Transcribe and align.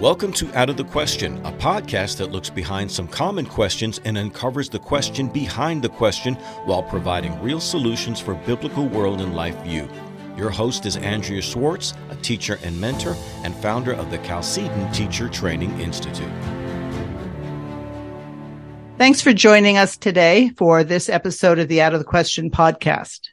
Welcome 0.00 0.32
to 0.32 0.50
Out 0.58 0.70
of 0.70 0.78
the 0.78 0.84
Question, 0.84 1.44
a 1.44 1.52
podcast 1.52 2.16
that 2.16 2.32
looks 2.32 2.48
behind 2.48 2.90
some 2.90 3.06
common 3.06 3.44
questions 3.44 4.00
and 4.06 4.16
uncovers 4.16 4.70
the 4.70 4.78
question 4.78 5.28
behind 5.28 5.82
the 5.82 5.90
question 5.90 6.36
while 6.64 6.82
providing 6.82 7.38
real 7.42 7.60
solutions 7.60 8.18
for 8.18 8.34
biblical 8.34 8.88
world 8.88 9.20
and 9.20 9.36
life 9.36 9.62
view. 9.62 9.86
Your 10.38 10.48
host 10.48 10.86
is 10.86 10.96
Andrea 10.96 11.42
Schwartz, 11.42 11.92
a 12.08 12.16
teacher 12.16 12.58
and 12.62 12.80
mentor 12.80 13.14
and 13.44 13.54
founder 13.56 13.92
of 13.92 14.10
the 14.10 14.16
Chalcedon 14.16 14.90
Teacher 14.90 15.28
Training 15.28 15.78
Institute. 15.78 16.32
Thanks 18.96 19.20
for 19.20 19.34
joining 19.34 19.76
us 19.76 19.98
today 19.98 20.48
for 20.56 20.82
this 20.82 21.10
episode 21.10 21.58
of 21.58 21.68
the 21.68 21.82
Out 21.82 21.92
of 21.92 22.00
the 22.00 22.06
Question 22.06 22.50
podcast. 22.50 23.28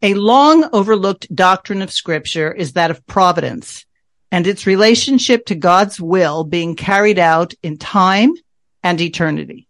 A 0.00 0.14
long 0.14 0.68
overlooked 0.72 1.34
doctrine 1.34 1.82
of 1.82 1.92
scripture 1.92 2.52
is 2.52 2.74
that 2.74 2.92
of 2.92 3.04
providence 3.08 3.84
and 4.30 4.46
its 4.46 4.66
relationship 4.66 5.46
to 5.46 5.54
God's 5.54 6.00
will 6.00 6.44
being 6.44 6.76
carried 6.76 7.18
out 7.18 7.54
in 7.62 7.78
time 7.78 8.34
and 8.82 9.00
eternity. 9.00 9.66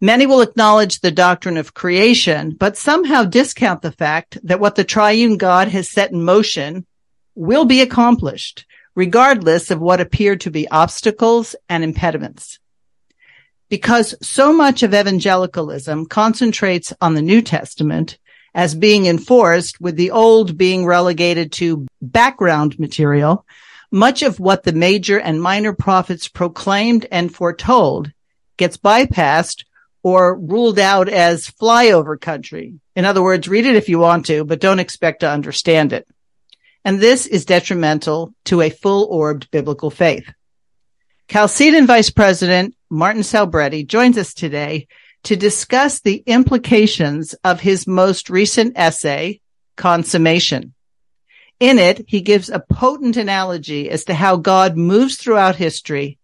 Many 0.00 0.26
will 0.26 0.40
acknowledge 0.40 1.00
the 1.00 1.10
doctrine 1.10 1.58
of 1.58 1.74
creation, 1.74 2.52
but 2.58 2.78
somehow 2.78 3.24
discount 3.24 3.82
the 3.82 3.92
fact 3.92 4.38
that 4.44 4.58
what 4.58 4.74
the 4.74 4.84
triune 4.84 5.36
God 5.36 5.68
has 5.68 5.90
set 5.90 6.10
in 6.10 6.24
motion 6.24 6.86
will 7.34 7.66
be 7.66 7.82
accomplished, 7.82 8.64
regardless 8.94 9.70
of 9.70 9.78
what 9.78 10.00
appear 10.00 10.36
to 10.36 10.50
be 10.50 10.68
obstacles 10.70 11.54
and 11.68 11.84
impediments. 11.84 12.58
Because 13.68 14.14
so 14.22 14.52
much 14.54 14.82
of 14.82 14.94
evangelicalism 14.94 16.06
concentrates 16.06 16.94
on 17.00 17.14
the 17.14 17.22
New 17.22 17.42
Testament, 17.42 18.18
as 18.54 18.74
being 18.74 19.06
enforced 19.06 19.80
with 19.80 19.96
the 19.96 20.10
old 20.10 20.56
being 20.56 20.84
relegated 20.84 21.52
to 21.52 21.86
background 22.02 22.78
material, 22.78 23.46
much 23.90 24.22
of 24.22 24.40
what 24.40 24.62
the 24.62 24.72
major 24.72 25.18
and 25.18 25.42
minor 25.42 25.72
prophets 25.72 26.28
proclaimed 26.28 27.06
and 27.10 27.34
foretold 27.34 28.12
gets 28.56 28.76
bypassed 28.76 29.64
or 30.02 30.38
ruled 30.38 30.78
out 30.78 31.08
as 31.08 31.50
flyover 31.50 32.20
country. 32.20 32.74
In 32.96 33.04
other 33.04 33.22
words, 33.22 33.48
read 33.48 33.66
it 33.66 33.76
if 33.76 33.88
you 33.88 33.98
want 33.98 34.26
to, 34.26 34.44
but 34.44 34.60
don't 34.60 34.78
expect 34.78 35.20
to 35.20 35.30
understand 35.30 35.92
it. 35.92 36.06
And 36.84 36.98
this 36.98 37.26
is 37.26 37.44
detrimental 37.44 38.32
to 38.46 38.62
a 38.62 38.70
full 38.70 39.04
orbed 39.10 39.50
biblical 39.50 39.90
faith. 39.90 40.30
Chalcedon 41.28 41.86
Vice 41.86 42.10
President 42.10 42.74
Martin 42.88 43.22
Selbrede 43.22 43.86
joins 43.86 44.18
us 44.18 44.34
today 44.34 44.88
to 45.24 45.36
discuss 45.36 46.00
the 46.00 46.22
implications 46.26 47.34
of 47.44 47.60
his 47.60 47.86
most 47.86 48.30
recent 48.30 48.72
essay, 48.76 49.40
Consummation. 49.76 50.74
In 51.58 51.78
it, 51.78 52.04
he 52.06 52.20
gives 52.20 52.48
a 52.48 52.60
potent 52.60 53.16
analogy 53.16 53.90
as 53.90 54.04
to 54.04 54.14
how 54.14 54.36
God 54.36 54.76
moves 54.76 55.16
throughout 55.16 55.56
history 55.56 56.18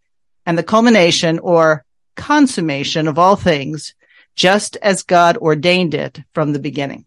and 0.44 0.58
the 0.58 0.62
culmination 0.62 1.38
or 1.38 1.84
consummation 2.16 3.08
of 3.08 3.19
all 3.19 3.36
things, 3.36 3.94
just 4.34 4.77
as 4.83 5.03
God 5.03 5.36
ordained 5.36 5.94
it 5.94 6.20
from 6.34 6.53
the 6.53 6.58
beginning. 6.58 7.05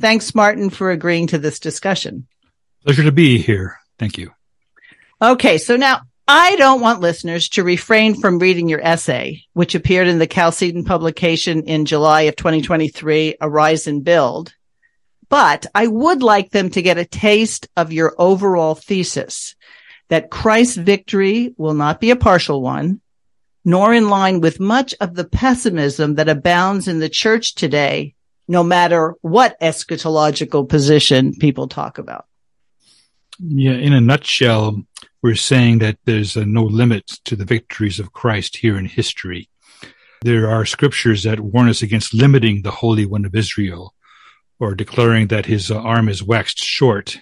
Thanks, 0.00 0.34
Martin, 0.34 0.70
for 0.70 0.90
agreeing 0.90 1.28
to 1.28 1.38
this 1.38 1.60
discussion. 1.60 2.26
Pleasure 2.84 3.04
to 3.04 3.12
be 3.12 3.38
here. 3.38 3.78
Thank 3.98 4.18
you. 4.18 4.32
Okay, 5.22 5.58
so 5.58 5.76
now 5.76 6.02
I 6.26 6.56
don't 6.56 6.80
want 6.80 7.02
listeners 7.02 7.50
to 7.50 7.62
refrain 7.62 8.14
from 8.14 8.38
reading 8.38 8.66
your 8.68 8.80
essay, 8.80 9.42
which 9.52 9.74
appeared 9.74 10.08
in 10.08 10.18
the 10.18 10.26
Chalcedon 10.26 10.84
publication 10.84 11.64
in 11.64 11.84
July 11.84 12.22
of 12.22 12.36
2023, 12.36 13.36
Arise 13.42 13.86
and 13.86 14.02
Build. 14.02 14.54
But 15.28 15.66
I 15.74 15.86
would 15.86 16.22
like 16.22 16.50
them 16.50 16.70
to 16.70 16.82
get 16.82 16.96
a 16.96 17.04
taste 17.04 17.68
of 17.76 17.92
your 17.92 18.14
overall 18.18 18.74
thesis 18.74 19.54
that 20.08 20.30
Christ's 20.30 20.76
victory 20.76 21.54
will 21.58 21.74
not 21.74 22.00
be 22.00 22.10
a 22.10 22.16
partial 22.16 22.62
one, 22.62 23.02
nor 23.64 23.92
in 23.92 24.08
line 24.08 24.40
with 24.40 24.60
much 24.60 24.94
of 25.00 25.14
the 25.14 25.24
pessimism 25.24 26.14
that 26.14 26.28
abounds 26.28 26.88
in 26.88 27.00
the 27.00 27.08
church 27.10 27.54
today, 27.54 28.14
no 28.48 28.62
matter 28.62 29.14
what 29.20 29.60
eschatological 29.60 30.66
position 30.66 31.34
people 31.34 31.68
talk 31.68 31.98
about. 31.98 32.24
Yeah, 33.38 33.72
in 33.72 33.92
a 33.92 34.00
nutshell, 34.00 34.84
we're 35.24 35.34
saying 35.34 35.78
that 35.78 35.96
there's 36.04 36.36
no 36.36 36.64
limit 36.64 37.06
to 37.24 37.34
the 37.34 37.46
victories 37.46 37.98
of 37.98 38.12
Christ 38.12 38.58
here 38.58 38.76
in 38.76 38.84
history. 38.84 39.48
There 40.20 40.50
are 40.50 40.66
scriptures 40.66 41.22
that 41.22 41.40
warn 41.40 41.70
us 41.70 41.80
against 41.80 42.12
limiting 42.12 42.60
the 42.60 42.70
Holy 42.70 43.06
One 43.06 43.24
of 43.24 43.34
Israel 43.34 43.94
or 44.60 44.74
declaring 44.74 45.28
that 45.28 45.46
his 45.46 45.70
uh, 45.70 45.78
arm 45.78 46.10
is 46.10 46.22
waxed 46.22 46.58
short. 46.58 47.20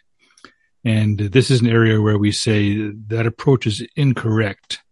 And 0.84 1.16
this 1.16 1.48
is 1.48 1.60
an 1.60 1.68
area 1.68 2.00
where 2.00 2.18
we 2.18 2.32
say 2.32 2.90
that 3.06 3.24
approach 3.24 3.68
is 3.68 3.86
incorrect. 3.94 4.82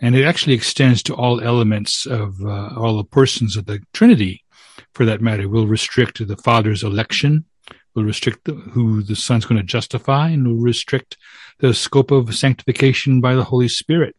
And 0.00 0.14
it 0.14 0.24
actually 0.24 0.54
extends 0.54 1.02
to 1.04 1.14
all 1.14 1.40
elements 1.40 2.06
of 2.06 2.40
uh, 2.40 2.68
all 2.76 2.98
the 2.98 3.10
persons 3.18 3.56
of 3.56 3.66
the 3.66 3.80
Trinity, 3.92 4.44
for 4.92 5.04
that 5.06 5.20
matter. 5.20 5.48
We'll 5.48 5.66
restrict 5.66 6.24
the 6.24 6.36
Father's 6.36 6.84
election, 6.84 7.46
We'll 7.94 8.04
restrict 8.04 8.44
the, 8.44 8.54
who 8.54 9.02
the 9.02 9.14
Son's 9.14 9.44
going 9.44 9.60
to 9.60 9.66
justify, 9.66 10.30
and 10.30 10.46
we'll 10.46 10.56
restrict 10.56 11.16
the 11.60 11.74
scope 11.74 12.10
of 12.10 12.34
sanctification 12.34 13.20
by 13.20 13.34
the 13.34 13.44
Holy 13.44 13.68
Spirit. 13.68 14.16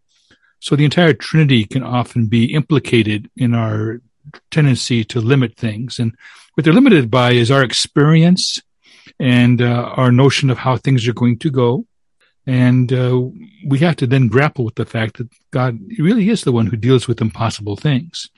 So 0.60 0.76
the 0.76 0.86
entire 0.86 1.14
Trinity 1.14 1.66
can 1.66 1.84
often 1.84 2.28
be 2.28 2.54
implicated 2.54 3.30
in 3.36 3.54
our 3.54 4.02
tendency 4.52 5.04
to 5.06 5.22
limit 5.22 5.56
things. 5.56 6.00
And 6.00 6.16
what 6.54 6.64
they're 6.64 6.74
limited 6.74 7.12
by 7.12 7.32
is 7.32 7.52
our 7.52 7.64
experience 7.64 8.62
and 9.20 9.62
uh, 9.62 9.94
our 9.96 10.12
notion 10.12 10.50
of 10.50 10.58
how 10.58 10.78
things 10.78 11.08
are 11.08 11.14
going 11.14 11.38
to 11.40 11.52
go. 11.52 11.86
And 12.48 12.92
uh, 12.94 13.22
we 13.66 13.80
have 13.80 13.96
to 13.98 14.08
then 14.08 14.28
grapple 14.28 14.66
with 14.66 14.76
the 14.76 14.86
fact 14.86 15.18
that 15.18 15.30
God 15.52 15.80
really 16.00 16.30
is 16.30 16.44
the 16.44 16.52
one 16.52 16.68
who 16.68 16.78
deals 16.78 17.08
with 17.08 17.22
impossible 17.22 17.76
things. 17.76 18.30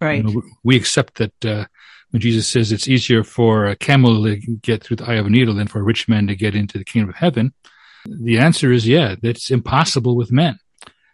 Right. 0.00 0.24
You 0.24 0.34
know, 0.34 0.42
we 0.62 0.76
accept 0.76 1.14
that 1.16 1.44
uh, 1.44 1.64
when 2.10 2.20
Jesus 2.20 2.48
says 2.48 2.72
it's 2.72 2.88
easier 2.88 3.22
for 3.22 3.66
a 3.66 3.76
camel 3.76 4.24
to 4.24 4.36
get 4.36 4.82
through 4.82 4.96
the 4.96 5.06
eye 5.06 5.14
of 5.14 5.26
a 5.26 5.30
needle 5.30 5.54
than 5.54 5.66
for 5.66 5.80
a 5.80 5.84
rich 5.84 6.08
man 6.08 6.26
to 6.26 6.36
get 6.36 6.54
into 6.54 6.78
the 6.78 6.84
kingdom 6.84 7.10
of 7.10 7.16
heaven, 7.16 7.52
the 8.20 8.38
answer 8.38 8.72
is 8.72 8.86
yeah, 8.86 9.16
that's 9.20 9.50
impossible 9.50 10.16
with 10.16 10.32
men. 10.32 10.58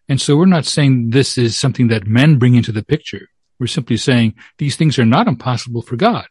And 0.08 0.20
so 0.20 0.36
we're 0.36 0.46
not 0.46 0.66
saying 0.66 1.10
this 1.10 1.38
is 1.38 1.56
something 1.56 1.88
that 1.88 2.06
men 2.06 2.38
bring 2.38 2.54
into 2.54 2.72
the 2.72 2.84
picture. 2.84 3.28
We're 3.58 3.66
simply 3.68 3.96
saying 3.96 4.34
these 4.58 4.76
things 4.76 4.98
are 4.98 5.06
not 5.06 5.28
impossible 5.28 5.82
for 5.82 5.96
God. 5.96 6.26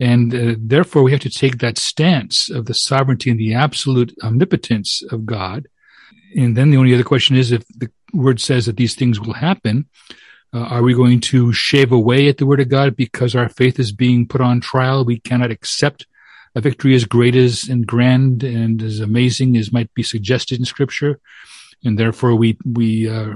And 0.00 0.34
uh, 0.34 0.54
therefore 0.58 1.02
we 1.02 1.12
have 1.12 1.20
to 1.20 1.30
take 1.30 1.58
that 1.58 1.78
stance 1.78 2.50
of 2.50 2.66
the 2.66 2.74
sovereignty 2.74 3.30
and 3.30 3.38
the 3.38 3.54
absolute 3.54 4.14
omnipotence 4.22 5.02
of 5.10 5.24
God. 5.24 5.68
And 6.36 6.56
then 6.56 6.70
the 6.70 6.76
only 6.76 6.94
other 6.94 7.04
question 7.04 7.36
is 7.36 7.52
if 7.52 7.66
the 7.68 7.90
word 8.12 8.40
says 8.40 8.66
that 8.66 8.76
these 8.76 8.94
things 8.94 9.20
will 9.20 9.34
happen, 9.34 9.88
uh, 10.52 10.58
are 10.58 10.82
we 10.82 10.94
going 10.94 11.20
to 11.20 11.52
shave 11.52 11.90
away 11.90 12.28
at 12.28 12.38
the 12.38 12.46
word 12.46 12.60
of 12.60 12.68
God 12.68 12.94
because 12.96 13.34
our 13.34 13.48
faith 13.48 13.78
is 13.78 13.92
being 13.92 14.26
put 14.26 14.40
on 14.40 14.60
trial? 14.60 15.04
We 15.04 15.18
cannot 15.20 15.50
accept 15.50 16.06
a 16.54 16.60
victory 16.60 16.94
as 16.94 17.04
great 17.04 17.34
as 17.34 17.64
and 17.68 17.86
grand 17.86 18.42
and 18.42 18.82
as 18.82 19.00
amazing 19.00 19.56
as 19.56 19.72
might 19.72 19.92
be 19.94 20.02
suggested 20.02 20.58
in 20.58 20.64
scripture. 20.64 21.20
And 21.84 21.98
therefore 21.98 22.34
we, 22.34 22.56
we, 22.64 23.08
uh, 23.08 23.34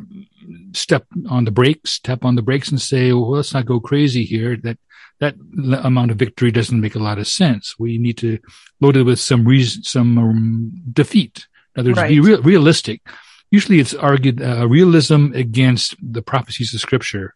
step 0.72 1.06
on 1.28 1.44
the 1.44 1.50
brakes, 1.50 1.98
tap 1.98 2.24
on 2.24 2.36
the 2.36 2.42
brakes 2.42 2.70
and 2.70 2.80
say, 2.80 3.12
well, 3.12 3.30
let's 3.30 3.52
not 3.52 3.66
go 3.66 3.80
crazy 3.80 4.24
here. 4.24 4.56
That, 4.56 4.78
that 5.20 5.34
amount 5.82 6.10
of 6.10 6.16
victory 6.16 6.50
doesn't 6.50 6.80
make 6.80 6.94
a 6.94 7.00
lot 7.00 7.18
of 7.18 7.26
sense. 7.26 7.78
We 7.78 7.98
need 7.98 8.18
to 8.18 8.38
load 8.80 8.96
it 8.96 9.02
with 9.02 9.20
some 9.20 9.44
reason, 9.44 9.82
some 9.82 10.16
um, 10.16 10.72
defeat. 10.92 11.46
In 11.76 11.80
other 11.80 11.90
words, 11.90 11.98
right. 11.98 12.08
be 12.08 12.20
real, 12.20 12.42
realistic. 12.42 13.02
Usually 13.50 13.80
it's 13.80 13.94
argued, 13.94 14.40
uh, 14.40 14.68
realism 14.68 15.32
against 15.34 15.96
the 16.00 16.22
prophecies 16.22 16.72
of 16.72 16.80
scripture 16.80 17.34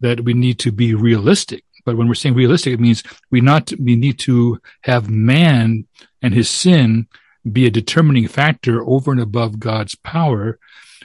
that 0.00 0.20
we 0.20 0.34
need 0.34 0.58
to 0.60 0.72
be 0.72 0.94
realistic 0.94 1.64
but 1.84 1.96
when 1.96 2.08
we're 2.08 2.14
saying 2.14 2.34
realistic, 2.34 2.72
it 2.72 2.80
means 2.80 3.02
we 3.30 3.40
not 3.40 3.72
we 3.78 3.96
need 3.96 4.18
to 4.20 4.60
have 4.82 5.10
man 5.10 5.86
and 6.22 6.34
his 6.34 6.48
sin 6.48 7.06
be 7.50 7.66
a 7.66 7.70
determining 7.70 8.26
factor 8.26 8.82
over 8.86 9.12
and 9.12 9.20
above 9.20 9.60
God's 9.60 9.94
power, 9.94 10.58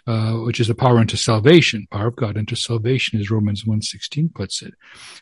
uh, 0.08 0.34
which 0.34 0.60
is 0.60 0.70
a 0.70 0.76
power 0.76 0.98
unto 0.98 1.18
salvation. 1.18 1.88
Power 1.92 2.08
of 2.08 2.16
God 2.16 2.38
unto 2.38 2.56
salvation, 2.56 3.20
as 3.20 3.30
Romans 3.30 3.66
1.16 3.66 4.34
puts 4.34 4.62
it. 4.62 4.74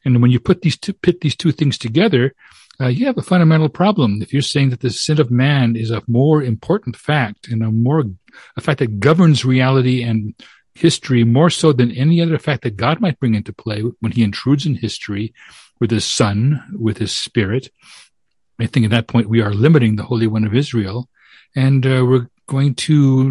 And 0.05 0.21
when 0.21 0.31
you 0.31 0.39
put 0.39 0.61
these 0.61 0.77
two, 0.77 0.93
pit 0.93 1.21
these 1.21 1.35
two 1.35 1.51
things 1.51 1.77
together, 1.77 2.35
uh, 2.79 2.87
you 2.87 3.07
have 3.07 3.17
a 3.17 3.23
fundamental 3.23 3.69
problem. 3.69 4.21
If 4.21 4.31
you're 4.31 4.43
saying 4.43 4.69
that 4.69 4.81
the 4.81 4.91
sin 4.91 5.19
of 5.19 5.31
man 5.31 5.75
is 5.75 5.89
a 5.89 6.03
more 6.07 6.43
important 6.43 6.95
fact 6.95 7.47
and 7.47 7.63
a 7.63 7.71
more, 7.71 8.03
a 8.55 8.61
fact 8.61 8.79
that 8.79 8.99
governs 8.99 9.43
reality 9.43 10.03
and 10.03 10.35
history 10.77 11.23
more 11.23 11.49
so 11.49 11.73
than 11.73 11.91
any 11.91 12.21
other 12.21 12.37
fact 12.37 12.63
that 12.63 12.77
God 12.77 13.01
might 13.01 13.19
bring 13.19 13.35
into 13.35 13.53
play 13.53 13.81
when 13.99 14.11
he 14.11 14.23
intrudes 14.23 14.65
in 14.65 14.75
history 14.75 15.33
with 15.79 15.91
his 15.91 16.05
son, 16.05 16.63
with 16.79 16.97
his 16.97 17.11
spirit. 17.11 17.69
I 18.59 18.65
think 18.65 18.85
at 18.85 18.91
that 18.91 19.07
point 19.07 19.29
we 19.29 19.41
are 19.41 19.53
limiting 19.53 19.95
the 19.95 20.03
Holy 20.03 20.27
One 20.27 20.43
of 20.43 20.55
Israel 20.55 21.09
and 21.55 21.85
uh, 21.85 22.05
we're 22.07 22.29
going 22.47 22.75
to 22.75 23.29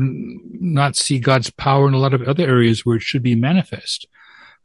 not 0.61 0.97
see 0.97 1.19
God's 1.19 1.51
power 1.51 1.89
in 1.89 1.95
a 1.95 1.99
lot 1.99 2.15
of 2.15 2.23
other 2.23 2.47
areas 2.47 2.85
where 2.85 2.97
it 2.97 3.03
should 3.03 3.23
be 3.23 3.35
manifest. 3.35 4.07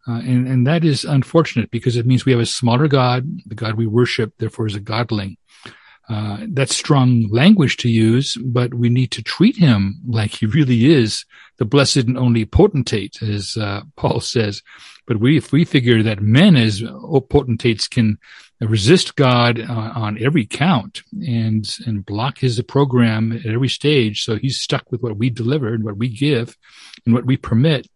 Uh, 0.07 0.13
and, 0.13 0.47
and 0.47 0.67
that 0.67 0.83
is 0.83 1.05
unfortunate 1.05 1.69
because 1.71 1.95
it 1.95 2.05
means 2.05 2.25
we 2.25 2.31
have 2.31 2.41
a 2.41 2.45
smaller 2.45 2.87
God. 2.87 3.27
The 3.45 3.55
God 3.55 3.75
we 3.75 3.85
worship, 3.85 4.33
therefore, 4.39 4.65
is 4.65 4.75
a 4.75 4.79
godling. 4.79 5.37
Uh, 6.09 6.45
that's 6.50 6.75
strong 6.75 7.27
language 7.30 7.77
to 7.77 7.89
use, 7.89 8.36
but 8.44 8.74
we 8.74 8.89
need 8.89 9.12
to 9.12 9.24
treat 9.24 9.56
him 9.56 10.01
like 10.06 10.36
he 10.36 10.45
really 10.45 10.92
is 10.92 11.25
the 11.57 11.65
blessed 11.65 11.98
and 11.98 12.18
only 12.18 12.44
potentate, 12.44 13.21
as 13.21 13.56
uh, 13.56 13.81
Paul 13.95 14.19
says. 14.19 14.62
But 15.07 15.19
we, 15.19 15.38
if 15.38 15.51
we 15.51 15.63
figure 15.63 16.03
that 16.03 16.21
men 16.21 16.56
as 16.56 16.83
potentates 17.30 17.88
can 17.88 18.18
resist 18.59 19.15
God 19.15 19.59
uh, 19.59 19.92
on 19.95 20.21
every 20.21 20.45
count 20.45 21.01
and 21.25 21.68
and 21.86 22.06
block 22.06 22.39
his 22.39 22.62
program 22.63 23.31
at 23.31 23.45
every 23.45 23.69
stage, 23.69 24.24
so 24.24 24.36
he's 24.36 24.59
stuck 24.59 24.92
with 24.92 25.01
what 25.01 25.18
we 25.18 25.30
deliver 25.30 25.74
and 25.74 25.83
what 25.83 25.98
we 25.98 26.09
give 26.09 26.57
and 27.06 27.13
what 27.13 27.25
we 27.25 27.38
permit, 27.38 27.88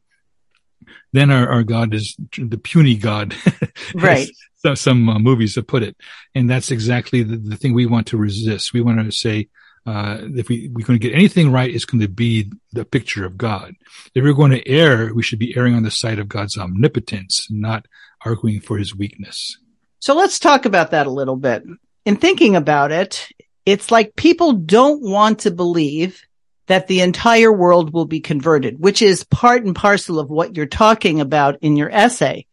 then 1.14 1.32
our, 1.32 1.48
our 1.48 1.64
God 1.64 1.94
is 1.94 2.16
the 2.38 2.58
puny 2.58 2.96
God. 2.96 3.36
right. 3.96 4.30
Some, 4.74 5.08
uh, 5.08 5.20
movies 5.20 5.56
have 5.56 5.68
put 5.68 5.84
it. 5.84 5.96
And 6.34 6.50
that's 6.50 6.72
exactly 6.72 7.24
the, 7.24 7.38
the 7.38 7.56
thing 7.56 7.74
we 7.74 7.86
want 7.86 8.08
to 8.08 8.18
resist. 8.18 8.74
We 8.74 8.82
want 8.82 9.00
to 9.00 9.12
say, 9.12 9.50
uh, 9.86 10.18
if 10.36 10.50
we, 10.50 10.70
we're 10.74 10.86
going 10.86 11.00
to 11.00 11.08
get 11.08 11.16
anything 11.16 11.52
right, 11.52 11.74
it's 11.74 11.86
going 11.86 12.02
to 12.02 12.08
be 12.08 12.52
the 12.74 12.86
picture 12.86 13.24
of 13.24 13.38
God. 13.38 13.76
If 14.16 14.24
we're 14.24 14.34
going 14.34 14.52
to 14.52 14.68
err, 14.68 15.14
we 15.14 15.22
should 15.22 15.38
be 15.38 15.56
erring 15.56 15.76
on 15.76 15.84
the 15.84 15.92
side 15.92 16.18
of 16.18 16.28
God's 16.28 16.58
omnipotence, 16.58 17.48
not 17.52 17.86
arguing 18.26 18.62
for 18.62 18.78
his 18.78 18.96
weakness. 18.96 19.58
So 20.00 20.16
let's 20.16 20.40
talk 20.40 20.66
about 20.66 20.92
that 20.92 21.08
a 21.08 21.12
little 21.12 21.36
bit. 21.36 21.64
In 22.04 22.18
thinking 22.18 22.56
about 22.56 22.92
it, 22.92 23.30
it's 23.66 23.92
like 23.92 24.16
people 24.16 24.54
don't 24.54 25.02
want 25.02 25.40
to 25.40 25.52
believe 25.52 26.24
that 26.68 26.88
the 26.88 27.02
entire 27.02 27.52
world 27.52 27.94
will 27.94 28.06
be 28.06 28.20
converted, 28.20 28.80
which 28.80 29.02
is 29.02 29.24
part 29.24 29.64
and 29.64 29.76
parcel 29.76 30.20
of 30.20 30.30
what 30.30 30.56
you're 30.56 30.66
talking 30.66 31.22
about 31.22 31.60
in 31.62 31.78
your 31.78 31.92
essay. 31.92 32.48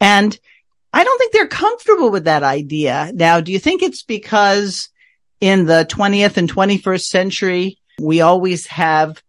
And 0.00 0.38
I 0.92 1.04
don't 1.04 1.18
think 1.18 1.32
they're 1.32 1.46
comfortable 1.46 2.10
with 2.10 2.24
that 2.24 2.42
idea. 2.42 3.10
Now, 3.14 3.40
do 3.40 3.52
you 3.52 3.58
think 3.58 3.82
it's 3.82 4.02
because 4.02 4.88
in 5.40 5.66
the 5.66 5.86
20th 5.88 6.36
and 6.36 6.52
21st 6.52 7.04
century, 7.04 7.78
we 8.00 8.20
always 8.20 8.66
have 8.66 9.22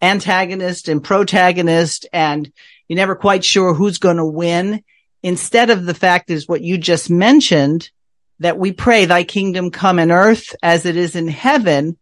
antagonist 0.00 0.88
and 0.88 1.02
protagonist 1.02 2.06
and 2.12 2.52
you're 2.86 2.96
never 2.96 3.16
quite 3.16 3.44
sure 3.44 3.74
who's 3.74 3.98
going 3.98 4.16
to 4.16 4.24
win 4.24 4.82
instead 5.22 5.70
of 5.70 5.84
the 5.84 5.94
fact 5.94 6.30
is 6.30 6.46
what 6.46 6.62
you 6.62 6.78
just 6.78 7.10
mentioned 7.10 7.90
that 8.38 8.56
we 8.56 8.72
pray 8.72 9.04
thy 9.04 9.24
kingdom 9.24 9.72
come 9.72 9.98
in 9.98 10.12
earth 10.12 10.54
as 10.62 10.86
it 10.86 10.96
is 10.96 11.16
in 11.16 11.26
heaven 11.26 11.98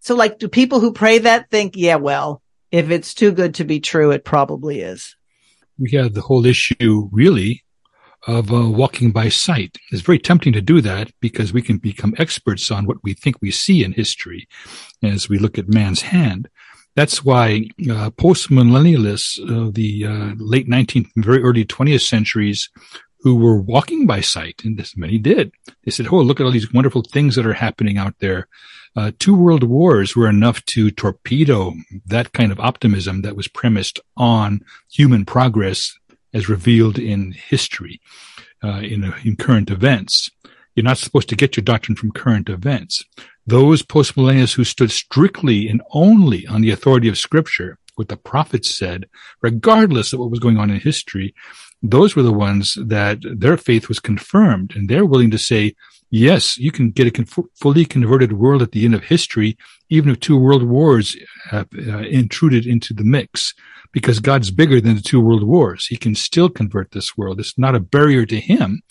so 0.00 0.14
like, 0.14 0.38
do 0.38 0.48
people 0.48 0.80
who 0.80 0.92
pray 0.92 1.18
that 1.18 1.50
think, 1.50 1.74
yeah, 1.76 1.96
well, 1.96 2.42
if 2.72 2.90
it's 2.90 3.14
too 3.14 3.32
good 3.32 3.56
to 3.56 3.64
be 3.64 3.80
true, 3.80 4.10
it 4.10 4.24
probably 4.24 4.80
is? 4.80 5.14
We 5.78 5.90
have 5.92 6.14
the 6.14 6.22
whole 6.22 6.46
issue 6.46 7.08
really 7.12 7.62
of 8.26 8.52
uh, 8.52 8.68
walking 8.68 9.10
by 9.10 9.28
sight. 9.28 9.78
It's 9.90 10.02
very 10.02 10.18
tempting 10.18 10.52
to 10.52 10.60
do 10.60 10.80
that 10.82 11.10
because 11.20 11.52
we 11.52 11.62
can 11.62 11.78
become 11.78 12.14
experts 12.18 12.70
on 12.70 12.86
what 12.86 13.02
we 13.02 13.14
think 13.14 13.36
we 13.40 13.50
see 13.50 13.82
in 13.82 13.92
history 13.92 14.48
as 15.02 15.28
we 15.28 15.38
look 15.38 15.58
at 15.58 15.68
man's 15.68 16.02
hand. 16.02 16.48
That's 16.96 17.24
why 17.24 17.68
uh, 17.90 18.10
post-millennialists 18.10 19.38
of 19.38 19.74
the 19.74 20.06
uh, 20.06 20.34
late 20.36 20.68
19th 20.68 21.08
and 21.14 21.24
very 21.24 21.42
early 21.42 21.64
20th 21.64 22.06
centuries 22.06 22.68
who 23.20 23.36
were 23.36 23.60
walking 23.60 24.06
by 24.06 24.20
sight, 24.20 24.62
and 24.64 24.78
this 24.78 24.96
many 24.96 25.18
did. 25.18 25.52
They 25.84 25.90
said, 25.90 26.08
"Oh, 26.10 26.20
look 26.20 26.40
at 26.40 26.46
all 26.46 26.52
these 26.52 26.72
wonderful 26.72 27.02
things 27.02 27.36
that 27.36 27.46
are 27.46 27.52
happening 27.52 27.98
out 27.98 28.14
there." 28.18 28.48
Uh, 28.96 29.12
two 29.18 29.36
world 29.36 29.62
wars 29.62 30.16
were 30.16 30.28
enough 30.28 30.64
to 30.66 30.90
torpedo 30.90 31.74
that 32.06 32.32
kind 32.32 32.50
of 32.50 32.58
optimism 32.58 33.22
that 33.22 33.36
was 33.36 33.46
premised 33.46 34.00
on 34.16 34.60
human 34.90 35.24
progress 35.24 35.96
as 36.32 36.48
revealed 36.48 36.98
in 36.98 37.32
history, 37.32 38.00
uh, 38.62 38.80
in, 38.80 39.04
uh, 39.04 39.16
in 39.24 39.36
current 39.36 39.70
events. 39.70 40.30
You're 40.74 40.84
not 40.84 40.98
supposed 40.98 41.28
to 41.30 41.36
get 41.36 41.56
your 41.56 41.64
doctrine 41.64 41.96
from 41.96 42.12
current 42.12 42.48
events. 42.48 43.04
Those 43.46 43.82
postmillennialists 43.82 44.54
who 44.54 44.64
stood 44.64 44.90
strictly 44.90 45.68
and 45.68 45.82
only 45.92 46.46
on 46.46 46.62
the 46.62 46.70
authority 46.70 47.08
of 47.08 47.18
scripture, 47.18 47.78
what 47.96 48.08
the 48.08 48.16
prophets 48.16 48.70
said, 48.70 49.06
regardless 49.42 50.12
of 50.12 50.20
what 50.20 50.30
was 50.30 50.40
going 50.40 50.58
on 50.58 50.70
in 50.70 50.80
history, 50.80 51.34
those 51.82 52.14
were 52.14 52.22
the 52.22 52.32
ones 52.32 52.76
that 52.80 53.18
their 53.22 53.56
faith 53.56 53.88
was 53.88 53.98
confirmed 53.98 54.74
and 54.76 54.88
they're 54.88 55.06
willing 55.06 55.30
to 55.30 55.38
say, 55.38 55.74
yes, 56.10 56.58
you 56.58 56.70
can 56.70 56.90
get 56.90 57.18
a 57.18 57.46
fully 57.54 57.84
converted 57.84 58.32
world 58.32 58.62
at 58.62 58.72
the 58.72 58.84
end 58.84 58.94
of 58.94 59.04
history, 59.04 59.56
even 59.88 60.10
if 60.10 60.20
two 60.20 60.36
world 60.36 60.62
wars 60.62 61.16
have 61.50 61.68
uh, 61.74 61.98
intruded 61.98 62.66
into 62.66 62.92
the 62.92 63.04
mix, 63.04 63.54
because 63.92 64.20
God's 64.20 64.50
bigger 64.50 64.80
than 64.80 64.94
the 64.94 65.02
two 65.02 65.20
world 65.20 65.42
wars. 65.42 65.86
He 65.86 65.96
can 65.96 66.14
still 66.14 66.48
convert 66.48 66.92
this 66.92 67.16
world. 67.16 67.40
It's 67.40 67.58
not 67.58 67.74
a 67.74 67.80
barrier 67.80 68.26
to 68.26 68.38
him. 68.38 68.82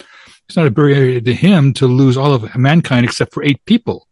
It's 0.48 0.58
not 0.58 0.68
a 0.68 0.72
barrier 0.72 1.22
to 1.22 1.34
him 1.34 1.74
to 1.74 1.88
lose 1.88 2.18
all 2.18 2.34
of 2.34 2.56
mankind 2.56 3.06
except 3.06 3.34
for 3.34 3.44
eight 3.44 3.64
people. 3.66 4.08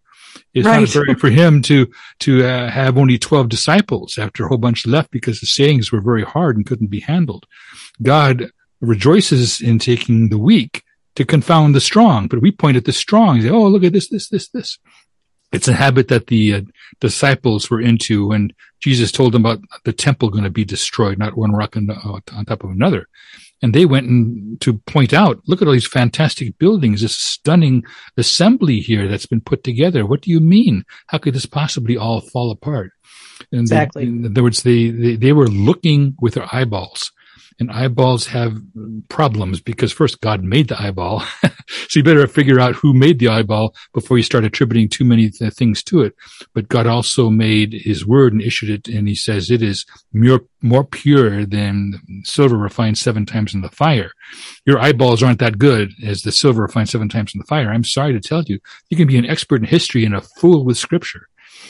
It's 0.53 0.65
right. 0.65 0.79
not 0.79 0.89
a 0.89 0.93
barrier 0.93 1.15
for 1.15 1.29
him 1.29 1.61
to 1.63 1.87
to 2.19 2.45
uh, 2.45 2.69
have 2.69 2.97
only 2.97 3.17
twelve 3.17 3.49
disciples 3.49 4.17
after 4.17 4.45
a 4.45 4.47
whole 4.47 4.57
bunch 4.57 4.85
left 4.85 5.11
because 5.11 5.39
the 5.39 5.47
sayings 5.47 5.91
were 5.91 6.01
very 6.01 6.23
hard 6.23 6.55
and 6.55 6.65
couldn't 6.65 6.87
be 6.91 6.99
handled. 6.99 7.45
God 8.01 8.51
rejoices 8.79 9.59
in 9.61 9.79
taking 9.79 10.29
the 10.29 10.37
weak 10.37 10.83
to 11.15 11.25
confound 11.25 11.73
the 11.73 11.81
strong. 11.81 12.27
But 12.27 12.41
we 12.41 12.51
point 12.51 12.77
at 12.77 12.85
the 12.85 12.93
strong 12.93 13.37
and 13.37 13.43
say, 13.43 13.49
oh, 13.49 13.67
look 13.67 13.83
at 13.83 13.93
this, 13.93 14.09
this, 14.09 14.29
this, 14.29 14.49
this. 14.49 14.77
It's 15.51 15.67
a 15.67 15.73
habit 15.73 16.09
that 16.09 16.27
the 16.27 16.53
uh, 16.53 16.61
disciples 16.99 17.69
were 17.69 17.81
into 17.81 18.27
when 18.27 18.51
Jesus 18.79 19.11
told 19.11 19.33
them 19.33 19.45
about 19.45 19.63
the 19.85 19.93
temple 19.93 20.29
going 20.29 20.43
to 20.43 20.49
be 20.49 20.65
destroyed, 20.65 21.17
not 21.17 21.37
one 21.37 21.53
rock 21.53 21.77
on, 21.77 21.89
uh, 21.89 22.19
on 22.33 22.45
top 22.45 22.63
of 22.63 22.69
another. 22.69 23.07
And 23.61 23.73
they 23.73 23.85
went 23.85 24.07
and 24.07 24.61
to 24.61 24.73
point 24.79 25.13
out, 25.13 25.41
look 25.47 25.61
at 25.61 25.67
all 25.67 25.73
these 25.73 25.87
fantastic 25.87 26.57
buildings, 26.59 27.01
this 27.01 27.17
stunning 27.17 27.83
assembly 28.15 28.79
here 28.79 29.07
that's 29.07 29.25
been 29.25 29.41
put 29.41 29.63
together. 29.63 30.05
What 30.05 30.21
do 30.21 30.29
you 30.29 30.39
mean? 30.39 30.83
How 31.07 31.17
could 31.17 31.33
this 31.33 31.47
possibly 31.47 31.97
all 31.97 32.21
fall 32.21 32.51
apart? 32.51 32.91
And 33.51 33.61
exactly. 33.61 34.05
They, 34.05 34.11
in 34.11 34.25
other 34.25 34.43
words, 34.43 34.61
they, 34.61 34.91
they, 34.91 35.15
they 35.15 35.33
were 35.33 35.47
looking 35.47 36.15
with 36.21 36.35
their 36.35 36.53
eyeballs 36.53 37.11
and 37.59 37.71
eyeballs 37.71 38.27
have 38.27 38.57
problems 39.09 39.61
because 39.61 39.91
first 39.91 40.21
God 40.21 40.43
made 40.43 40.67
the 40.67 40.81
eyeball. 40.81 41.21
so 41.67 41.99
you 41.99 42.03
better 42.03 42.27
figure 42.27 42.59
out 42.59 42.75
who 42.75 42.93
made 42.93 43.19
the 43.19 43.29
eyeball 43.29 43.75
before 43.93 44.17
you 44.17 44.23
start 44.23 44.43
attributing 44.43 44.89
too 44.89 45.03
many 45.03 45.29
th- 45.29 45.53
things 45.53 45.83
to 45.83 46.01
it. 46.01 46.13
But 46.53 46.69
God 46.69 46.85
also 46.85 47.29
made 47.29 47.73
his 47.73 48.05
word 48.05 48.33
and 48.33 48.41
issued 48.41 48.69
it. 48.69 48.87
And 48.87 49.07
he 49.07 49.15
says 49.15 49.49
it 49.49 49.61
is 49.61 49.85
more, 50.13 50.41
more 50.61 50.83
pure 50.83 51.45
than 51.45 51.93
silver 52.23 52.57
refined 52.57 52.97
seven 52.97 53.25
times 53.25 53.53
in 53.53 53.61
the 53.61 53.69
fire. 53.69 54.11
Your 54.65 54.79
eyeballs 54.79 55.23
aren't 55.23 55.39
that 55.39 55.57
good 55.57 55.91
as 56.05 56.21
the 56.21 56.31
silver 56.31 56.63
refined 56.63 56.89
seven 56.89 57.09
times 57.09 57.33
in 57.33 57.39
the 57.39 57.47
fire. 57.47 57.71
I'm 57.71 57.83
sorry 57.83 58.13
to 58.13 58.19
tell 58.19 58.43
you, 58.43 58.59
you 58.89 58.97
can 58.97 59.07
be 59.07 59.17
an 59.17 59.25
expert 59.25 59.61
in 59.61 59.67
history 59.67 60.05
and 60.05 60.15
a 60.15 60.21
fool 60.21 60.63
with 60.63 60.77
scripture. 60.77 61.27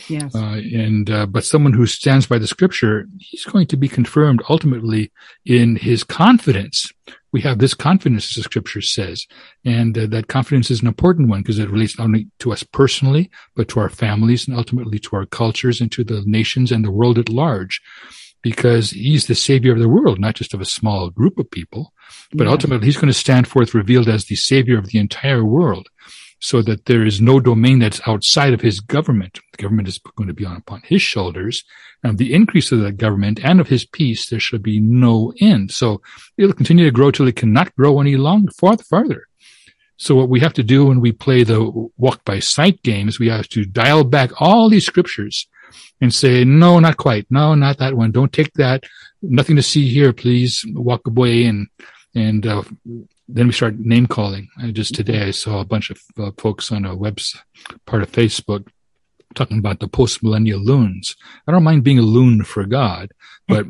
Yes. 0.10 0.34
Uh, 0.34 0.62
and, 0.74 1.10
uh, 1.10 1.26
but 1.26 1.46
someone 1.46 1.74
who 1.74 1.86
stands 1.86 2.26
by 2.26 2.38
the 2.38 2.48
scripture, 2.48 3.08
he's 3.20 3.46
going 3.46 3.68
to 3.68 3.78
be 3.78 3.88
confirmed 3.88 4.42
ultimately 4.50 5.12
in 5.46 5.76
his 5.76 6.04
confidence. 6.04 6.92
We 7.34 7.42
have 7.42 7.60
this 7.60 7.74
confidence, 7.74 8.30
as 8.30 8.36
the 8.36 8.42
scripture 8.44 8.82
says. 8.82 9.28
And 9.66 9.98
uh, 9.98 10.08
that 10.08 10.28
confidence 10.28 10.72
is 10.72 10.82
an 10.82 10.88
important 10.88 11.30
one 11.30 11.42
because 11.42 11.60
it 11.60 11.70
relates 11.70 11.98
not 11.98 12.06
only 12.06 12.28
to 12.40 12.54
us 12.54 12.64
personally, 12.64 13.30
but 13.56 13.68
to 13.70 13.80
our 13.80 13.90
families 13.90 14.48
and 14.48 14.58
ultimately 14.58 15.00
to 15.00 15.16
our 15.16 15.26
cultures 15.26 15.82
and 15.82 15.92
to 15.92 16.04
the 16.04 16.24
nations 16.26 16.72
and 16.72 16.86
the 16.86 16.92
world 16.92 17.18
at 17.18 17.30
large. 17.30 17.82
Because 18.44 18.92
he's 18.92 19.26
the 19.26 19.36
savior 19.36 19.74
of 19.74 19.80
the 19.80 19.90
world, 19.90 20.20
not 20.20 20.36
just 20.36 20.54
of 20.54 20.62
a 20.62 20.66
small 20.66 21.10
group 21.10 21.38
of 21.38 21.52
people, 21.52 21.92
but 22.34 22.46
yeah. 22.46 22.52
ultimately 22.52 22.86
he's 22.86 22.96
going 22.96 23.08
to 23.08 23.14
stand 23.14 23.48
forth 23.48 23.74
revealed 23.74 24.08
as 24.08 24.26
the 24.26 24.36
savior 24.36 24.78
of 24.78 24.88
the 24.88 25.00
entire 25.00 25.44
world 25.44 25.90
so 26.40 26.62
that 26.62 26.86
there 26.86 27.06
is 27.06 27.20
no 27.20 27.40
domain 27.40 27.80
that's 27.80 28.02
outside 28.08 28.54
of 28.54 28.62
his 28.62 28.80
government. 28.80 29.40
The 29.54 29.64
government 29.64 29.88
is 29.88 30.00
going 30.16 30.28
to 30.28 30.34
be 30.34 30.46
on 30.46 30.58
upon 30.58 30.82
his 30.84 31.02
shoulders. 31.02 31.64
And 32.04 32.18
the 32.18 32.34
increase 32.34 32.72
of 32.72 32.80
that 32.82 32.98
government 32.98 33.40
and 33.44 33.60
of 33.60 33.70
his 33.70 33.86
peace, 33.86 34.30
there 34.30 34.40
should 34.40 34.62
be 34.62 34.80
no 34.80 35.34
end. 35.42 35.72
So 35.72 36.02
it'll 36.38 36.54
continue 36.54 36.86
to 36.86 36.92
grow 36.92 37.10
till 37.10 37.28
it 37.28 37.36
cannot 37.36 37.76
grow 37.76 38.00
any 38.00 38.18
longer, 38.18 38.52
farther. 38.52 39.28
So 39.98 40.14
what 40.14 40.30
we 40.30 40.40
have 40.42 40.54
to 40.54 40.64
do 40.64 40.86
when 40.86 41.02
we 41.02 41.12
play 41.12 41.44
the 41.44 41.90
walk 41.98 42.24
by 42.24 42.40
sight 42.40 42.84
games, 42.84 43.20
we 43.20 43.30
have 43.30 43.50
to 43.50 43.66
dial 43.66 44.04
back 44.04 44.30
all 44.40 44.70
these 44.70 44.86
scriptures 44.86 45.48
and 46.00 46.14
say, 46.14 46.44
no, 46.44 46.80
not 46.80 46.98
quite. 46.98 47.26
No, 47.32 47.56
not 47.56 47.80
that 47.80 47.96
one. 47.96 48.12
Don't 48.12 48.32
take 48.32 48.54
that. 48.54 48.84
Nothing 49.24 49.56
to 49.56 49.64
see 49.64 49.90
here. 49.90 50.14
Please 50.14 50.64
walk 50.68 51.08
away 51.08 51.46
and, 51.46 51.68
and, 52.14 52.46
uh, 52.46 52.64
then 53.28 53.48
we 53.48 53.54
start 53.54 53.80
name 53.80 54.08
calling. 54.08 54.50
I 54.62 54.72
just 54.72 54.96
today 54.96 55.24
I 55.24 55.32
saw 55.32 55.60
a 55.60 55.66
bunch 55.66 55.90
of 55.90 56.00
uh, 56.18 56.32
folks 56.38 56.72
on 56.72 56.86
a 56.86 56.96
web 56.96 57.20
part 57.86 58.04
of 58.04 58.12
Facebook 58.12 58.68
talking 59.36 59.60
about 59.60 59.80
the 59.80 59.88
post 59.88 60.24
millennial 60.24 60.60
loons. 60.60 61.16
I 61.48 61.52
don't 61.52 61.64
mind 61.64 61.84
being 61.84 62.00
a 62.00 62.04
loon 62.04 62.44
for 62.44 62.66
God, 62.66 63.12
but 63.48 63.66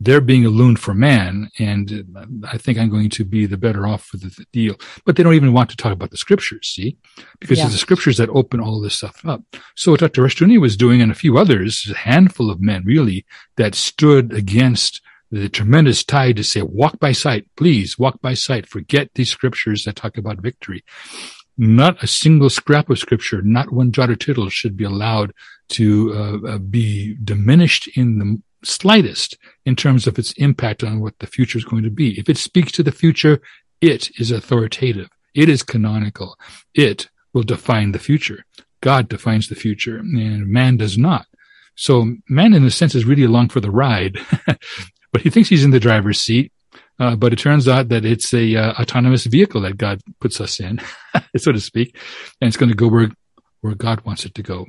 they're 0.00 0.20
being 0.20 0.44
a 0.44 0.50
loon 0.50 0.76
for 0.76 0.94
man. 0.94 1.50
And 1.58 2.42
I 2.50 2.58
think 2.58 2.78
I'm 2.78 2.90
going 2.90 3.10
to 3.10 3.24
be 3.24 3.46
the 3.46 3.56
better 3.56 3.86
off 3.86 4.04
for 4.04 4.16
the, 4.16 4.44
deal. 4.52 4.76
But 5.04 5.16
they 5.16 5.22
don't 5.22 5.34
even 5.34 5.52
want 5.52 5.70
to 5.70 5.76
talk 5.76 5.92
about 5.92 6.10
the 6.10 6.16
scriptures, 6.16 6.68
see? 6.68 6.96
Because 7.40 7.58
yeah. 7.58 7.64
it's 7.64 7.74
the 7.74 7.78
scriptures 7.78 8.16
that 8.18 8.28
open 8.30 8.60
all 8.60 8.80
this 8.80 8.94
stuff 8.94 9.24
up. 9.24 9.42
So 9.74 9.92
what 9.92 10.00
Dr. 10.00 10.22
Rushdoony 10.22 10.60
was 10.60 10.76
doing 10.76 11.00
and 11.00 11.12
a 11.12 11.16
few 11.16 11.38
others, 11.38 11.86
a 11.90 11.94
handful 11.94 12.50
of 12.50 12.60
men 12.60 12.84
really, 12.84 13.24
that 13.56 13.74
stood 13.74 14.32
against 14.32 15.00
the 15.34 15.48
tremendous 15.48 16.04
tide 16.04 16.36
to 16.36 16.44
say, 16.44 16.62
walk 16.62 17.00
by 17.00 17.12
sight, 17.12 17.46
please 17.56 17.98
walk 17.98 18.20
by 18.20 18.34
sight. 18.34 18.68
Forget 18.68 19.10
these 19.14 19.30
scriptures 19.30 19.84
that 19.84 19.96
talk 19.96 20.16
about 20.16 20.40
victory. 20.40 20.84
not 21.56 22.02
a 22.02 22.06
single 22.06 22.50
scrap 22.50 22.90
of 22.90 22.98
scripture, 22.98 23.40
not 23.42 23.72
one 23.72 23.92
jot 23.92 24.10
or 24.10 24.16
tittle 24.16 24.48
should 24.48 24.76
be 24.76 24.84
allowed 24.84 25.32
to 25.68 26.12
uh, 26.12 26.48
uh, 26.48 26.58
be 26.58 27.16
diminished 27.22 27.88
in 27.96 28.18
the 28.18 28.42
slightest 28.66 29.38
in 29.64 29.76
terms 29.76 30.06
of 30.06 30.18
its 30.18 30.32
impact 30.32 30.82
on 30.82 31.00
what 31.00 31.16
the 31.20 31.26
future 31.26 31.58
is 31.58 31.64
going 31.64 31.84
to 31.84 31.90
be. 31.90 32.18
If 32.18 32.28
it 32.28 32.38
speaks 32.38 32.72
to 32.72 32.82
the 32.82 32.92
future, 32.92 33.40
it 33.80 34.10
is 34.18 34.32
authoritative. 34.32 35.08
It 35.34 35.48
is 35.48 35.62
canonical. 35.62 36.36
It 36.74 37.08
will 37.32 37.44
define 37.44 37.92
the 37.92 37.98
future. 37.98 38.44
God 38.80 39.08
defines 39.08 39.48
the 39.48 39.54
future 39.54 39.98
and 39.98 40.48
man 40.48 40.76
does 40.76 40.98
not. 40.98 41.26
So 41.76 42.16
man, 42.28 42.54
in 42.54 42.64
a 42.64 42.70
sense, 42.70 42.94
is 42.94 43.04
really 43.04 43.24
along 43.24 43.48
for 43.48 43.60
the 43.60 43.70
ride, 43.70 44.18
but 45.14 45.22
he 45.22 45.30
thinks 45.30 45.48
he's 45.48 45.64
in 45.64 45.70
the 45.70 45.78
driver's 45.78 46.20
seat. 46.20 46.52
Uh, 46.98 47.14
but 47.14 47.32
it 47.32 47.38
turns 47.38 47.68
out 47.68 47.88
that 47.88 48.04
it's 48.04 48.34
a 48.34 48.56
uh, 48.56 48.72
autonomous 48.72 49.24
vehicle 49.26 49.60
that 49.60 49.76
God 49.76 50.00
puts 50.20 50.40
us 50.40 50.58
in, 50.58 50.80
so 51.36 51.52
to 51.52 51.60
speak, 51.60 51.96
and 52.40 52.48
it's 52.48 52.56
going 52.56 52.68
to 52.68 52.76
go 52.76 52.88
where 52.88 53.10
where 53.60 53.74
God 53.74 54.04
wants 54.04 54.24
it 54.24 54.34
to 54.34 54.42
go. 54.42 54.66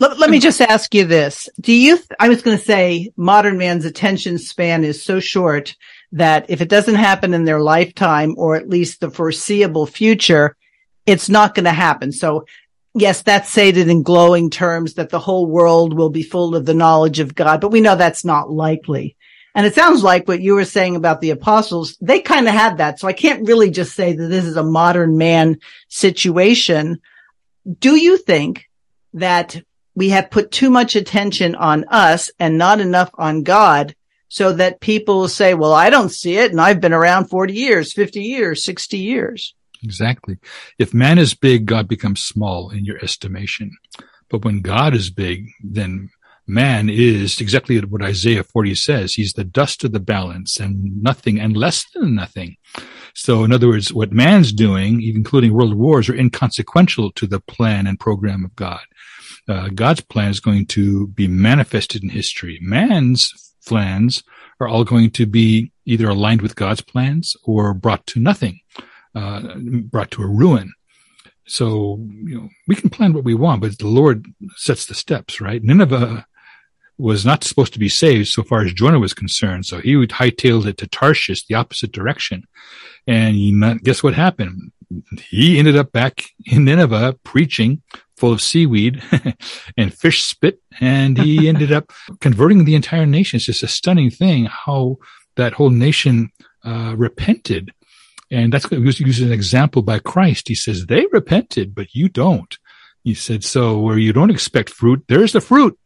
Let, 0.00 0.18
let 0.18 0.30
me 0.30 0.38
just 0.38 0.60
ask 0.60 0.94
you 0.94 1.04
this: 1.04 1.48
Do 1.60 1.72
you? 1.72 1.96
Th- 1.96 2.08
I 2.18 2.28
was 2.28 2.42
going 2.42 2.58
to 2.58 2.64
say, 2.64 3.12
modern 3.16 3.58
man's 3.58 3.84
attention 3.84 4.38
span 4.38 4.84
is 4.84 5.02
so 5.02 5.20
short 5.20 5.74
that 6.12 6.46
if 6.48 6.60
it 6.60 6.68
doesn't 6.68 6.94
happen 6.94 7.32
in 7.32 7.44
their 7.44 7.60
lifetime, 7.60 8.34
or 8.36 8.56
at 8.56 8.68
least 8.68 9.00
the 9.00 9.10
foreseeable 9.10 9.86
future, 9.86 10.56
it's 11.06 11.28
not 11.28 11.54
going 11.54 11.64
to 11.64 11.70
happen. 11.70 12.12
So 12.12 12.46
yes, 12.94 13.22
that's 13.22 13.50
stated 13.50 13.88
in 13.88 14.02
glowing 14.02 14.50
terms 14.50 14.94
that 14.94 15.10
the 15.10 15.18
whole 15.18 15.46
world 15.46 15.94
will 15.94 16.10
be 16.10 16.22
full 16.22 16.54
of 16.54 16.66
the 16.66 16.74
knowledge 16.74 17.18
of 17.18 17.34
God, 17.34 17.60
but 17.60 17.70
we 17.70 17.80
know 17.80 17.96
that's 17.96 18.24
not 18.24 18.50
likely. 18.50 19.16
And 19.54 19.66
it 19.66 19.74
sounds 19.74 20.02
like 20.02 20.26
what 20.26 20.40
you 20.40 20.54
were 20.54 20.64
saying 20.64 20.96
about 20.96 21.20
the 21.20 21.30
apostles, 21.30 21.96
they 22.00 22.20
kind 22.20 22.48
of 22.48 22.54
had 22.54 22.78
that. 22.78 22.98
So 22.98 23.06
I 23.06 23.12
can't 23.12 23.46
really 23.46 23.70
just 23.70 23.94
say 23.94 24.12
that 24.14 24.28
this 24.28 24.44
is 24.44 24.56
a 24.56 24.62
modern 24.62 25.18
man 25.18 25.58
situation. 25.88 27.00
Do 27.78 27.96
you 27.96 28.16
think 28.16 28.68
that 29.14 29.62
we 29.94 30.08
have 30.08 30.30
put 30.30 30.50
too 30.50 30.70
much 30.70 30.96
attention 30.96 31.54
on 31.54 31.84
us 31.84 32.30
and 32.38 32.56
not 32.56 32.80
enough 32.80 33.10
on 33.14 33.42
God 33.42 33.94
so 34.28 34.52
that 34.54 34.80
people 34.80 35.28
say, 35.28 35.52
well, 35.52 35.74
I 35.74 35.90
don't 35.90 36.08
see 36.08 36.38
it. 36.38 36.50
And 36.50 36.60
I've 36.60 36.80
been 36.80 36.94
around 36.94 37.26
40 37.26 37.52
years, 37.52 37.92
50 37.92 38.22
years, 38.22 38.64
60 38.64 38.96
years. 38.96 39.54
Exactly. 39.84 40.38
If 40.78 40.94
man 40.94 41.18
is 41.18 41.34
big, 41.34 41.66
God 41.66 41.86
becomes 41.86 42.22
small 42.22 42.70
in 42.70 42.86
your 42.86 42.96
estimation. 43.04 43.76
But 44.30 44.44
when 44.44 44.62
God 44.62 44.94
is 44.94 45.10
big, 45.10 45.50
then 45.62 46.08
man 46.46 46.88
is 46.88 47.40
exactly 47.40 47.78
what 47.80 48.02
Isaiah 48.02 48.44
40 48.44 48.74
says. 48.74 49.14
He's 49.14 49.32
the 49.32 49.44
dust 49.44 49.84
of 49.84 49.92
the 49.92 50.00
balance 50.00 50.58
and 50.58 51.02
nothing 51.02 51.40
and 51.40 51.56
less 51.56 51.84
than 51.94 52.14
nothing. 52.14 52.56
So 53.14 53.44
in 53.44 53.52
other 53.52 53.68
words, 53.68 53.92
what 53.92 54.12
man's 54.12 54.52
doing, 54.52 55.02
including 55.02 55.52
world 55.52 55.74
wars, 55.74 56.08
are 56.08 56.16
inconsequential 56.16 57.12
to 57.12 57.26
the 57.26 57.40
plan 57.40 57.86
and 57.86 57.98
program 58.00 58.44
of 58.44 58.54
God. 58.56 58.82
Uh, 59.48 59.68
God's 59.68 60.00
plan 60.00 60.30
is 60.30 60.40
going 60.40 60.66
to 60.66 61.08
be 61.08 61.26
manifested 61.26 62.02
in 62.02 62.08
history. 62.08 62.58
Man's 62.62 63.32
plans 63.66 64.22
are 64.60 64.68
all 64.68 64.84
going 64.84 65.10
to 65.10 65.26
be 65.26 65.72
either 65.84 66.08
aligned 66.08 66.42
with 66.42 66.56
God's 66.56 66.80
plans 66.80 67.36
or 67.44 67.74
brought 67.74 68.06
to 68.08 68.20
nothing 68.20 68.60
uh, 69.14 69.56
brought 69.84 70.10
to 70.12 70.22
a 70.22 70.26
ruin. 70.26 70.72
So, 71.46 71.98
you 72.24 72.36
know, 72.36 72.48
we 72.68 72.76
can 72.76 72.90
plan 72.90 73.12
what 73.12 73.24
we 73.24 73.34
want, 73.34 73.60
but 73.60 73.78
the 73.78 73.88
Lord 73.88 74.26
sets 74.56 74.86
the 74.86 74.94
steps, 74.94 75.40
right? 75.40 75.62
Nineveh 75.62 76.26
was 77.02 77.26
not 77.26 77.44
supposed 77.44 77.72
to 77.72 77.78
be 77.78 77.88
saved 77.88 78.28
so 78.28 78.42
far 78.42 78.62
as 78.62 78.72
Jonah 78.72 79.00
was 79.00 79.14
concerned. 79.14 79.66
So 79.66 79.78
he 79.78 79.94
hightailed 79.94 80.66
it 80.66 80.78
to 80.78 80.86
Tarshish, 80.86 81.46
the 81.46 81.54
opposite 81.54 81.92
direction. 81.92 82.44
And 83.06 83.34
he, 83.34 83.52
guess 83.82 84.02
what 84.02 84.14
happened? 84.14 84.72
He 85.18 85.58
ended 85.58 85.76
up 85.76 85.92
back 85.92 86.24
in 86.46 86.64
Nineveh 86.64 87.16
preaching 87.24 87.82
full 88.16 88.32
of 88.32 88.40
seaweed 88.40 89.02
and 89.76 89.92
fish 89.92 90.22
spit. 90.22 90.60
And 90.80 91.18
he 91.18 91.48
ended 91.52 91.72
up 91.72 91.92
converting 92.20 92.64
the 92.64 92.74
entire 92.74 93.06
nation. 93.06 93.38
It's 93.38 93.46
just 93.46 93.62
a 93.62 93.68
stunning 93.68 94.10
thing 94.10 94.44
how 94.44 94.98
that 95.36 95.54
whole 95.54 95.70
nation 95.70 96.30
uh, 96.64 96.94
repented 96.96 97.72
and 98.32 98.50
that's 98.50 98.68
used 98.72 99.02
as 99.02 99.20
an 99.20 99.30
example 99.30 99.82
by 99.82 99.98
Christ. 99.98 100.48
He 100.48 100.54
says, 100.54 100.86
they 100.86 101.06
repented, 101.12 101.74
but 101.74 101.94
you 101.94 102.08
don't. 102.08 102.56
He 103.04 103.12
said, 103.12 103.44
so 103.44 103.78
where 103.78 103.98
you 103.98 104.14
don't 104.14 104.30
expect 104.30 104.70
fruit, 104.70 105.04
there's 105.06 105.32
the 105.32 105.42
fruit. 105.42 105.78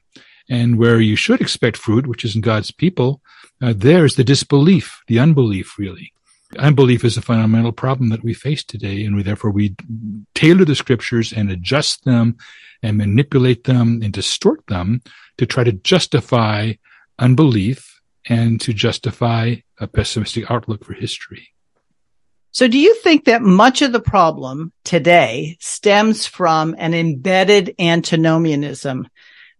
And 0.48 0.78
where 0.78 1.00
you 1.00 1.16
should 1.16 1.40
expect 1.40 1.76
fruit, 1.76 2.06
which 2.06 2.24
is 2.24 2.36
in 2.36 2.40
God's 2.40 2.70
people, 2.70 3.20
uh, 3.60 3.72
there's 3.76 4.16
the 4.16 4.24
disbelief, 4.24 5.02
the 5.08 5.18
unbelief, 5.18 5.78
really. 5.78 6.12
Unbelief 6.58 7.04
is 7.04 7.16
a 7.16 7.22
fundamental 7.22 7.72
problem 7.72 8.10
that 8.10 8.22
we 8.22 8.32
face 8.32 8.62
today, 8.62 9.04
and 9.04 9.16
we, 9.16 9.22
therefore 9.22 9.50
we 9.50 9.74
tailor 10.34 10.64
the 10.64 10.76
scriptures 10.76 11.32
and 11.32 11.50
adjust 11.50 12.04
them 12.04 12.36
and 12.82 12.96
manipulate 12.96 13.64
them 13.64 14.00
and 14.02 14.12
distort 14.12 14.64
them 14.68 15.02
to 15.38 15.46
try 15.46 15.64
to 15.64 15.72
justify 15.72 16.72
unbelief 17.18 18.00
and 18.28 18.60
to 18.60 18.72
justify 18.72 19.56
a 19.80 19.86
pessimistic 19.86 20.48
outlook 20.50 20.84
for 20.84 20.92
history. 20.92 21.52
So 22.52 22.68
do 22.68 22.78
you 22.78 22.94
think 22.94 23.26
that 23.26 23.42
much 23.42 23.82
of 23.82 23.92
the 23.92 24.00
problem 24.00 24.72
today 24.84 25.58
stems 25.60 26.26
from 26.26 26.74
an 26.78 26.94
embedded 26.94 27.74
antinomianism 27.78 29.08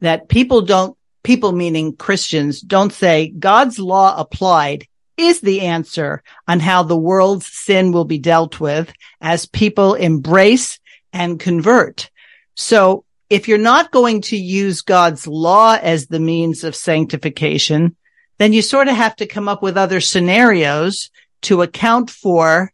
that 0.01 0.29
people 0.29 0.63
don't, 0.63 0.97
people 1.23 1.53
meaning 1.53 1.97
Christians 1.97 2.61
don't 2.61 2.93
say 2.93 3.29
God's 3.29 3.79
law 3.79 4.19
applied 4.19 4.87
is 5.17 5.41
the 5.41 5.63
answer 5.63 6.23
on 6.47 6.61
how 6.61 6.83
the 6.83 6.97
world's 6.97 7.47
sin 7.47 7.93
will 7.93 8.05
be 8.05 8.19
dealt 8.19 8.61
with 8.61 8.93
as 9.21 9.47
people 9.47 9.95
embrace 9.95 10.79
and 11.13 11.41
convert. 11.41 12.11
So 12.55 13.05
if 13.31 13.49
you're 13.49 13.59
not 13.59 13.91
going 13.91 14.21
to 14.23 14.37
use 14.37 14.83
God's 14.83 15.27
law 15.27 15.79
as 15.81 16.07
the 16.07 16.21
means 16.21 16.65
of 16.65 16.77
sanctification, 16.77 17.97
then 18.39 18.53
you 18.53 18.63
sort 18.63 18.89
of 18.89 18.97
have 18.97 19.17
to 19.17 19.27
come 19.27 19.49
up 19.49 19.63
with 19.63 19.77
other 19.77 20.01
scenarios 20.01 21.11
to 21.43 21.63
account 21.63 22.11
for 22.11 22.73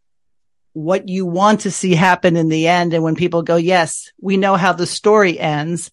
what 0.73 1.07
you 1.07 1.25
want 1.25 1.61
to 1.61 1.71
see 1.71 1.95
happen 1.95 2.35
in 2.35 2.49
the 2.49 2.67
end. 2.67 2.93
And 2.93 3.03
when 3.03 3.15
people 3.15 3.43
go, 3.43 3.55
yes, 3.55 4.11
we 4.19 4.37
know 4.37 4.55
how 4.55 4.73
the 4.73 4.87
story 4.87 5.39
ends, 5.39 5.91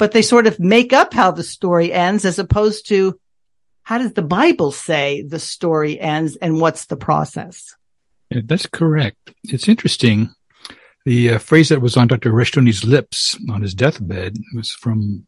but 0.00 0.12
they 0.12 0.22
sort 0.22 0.46
of 0.46 0.58
make 0.58 0.94
up 0.94 1.12
how 1.12 1.30
the 1.30 1.42
story 1.44 1.92
ends 1.92 2.24
as 2.24 2.38
opposed 2.38 2.88
to 2.88 3.20
how 3.82 3.98
does 3.98 4.14
the 4.14 4.22
Bible 4.22 4.72
say 4.72 5.20
the 5.20 5.38
story 5.38 6.00
ends 6.00 6.36
and 6.36 6.58
what's 6.58 6.86
the 6.86 6.96
process? 6.96 7.76
Yeah, 8.30 8.40
that's 8.46 8.64
correct. 8.64 9.34
It's 9.44 9.68
interesting. 9.68 10.34
The 11.04 11.34
uh, 11.34 11.38
phrase 11.38 11.68
that 11.68 11.82
was 11.82 11.98
on 11.98 12.08
Dr. 12.08 12.32
Rushdoony's 12.32 12.82
lips 12.82 13.38
on 13.50 13.60
his 13.60 13.74
deathbed 13.74 14.38
was 14.54 14.70
from 14.70 15.26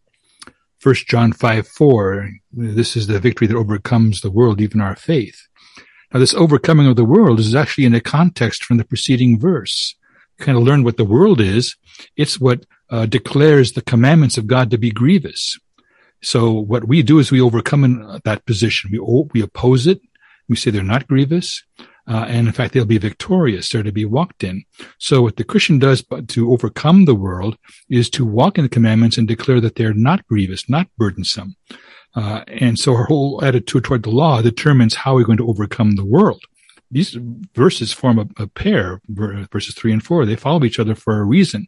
First 0.78 1.06
John 1.06 1.34
5 1.34 1.68
4. 1.68 2.30
This 2.52 2.96
is 2.96 3.06
the 3.06 3.20
victory 3.20 3.48
that 3.48 3.56
overcomes 3.56 4.22
the 4.22 4.30
world, 4.30 4.62
even 4.62 4.80
our 4.80 4.96
faith. 4.96 5.48
Now, 6.14 6.20
this 6.20 6.34
overcoming 6.34 6.86
of 6.86 6.96
the 6.96 7.04
world 7.04 7.40
is 7.40 7.54
actually 7.54 7.84
in 7.84 7.94
a 7.94 8.00
context 8.00 8.64
from 8.64 8.78
the 8.78 8.84
preceding 8.84 9.38
verse. 9.38 9.96
Kind 10.38 10.56
of 10.56 10.64
learn 10.64 10.82
what 10.82 10.96
the 10.96 11.04
world 11.04 11.42
is. 11.42 11.76
It's 12.16 12.40
what 12.40 12.64
uh, 12.92 13.06
declares 13.06 13.72
the 13.72 13.82
commandments 13.82 14.36
of 14.38 14.46
God 14.46 14.70
to 14.70 14.78
be 14.78 14.90
grievous. 14.90 15.58
So 16.22 16.52
what 16.52 16.86
we 16.86 17.02
do 17.02 17.18
is 17.18 17.32
we 17.32 17.40
overcome 17.40 17.82
in 17.82 18.20
that 18.24 18.46
position. 18.46 18.90
We 18.92 19.00
we 19.34 19.42
oppose 19.42 19.86
it. 19.86 20.00
We 20.48 20.56
say 20.56 20.70
they're 20.70 20.94
not 20.94 21.08
grievous. 21.08 21.64
Uh, 22.06 22.24
and 22.28 22.46
in 22.48 22.52
fact, 22.52 22.74
they'll 22.74 22.84
be 22.84 22.98
victorious. 22.98 23.68
They're 23.68 23.82
to 23.82 23.92
be 23.92 24.04
walked 24.04 24.42
in. 24.44 24.64
So 24.98 25.22
what 25.22 25.36
the 25.36 25.44
Christian 25.44 25.78
does 25.78 26.04
to 26.28 26.52
overcome 26.52 27.04
the 27.04 27.14
world 27.14 27.56
is 27.88 28.10
to 28.10 28.26
walk 28.26 28.58
in 28.58 28.64
the 28.64 28.68
commandments 28.68 29.16
and 29.18 29.26
declare 29.26 29.60
that 29.60 29.76
they're 29.76 29.94
not 29.94 30.26
grievous, 30.26 30.68
not 30.68 30.88
burdensome. 30.98 31.56
Uh, 32.14 32.42
and 32.48 32.78
so 32.78 32.94
our 32.94 33.04
whole 33.04 33.42
attitude 33.42 33.84
toward 33.84 34.02
the 34.02 34.10
law 34.10 34.42
determines 34.42 34.94
how 34.94 35.14
we're 35.14 35.24
going 35.24 35.38
to 35.38 35.48
overcome 35.48 35.92
the 35.92 36.04
world. 36.04 36.42
These 36.90 37.16
verses 37.54 37.92
form 37.92 38.18
a, 38.18 38.26
a 38.42 38.46
pair, 38.46 39.00
verses 39.08 39.74
three 39.74 39.92
and 39.92 40.02
four. 40.02 40.26
They 40.26 40.36
follow 40.36 40.62
each 40.64 40.78
other 40.78 40.94
for 40.94 41.18
a 41.18 41.24
reason. 41.24 41.66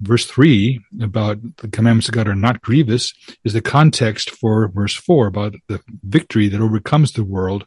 Verse 0.00 0.26
three 0.26 0.80
about 1.00 1.38
the 1.58 1.68
commandments 1.68 2.08
of 2.08 2.14
God 2.14 2.28
are 2.28 2.34
not 2.34 2.62
grievous 2.62 3.12
is 3.44 3.52
the 3.52 3.60
context 3.60 4.30
for 4.30 4.68
verse 4.68 4.94
four 4.94 5.26
about 5.26 5.54
the 5.68 5.80
victory 6.02 6.48
that 6.48 6.60
overcomes 6.60 7.12
the 7.12 7.24
world, 7.24 7.66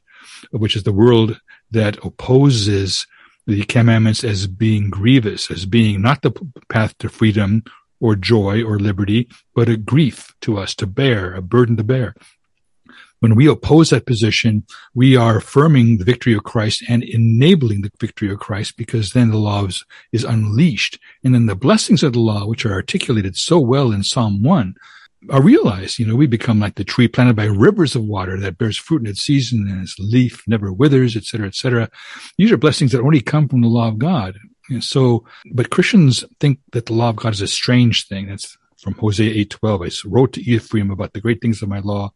which 0.51 0.75
is 0.75 0.84
the 0.84 0.91
world 0.91 1.39
that 1.72 1.98
opposes 2.03 3.07
the 3.46 3.63
commandments 3.63 4.24
as 4.24 4.46
being 4.46 4.89
grievous, 4.89 5.50
as 5.50 5.65
being 5.65 6.01
not 6.01 6.22
the 6.22 6.31
path 6.69 6.98
to 6.98 7.10
freedom 7.10 7.63
or 8.00 8.15
joy 8.15 8.62
or 8.62 8.77
liberty, 8.77 9.27
but 9.55 9.69
a 9.69 9.77
grief 9.77 10.34
to 10.41 10.57
us 10.57 10.75
to 10.75 10.86
bear, 10.86 11.34
a 11.34 11.41
burden 11.41 11.77
to 11.77 11.84
bear. 11.84 12.13
When 13.20 13.36
we 13.36 13.48
oppose 13.48 13.90
that 13.90 14.06
position, 14.06 14.64
we 14.94 15.16
are 15.16 15.38
affirming 15.38 15.98
the 15.98 16.06
victory 16.06 16.34
of 16.34 16.44
Christ 16.44 16.84
and 16.88 17.04
enabling 17.04 17.82
the 17.82 17.92
victory 18.00 18.32
of 18.32 18.40
Christ 18.40 18.78
because 18.78 19.12
then 19.12 19.32
the 19.32 19.38
law 19.38 19.66
is, 19.66 19.84
is 20.12 20.24
unleashed. 20.24 21.00
And 21.24 21.34
then 21.34 21.48
the 21.48 21.56
blessings 21.56 22.04
of 22.04 22.14
the 22.14 22.20
law, 22.20 22.46
which 22.46 22.66
are 22.66 22.74
articulated 22.74 23.36
so 23.36 23.60
well 23.60 23.92
in 23.92 24.04
Psalm 24.04 24.44
1, 24.44 24.76
are 25.30 25.42
realized. 25.42 26.00
You 26.00 26.06
know, 26.06 26.16
we 26.16 26.28
become 26.28 26.60
like 26.60 26.76
the 26.76 26.84
tree 26.84 27.08
planted 27.08 27.36
by 27.36 27.46
rivers 27.46 27.96
of 27.96 28.04
water 28.04 28.40
that 28.40 28.58
bears 28.58 28.78
fruit 28.78 29.02
in 29.02 29.08
its 29.08 29.22
season 29.22 29.68
and 29.68 29.82
its 29.82 29.98
leaf 30.00 30.44
never 30.48 30.72
withers, 30.72 31.16
et 31.16 31.24
cetera, 31.24 31.48
et 31.48 31.56
cetera. 31.56 31.90
These 32.38 32.52
are 32.52 32.58
blessings 32.58 32.92
that 32.92 33.02
only 33.02 33.22
come 33.22 33.48
from 33.48 33.62
the 33.62 33.68
law 33.68 33.88
of 33.88 33.98
God. 33.98 34.38
And 34.70 34.84
so, 34.84 35.26
but 35.54 35.70
Christians 35.70 36.24
think 36.40 36.60
that 36.72 36.86
the 36.86 36.94
law 36.94 37.10
of 37.10 37.16
God 37.16 37.34
is 37.34 37.42
a 37.42 37.48
strange 37.48 38.08
thing. 38.08 38.28
That's 38.28 38.58
from 38.78 38.94
Hosea 38.94 39.34
8:12. 39.46 40.06
I 40.06 40.10
wrote 40.10 40.34
to 40.34 40.42
Ephraim 40.42 40.92
about 40.92 41.14
the 41.14 41.22
great 41.22 41.42
things 41.42 41.62
of 41.62 41.70
my 41.70 41.80
law, 41.80 42.14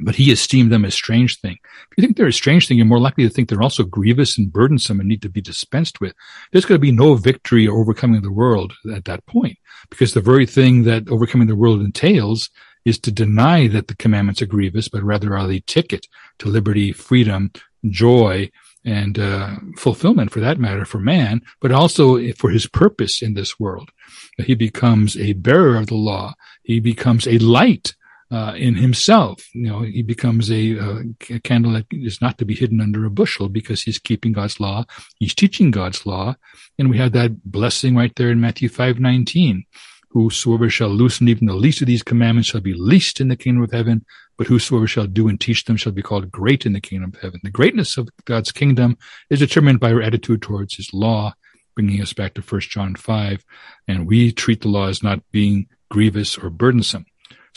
but 0.00 0.14
he 0.14 0.30
esteemed 0.30 0.70
them 0.70 0.84
a 0.84 0.90
strange 0.90 1.40
thing. 1.40 1.58
If 1.62 1.96
you 1.96 2.02
think 2.02 2.16
they're 2.16 2.26
a 2.26 2.32
strange 2.32 2.68
thing, 2.68 2.76
you're 2.76 2.86
more 2.86 3.00
likely 3.00 3.24
to 3.24 3.30
think 3.30 3.48
they're 3.48 3.62
also 3.62 3.84
grievous 3.84 4.38
and 4.38 4.52
burdensome 4.52 5.00
and 5.00 5.08
need 5.08 5.22
to 5.22 5.28
be 5.28 5.40
dispensed 5.40 6.00
with. 6.00 6.14
There's 6.52 6.64
going 6.64 6.78
to 6.78 6.82
be 6.86 6.92
no 6.92 7.14
victory 7.14 7.66
or 7.66 7.80
overcoming 7.80 8.22
the 8.22 8.32
world 8.32 8.74
at 8.94 9.04
that 9.06 9.26
point, 9.26 9.58
because 9.90 10.14
the 10.14 10.20
very 10.20 10.46
thing 10.46 10.84
that 10.84 11.08
overcoming 11.08 11.48
the 11.48 11.56
world 11.56 11.80
entails 11.80 12.50
is 12.84 12.98
to 13.00 13.12
deny 13.12 13.66
that 13.68 13.88
the 13.88 13.96
commandments 13.96 14.40
are 14.40 14.46
grievous, 14.46 14.88
but 14.88 15.02
rather 15.02 15.36
are 15.36 15.46
the 15.46 15.60
ticket 15.66 16.06
to 16.38 16.48
liberty, 16.48 16.92
freedom, 16.92 17.50
joy, 17.90 18.50
and 18.84 19.18
uh, 19.18 19.56
fulfillment 19.76 20.30
for 20.30 20.40
that 20.40 20.58
matter 20.58 20.84
for 20.84 20.98
man, 20.98 21.42
but 21.60 21.72
also 21.72 22.32
for 22.32 22.50
his 22.50 22.66
purpose 22.68 23.20
in 23.20 23.34
this 23.34 23.58
world. 23.58 23.90
He 24.38 24.54
becomes 24.54 25.16
a 25.16 25.34
bearer 25.34 25.76
of 25.76 25.88
the 25.88 25.96
law. 25.96 26.34
He 26.62 26.80
becomes 26.80 27.26
a 27.26 27.38
light 27.38 27.94
uh, 28.30 28.54
in 28.56 28.74
himself. 28.74 29.42
You 29.54 29.68
know, 29.68 29.80
he 29.80 30.02
becomes 30.02 30.50
a, 30.50 30.78
uh, 30.78 31.02
a, 31.30 31.40
candle 31.40 31.72
that 31.72 31.86
is 31.90 32.20
not 32.20 32.38
to 32.38 32.44
be 32.44 32.54
hidden 32.54 32.80
under 32.80 33.04
a 33.04 33.10
bushel 33.10 33.48
because 33.48 33.82
he's 33.82 33.98
keeping 33.98 34.32
God's 34.32 34.60
law. 34.60 34.84
He's 35.18 35.34
teaching 35.34 35.70
God's 35.70 36.04
law. 36.04 36.36
And 36.78 36.90
we 36.90 36.98
have 36.98 37.12
that 37.12 37.42
blessing 37.44 37.96
right 37.96 38.14
there 38.16 38.30
in 38.30 38.40
Matthew 38.40 38.68
5, 38.68 39.00
19. 39.00 39.64
Whosoever 40.10 40.70
shall 40.70 40.88
loosen 40.88 41.28
even 41.28 41.46
the 41.46 41.54
least 41.54 41.82
of 41.82 41.86
these 41.86 42.02
commandments 42.02 42.48
shall 42.48 42.62
be 42.62 42.74
least 42.74 43.20
in 43.20 43.28
the 43.28 43.36
kingdom 43.36 43.62
of 43.62 43.72
heaven, 43.72 44.04
but 44.38 44.46
whosoever 44.46 44.86
shall 44.86 45.06
do 45.06 45.28
and 45.28 45.38
teach 45.38 45.64
them 45.64 45.76
shall 45.76 45.92
be 45.92 46.02
called 46.02 46.30
great 46.30 46.64
in 46.64 46.72
the 46.72 46.80
kingdom 46.80 47.12
of 47.14 47.20
heaven. 47.20 47.40
The 47.42 47.50
greatness 47.50 47.98
of 47.98 48.08
God's 48.24 48.50
kingdom 48.50 48.96
is 49.28 49.40
determined 49.40 49.80
by 49.80 49.92
our 49.92 50.00
attitude 50.00 50.40
towards 50.40 50.76
his 50.76 50.94
law, 50.94 51.34
bringing 51.74 52.00
us 52.00 52.14
back 52.14 52.34
to 52.34 52.40
1 52.40 52.60
John 52.62 52.94
5. 52.94 53.44
And 53.86 54.06
we 54.06 54.32
treat 54.32 54.62
the 54.62 54.68
law 54.68 54.88
as 54.88 55.02
not 55.02 55.20
being 55.30 55.66
grievous 55.90 56.38
or 56.38 56.48
burdensome. 56.48 57.04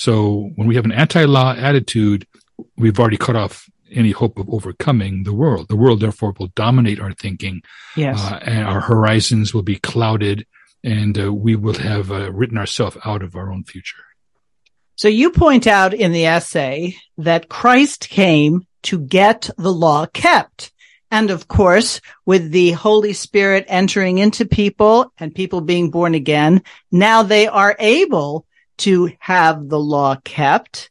So 0.01 0.49
when 0.55 0.67
we 0.67 0.73
have 0.77 0.85
an 0.85 0.91
anti-law 0.91 1.53
attitude, 1.53 2.25
we've 2.75 2.99
already 2.99 3.17
cut 3.17 3.35
off 3.35 3.69
any 3.91 4.09
hope 4.09 4.39
of 4.39 4.49
overcoming 4.49 5.25
the 5.25 5.33
world. 5.33 5.67
The 5.67 5.75
world, 5.75 5.99
therefore, 5.99 6.33
will 6.39 6.47
dominate 6.55 6.99
our 6.99 7.13
thinking. 7.13 7.61
Yes. 7.95 8.19
Uh, 8.19 8.39
and 8.41 8.65
our 8.65 8.81
horizons 8.81 9.53
will 9.53 9.61
be 9.61 9.75
clouded 9.75 10.47
and 10.83 11.19
uh, 11.19 11.31
we 11.31 11.55
will 11.55 11.75
have 11.75 12.11
uh, 12.11 12.31
written 12.31 12.57
ourselves 12.57 12.97
out 13.05 13.21
of 13.21 13.35
our 13.35 13.51
own 13.51 13.63
future. 13.63 14.03
So 14.95 15.07
you 15.07 15.29
point 15.29 15.67
out 15.67 15.93
in 15.93 16.13
the 16.13 16.25
essay 16.25 16.95
that 17.19 17.47
Christ 17.47 18.09
came 18.09 18.65
to 18.89 18.97
get 18.97 19.51
the 19.55 19.71
law 19.71 20.07
kept. 20.07 20.71
And 21.11 21.29
of 21.29 21.47
course, 21.47 22.01
with 22.25 22.49
the 22.49 22.71
Holy 22.71 23.13
Spirit 23.13 23.65
entering 23.67 24.17
into 24.17 24.45
people 24.45 25.13
and 25.19 25.35
people 25.35 25.61
being 25.61 25.91
born 25.91 26.15
again, 26.15 26.63
now 26.91 27.21
they 27.21 27.45
are 27.45 27.75
able 27.77 28.47
to 28.81 29.11
have 29.19 29.69
the 29.69 29.79
law 29.79 30.15
kept. 30.23 30.89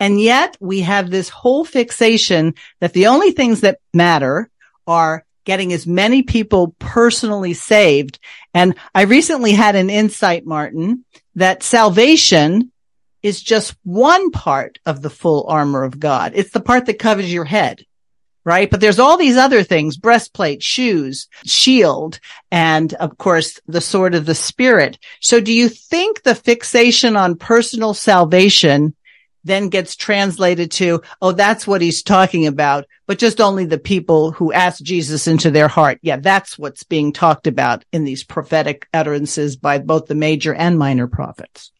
And 0.00 0.20
yet 0.20 0.56
we 0.60 0.80
have 0.80 1.10
this 1.10 1.28
whole 1.28 1.64
fixation 1.64 2.54
that 2.80 2.92
the 2.92 3.06
only 3.06 3.30
things 3.30 3.60
that 3.60 3.78
matter 3.94 4.50
are 4.86 5.24
getting 5.44 5.72
as 5.72 5.86
many 5.86 6.22
people 6.22 6.74
personally 6.78 7.54
saved. 7.54 8.18
And 8.54 8.74
I 8.94 9.02
recently 9.02 9.52
had 9.52 9.76
an 9.76 9.90
insight, 9.90 10.46
Martin, 10.46 11.04
that 11.36 11.62
salvation 11.62 12.72
is 13.22 13.42
just 13.42 13.76
one 13.84 14.30
part 14.30 14.78
of 14.84 15.02
the 15.02 15.10
full 15.10 15.46
armor 15.48 15.84
of 15.84 16.00
God. 16.00 16.32
It's 16.34 16.50
the 16.50 16.60
part 16.60 16.86
that 16.86 16.98
covers 16.98 17.32
your 17.32 17.44
head 17.44 17.84
right? 18.44 18.70
But 18.70 18.80
there's 18.80 18.98
all 18.98 19.16
these 19.16 19.36
other 19.36 19.62
things, 19.62 19.96
breastplate, 19.96 20.62
shoes, 20.62 21.28
shield, 21.44 22.20
and 22.50 22.92
of 22.94 23.18
course 23.18 23.60
the 23.66 23.80
sword 23.80 24.14
of 24.14 24.26
the 24.26 24.34
spirit. 24.34 24.98
So 25.20 25.40
do 25.40 25.52
you 25.52 25.68
think 25.68 26.22
the 26.22 26.34
fixation 26.34 27.16
on 27.16 27.36
personal 27.36 27.94
salvation 27.94 28.94
then 29.44 29.68
gets 29.68 29.96
translated 29.96 30.70
to, 30.70 31.02
oh, 31.20 31.32
that's 31.32 31.66
what 31.66 31.80
he's 31.80 32.02
talking 32.02 32.46
about, 32.46 32.86
but 33.06 33.18
just 33.18 33.40
only 33.40 33.64
the 33.64 33.78
people 33.78 34.30
who 34.30 34.52
ask 34.52 34.82
Jesus 34.82 35.26
into 35.26 35.50
their 35.50 35.68
heart. 35.68 35.98
Yeah, 36.02 36.16
that's 36.16 36.58
what's 36.58 36.84
being 36.84 37.12
talked 37.12 37.46
about 37.46 37.84
in 37.92 38.04
these 38.04 38.24
prophetic 38.24 38.86
utterances 38.94 39.56
by 39.56 39.78
both 39.78 40.06
the 40.06 40.14
major 40.14 40.54
and 40.54 40.78
minor 40.78 41.08
prophets. 41.08 41.72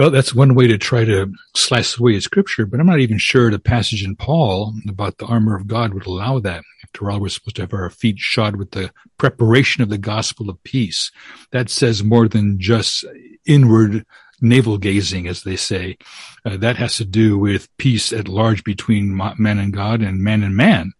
Well, 0.00 0.08
that's 0.08 0.34
one 0.34 0.54
way 0.54 0.66
to 0.66 0.78
try 0.78 1.04
to 1.04 1.30
slice 1.54 1.98
away 1.98 2.16
a 2.16 2.22
scripture, 2.22 2.64
but 2.64 2.80
I'm 2.80 2.86
not 2.86 3.00
even 3.00 3.18
sure 3.18 3.50
the 3.50 3.58
passage 3.58 4.02
in 4.02 4.16
Paul 4.16 4.72
about 4.88 5.18
the 5.18 5.26
armor 5.26 5.54
of 5.54 5.66
God 5.66 5.92
would 5.92 6.06
allow 6.06 6.38
that. 6.38 6.64
After 6.82 7.10
all, 7.10 7.20
we're 7.20 7.28
supposed 7.28 7.56
to 7.56 7.62
have 7.64 7.74
our 7.74 7.90
feet 7.90 8.18
shod 8.18 8.56
with 8.56 8.70
the 8.70 8.92
preparation 9.18 9.82
of 9.82 9.90
the 9.90 9.98
gospel 9.98 10.48
of 10.48 10.64
peace. 10.64 11.12
That 11.50 11.68
says 11.68 12.02
more 12.02 12.28
than 12.28 12.58
just 12.58 13.04
inward 13.44 14.06
navel 14.40 14.78
gazing, 14.78 15.28
as 15.28 15.42
they 15.42 15.56
say. 15.56 15.98
Uh, 16.46 16.56
that 16.56 16.76
has 16.76 16.96
to 16.96 17.04
do 17.04 17.38
with 17.38 17.68
peace 17.76 18.10
at 18.10 18.26
large 18.26 18.64
between 18.64 19.14
man 19.14 19.58
and 19.58 19.70
God 19.70 20.00
and 20.00 20.24
man 20.24 20.42
and 20.42 20.56
man. 20.56 20.94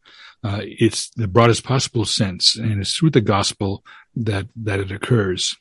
Uh, 0.45 0.61
it's 0.63 1.09
the 1.17 1.27
broadest 1.27 1.65
possible 1.65 2.05
sense, 2.05 2.55
and 2.55 2.83
it's 2.83 2.95
through 2.95 3.13
the 3.13 3.23
gospel 3.23 3.83
that 4.15 4.49
that 4.55 4.79
it 4.79 4.93
occurs. 4.93 5.57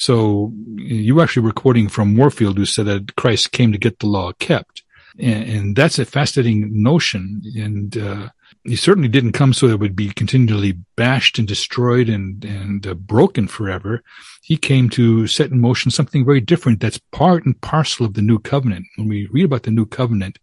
So 0.00 0.54
you 0.76 1.14
were 1.14 1.22
actually 1.22 1.44
recording 1.44 1.86
from 1.90 2.16
Warfield, 2.16 2.56
who 2.56 2.64
said 2.64 2.86
that 2.86 3.16
Christ 3.16 3.52
came 3.52 3.70
to 3.70 3.76
get 3.76 3.98
the 3.98 4.06
law 4.06 4.32
kept. 4.32 4.82
And, 5.18 5.44
and 5.44 5.76
that's 5.76 5.98
a 5.98 6.06
fascinating 6.06 6.82
notion. 6.82 7.42
And, 7.54 7.98
uh, 7.98 8.28
he 8.64 8.76
certainly 8.76 9.08
didn't 9.08 9.32
come 9.32 9.52
so 9.52 9.68
that 9.68 9.74
it 9.74 9.80
would 9.80 9.94
be 9.94 10.08
continually 10.08 10.72
bashed 10.96 11.38
and 11.38 11.46
destroyed 11.46 12.08
and, 12.08 12.42
and 12.46 12.86
uh, 12.86 12.94
broken 12.94 13.46
forever. 13.46 14.02
He 14.42 14.56
came 14.56 14.88
to 14.90 15.26
set 15.26 15.50
in 15.50 15.60
motion 15.60 15.90
something 15.90 16.24
very 16.24 16.40
different 16.40 16.80
that's 16.80 17.00
part 17.12 17.44
and 17.44 17.60
parcel 17.60 18.06
of 18.06 18.14
the 18.14 18.22
new 18.22 18.38
covenant. 18.38 18.86
When 18.96 19.06
we 19.06 19.28
read 19.30 19.44
about 19.44 19.64
the 19.64 19.70
new 19.70 19.84
covenant, 19.84 20.38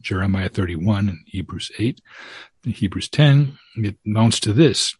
Jeremiah 0.00 0.48
31 0.48 1.08
and 1.08 1.18
Hebrews 1.26 1.72
8, 1.80 2.00
and 2.64 2.74
Hebrews 2.74 3.08
10, 3.08 3.58
it 3.78 3.96
amounts 4.06 4.38
to 4.40 4.52
this, 4.52 4.94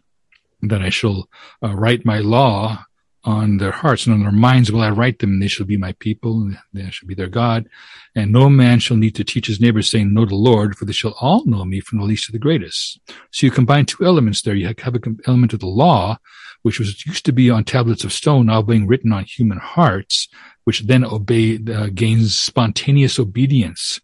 that 0.62 0.82
I 0.82 0.90
shall 0.90 1.28
uh, 1.62 1.76
write 1.76 2.04
my 2.04 2.18
law 2.18 2.84
on 3.24 3.58
their 3.58 3.70
hearts 3.70 4.06
and 4.06 4.14
on 4.14 4.22
their 4.22 4.32
minds 4.32 4.72
will 4.72 4.80
I 4.80 4.90
write 4.90 5.18
them, 5.18 5.30
and 5.30 5.42
they 5.42 5.48
shall 5.48 5.66
be 5.66 5.76
my 5.76 5.92
people, 5.92 6.40
and 6.40 6.58
they 6.72 6.90
shall 6.90 7.06
be 7.06 7.14
their 7.14 7.28
God. 7.28 7.68
And 8.14 8.32
no 8.32 8.48
man 8.48 8.78
shall 8.78 8.96
need 8.96 9.14
to 9.16 9.24
teach 9.24 9.46
his 9.46 9.60
neighbor, 9.60 9.82
saying, 9.82 10.12
Know 10.12 10.24
the 10.24 10.34
Lord, 10.34 10.76
for 10.76 10.84
they 10.84 10.92
shall 10.92 11.16
all 11.20 11.44
know 11.44 11.64
me 11.64 11.80
from 11.80 11.98
the 11.98 12.04
least 12.04 12.26
to 12.26 12.32
the 12.32 12.38
greatest. 12.38 12.98
So 13.30 13.46
you 13.46 13.50
combine 13.50 13.86
two 13.86 14.04
elements 14.04 14.42
there. 14.42 14.54
You 14.54 14.74
have 14.78 14.94
an 14.94 15.20
element 15.26 15.52
of 15.52 15.60
the 15.60 15.66
law, 15.66 16.18
which 16.62 16.78
was 16.78 17.04
used 17.06 17.24
to 17.26 17.32
be 17.32 17.50
on 17.50 17.64
tablets 17.64 18.04
of 18.04 18.12
stone, 18.12 18.46
now 18.46 18.62
being 18.62 18.86
written 18.86 19.12
on 19.12 19.24
human 19.24 19.58
hearts, 19.58 20.28
which 20.64 20.80
then 20.80 21.04
obey 21.04 21.58
uh, 21.72 21.88
gains 21.94 22.36
spontaneous 22.36 23.18
obedience. 23.18 24.00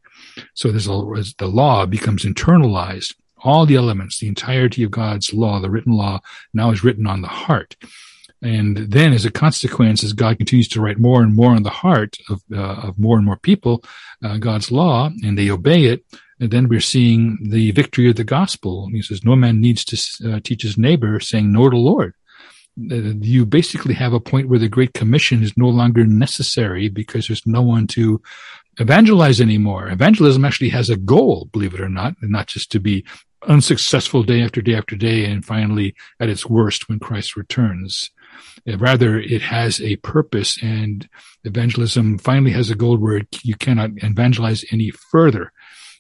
So 0.55 0.71
there's 0.71 0.89
a, 0.89 1.25
the 1.39 1.47
law 1.47 1.87
becomes 1.87 2.25
internalized. 2.25 3.15
All 3.43 3.67
the 3.67 3.77
elements, 3.77 4.19
the 4.19 4.29
entirety 4.29 4.83
of 4.83 4.91
God's 4.91 5.33
law, 5.33 5.61
the 5.61 5.71
written 5.71 5.93
law, 5.93 6.21
now 6.53 6.71
is 6.71 6.83
written 6.83 7.07
on 7.07 7.23
the 7.23 7.29
heart. 7.29 7.77
And 8.47 8.77
then 8.77 9.13
as 9.13 9.25
a 9.25 9.39
consequence, 9.45 10.05
as 10.05 10.13
God 10.13 10.39
continues 10.39 10.69
to 10.69 10.81
write 10.81 10.99
more 11.09 11.21
and 11.25 11.35
more 11.35 11.53
on 11.57 11.65
the 11.65 11.79
heart 11.85 12.13
of, 12.33 12.39
uh, 12.53 12.89
of 12.89 12.99
more 12.99 13.17
and 13.19 13.27
more 13.27 13.41
people, 13.51 13.75
uh, 14.25 14.37
God's 14.49 14.71
law, 14.71 15.11
and 15.25 15.37
they 15.37 15.51
obey 15.51 15.83
it, 15.87 16.05
and 16.41 16.51
then 16.53 16.69
we're 16.69 16.93
seeing 16.95 17.21
the 17.43 17.73
victory 17.73 18.09
of 18.09 18.17
the 18.17 18.31
gospel. 18.39 18.89
He 18.93 19.03
says, 19.03 19.25
no 19.25 19.35
man 19.35 19.61
needs 19.61 19.83
to 19.87 19.97
uh, 20.29 20.41
teach 20.45 20.63
his 20.63 20.79
neighbor 20.79 21.19
saying, 21.19 21.53
know 21.53 21.69
the 21.69 21.77
Lord. 21.77 22.15
Uh, 22.79 23.19
you 23.35 23.47
basically 23.47 23.95
have 23.95 24.13
a 24.13 24.21
point 24.21 24.49
where 24.49 24.59
the 24.59 24.69
Great 24.77 24.95
Commission 25.01 25.43
is 25.43 25.57
no 25.57 25.69
longer 25.69 26.05
necessary 26.05 26.89
because 26.89 27.27
there's 27.27 27.47
no 27.47 27.63
one 27.63 27.87
to 27.89 28.21
evangelize 28.79 29.41
anymore. 29.41 29.89
Evangelism 29.89 30.45
actually 30.45 30.69
has 30.69 30.89
a 30.91 30.97
goal, 30.97 31.49
believe 31.53 31.75
it 31.75 31.81
or 31.81 31.89
not, 31.89 32.15
and 32.21 32.31
not 32.31 32.47
just 32.47 32.71
to 32.73 32.79
be 32.79 33.05
unsuccessful 33.49 34.23
day 34.23 34.43
after 34.43 34.61
day 34.61 34.75
after 34.75 34.97
day 34.97 35.25
and 35.25 35.45
finally 35.45 35.95
at 36.21 36.29
its 36.29 36.47
worst 36.47 36.89
when 36.89 36.99
Christ 36.99 37.37
returns. 37.37 38.11
Uh, 38.69 38.79
rather, 38.79 39.19
it 39.19 39.43
has 39.43 39.81
a 39.81 39.97
purpose 39.97 40.63
and 40.63 41.09
evangelism 41.45 42.19
finally 42.19 42.53
has 42.53 42.71
a 42.71 42.75
goal 42.75 42.97
where 42.97 43.23
you 43.43 43.57
cannot 43.57 43.91
evangelize 44.03 44.65
any 44.71 44.91
further. 44.91 45.53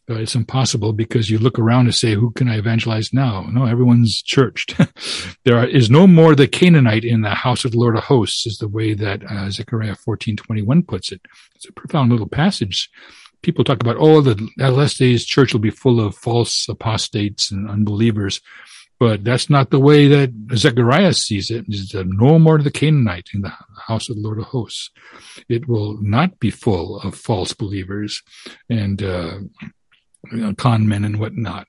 Uh, 0.08 0.14
it's 0.14 0.36
impossible 0.36 0.92
because 0.92 1.30
you 1.30 1.38
look 1.38 1.58
around 1.58 1.86
and 1.86 1.94
say, 1.94 2.14
who 2.14 2.30
can 2.30 2.48
I 2.48 2.58
evangelize 2.58 3.12
now? 3.12 3.42
No, 3.50 3.64
everyone's 3.64 4.22
churched. 4.22 4.76
there 5.44 5.58
are, 5.58 5.66
is 5.66 5.90
no 5.90 6.06
more 6.06 6.34
the 6.34 6.46
Canaanite 6.46 7.04
in 7.04 7.22
the 7.22 7.30
house 7.30 7.64
of 7.64 7.72
the 7.72 7.78
Lord 7.78 7.96
of 7.96 8.04
hosts 8.04 8.46
is 8.46 8.58
the 8.58 8.68
way 8.68 8.94
that 8.94 9.24
uh, 9.28 9.50
Zechariah 9.50 9.96
14:21 9.96 10.86
puts 10.86 11.10
it. 11.10 11.22
It's 11.56 11.68
a 11.68 11.72
profound 11.72 12.12
little 12.12 12.28
passage. 12.28 12.88
People 13.42 13.64
talk 13.64 13.82
about, 13.82 13.96
oh, 13.98 14.20
the 14.20 14.36
last 14.56 14.98
days 14.98 15.24
church 15.24 15.52
will 15.52 15.60
be 15.60 15.70
full 15.70 16.00
of 16.00 16.16
false 16.16 16.68
apostates 16.68 17.50
and 17.50 17.68
unbelievers. 17.68 18.40
But 18.98 19.24
that's 19.24 19.50
not 19.50 19.70
the 19.70 19.80
way 19.80 20.08
that 20.08 20.32
Zechariah 20.54 21.12
sees 21.12 21.50
it. 21.50 21.66
He 21.66 21.76
said, 21.76 22.08
no 22.08 22.38
more 22.38 22.58
the 22.58 22.70
Canaanite 22.70 23.28
in 23.34 23.42
the 23.42 23.52
house 23.86 24.08
of 24.08 24.16
the 24.16 24.22
Lord 24.22 24.38
of 24.38 24.46
hosts. 24.46 24.90
It 25.48 25.68
will 25.68 25.98
not 26.00 26.38
be 26.40 26.50
full 26.50 27.00
of 27.00 27.14
false 27.14 27.52
believers 27.52 28.22
and 28.70 29.02
uh, 29.02 29.38
con 30.56 30.88
men 30.88 31.04
and 31.04 31.18
whatnot. 31.18 31.66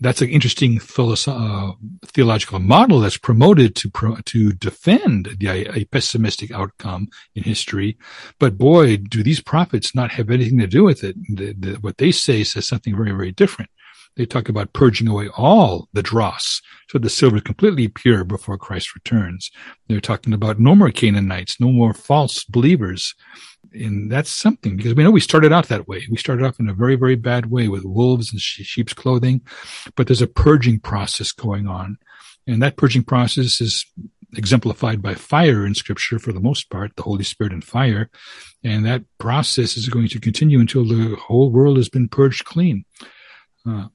that's 0.00 0.22
an 0.22 0.28
interesting 0.28 0.78
philosoph- 0.78 1.72
uh, 1.72 1.72
theological 2.06 2.58
model 2.58 3.00
that's 3.00 3.18
promoted 3.18 3.74
to 3.74 3.90
pro- 3.90 4.16
to 4.24 4.52
defend 4.52 5.36
the, 5.38 5.48
a 5.48 5.84
pessimistic 5.86 6.50
outcome 6.52 7.08
in 7.34 7.42
history. 7.42 7.98
But 8.38 8.58
boy, 8.58 8.96
do 8.96 9.22
these 9.22 9.40
prophets 9.40 9.94
not 9.94 10.12
have 10.12 10.30
anything 10.30 10.58
to 10.58 10.66
do 10.66 10.84
with 10.84 11.02
it. 11.02 11.16
The, 11.28 11.52
the, 11.52 11.74
what 11.80 11.98
they 11.98 12.12
say 12.12 12.44
says 12.44 12.68
something 12.68 12.96
very, 12.96 13.10
very 13.10 13.32
different. 13.32 13.70
They 14.16 14.26
talk 14.26 14.48
about 14.48 14.72
purging 14.72 15.08
away 15.08 15.28
all 15.36 15.88
the 15.92 16.02
dross, 16.02 16.60
so 16.90 16.98
the 16.98 17.08
silver 17.08 17.36
is 17.36 17.42
completely 17.42 17.88
pure 17.88 18.24
before 18.24 18.58
Christ 18.58 18.94
returns. 18.94 19.50
They're 19.88 20.00
talking 20.00 20.34
about 20.34 20.60
no 20.60 20.74
more 20.74 20.90
Canaanites, 20.90 21.58
no 21.60 21.70
more 21.70 21.94
false 21.94 22.44
believers. 22.44 23.14
And 23.72 24.12
that's 24.12 24.30
something 24.30 24.76
because 24.76 24.94
we 24.94 25.02
know 25.02 25.10
we 25.10 25.20
started 25.20 25.52
out 25.52 25.68
that 25.68 25.88
way. 25.88 26.06
We 26.10 26.18
started 26.18 26.44
off 26.44 26.60
in 26.60 26.68
a 26.68 26.74
very, 26.74 26.96
very 26.96 27.16
bad 27.16 27.46
way 27.46 27.68
with 27.68 27.84
wolves 27.84 28.30
and 28.30 28.40
sheep's 28.40 28.92
clothing, 28.92 29.40
but 29.96 30.06
there's 30.06 30.20
a 30.20 30.26
purging 30.26 30.78
process 30.78 31.32
going 31.32 31.66
on. 31.66 31.96
And 32.46 32.60
that 32.62 32.76
purging 32.76 33.04
process 33.04 33.60
is 33.60 33.86
exemplified 34.34 35.02
by 35.02 35.14
fire 35.14 35.66
in 35.66 35.74
scripture 35.74 36.18
for 36.18 36.32
the 36.32 36.40
most 36.40 36.70
part, 36.70 36.96
the 36.96 37.02
Holy 37.02 37.24
Spirit 37.24 37.52
and 37.52 37.64
fire. 37.64 38.10
And 38.64 38.84
that 38.84 39.04
process 39.18 39.76
is 39.76 39.88
going 39.88 40.08
to 40.08 40.20
continue 40.20 40.58
until 40.58 40.84
the 40.84 41.16
whole 41.16 41.50
world 41.50 41.76
has 41.76 41.88
been 41.88 42.08
purged 42.08 42.44
clean. 42.44 42.84
Uh, 43.66 43.86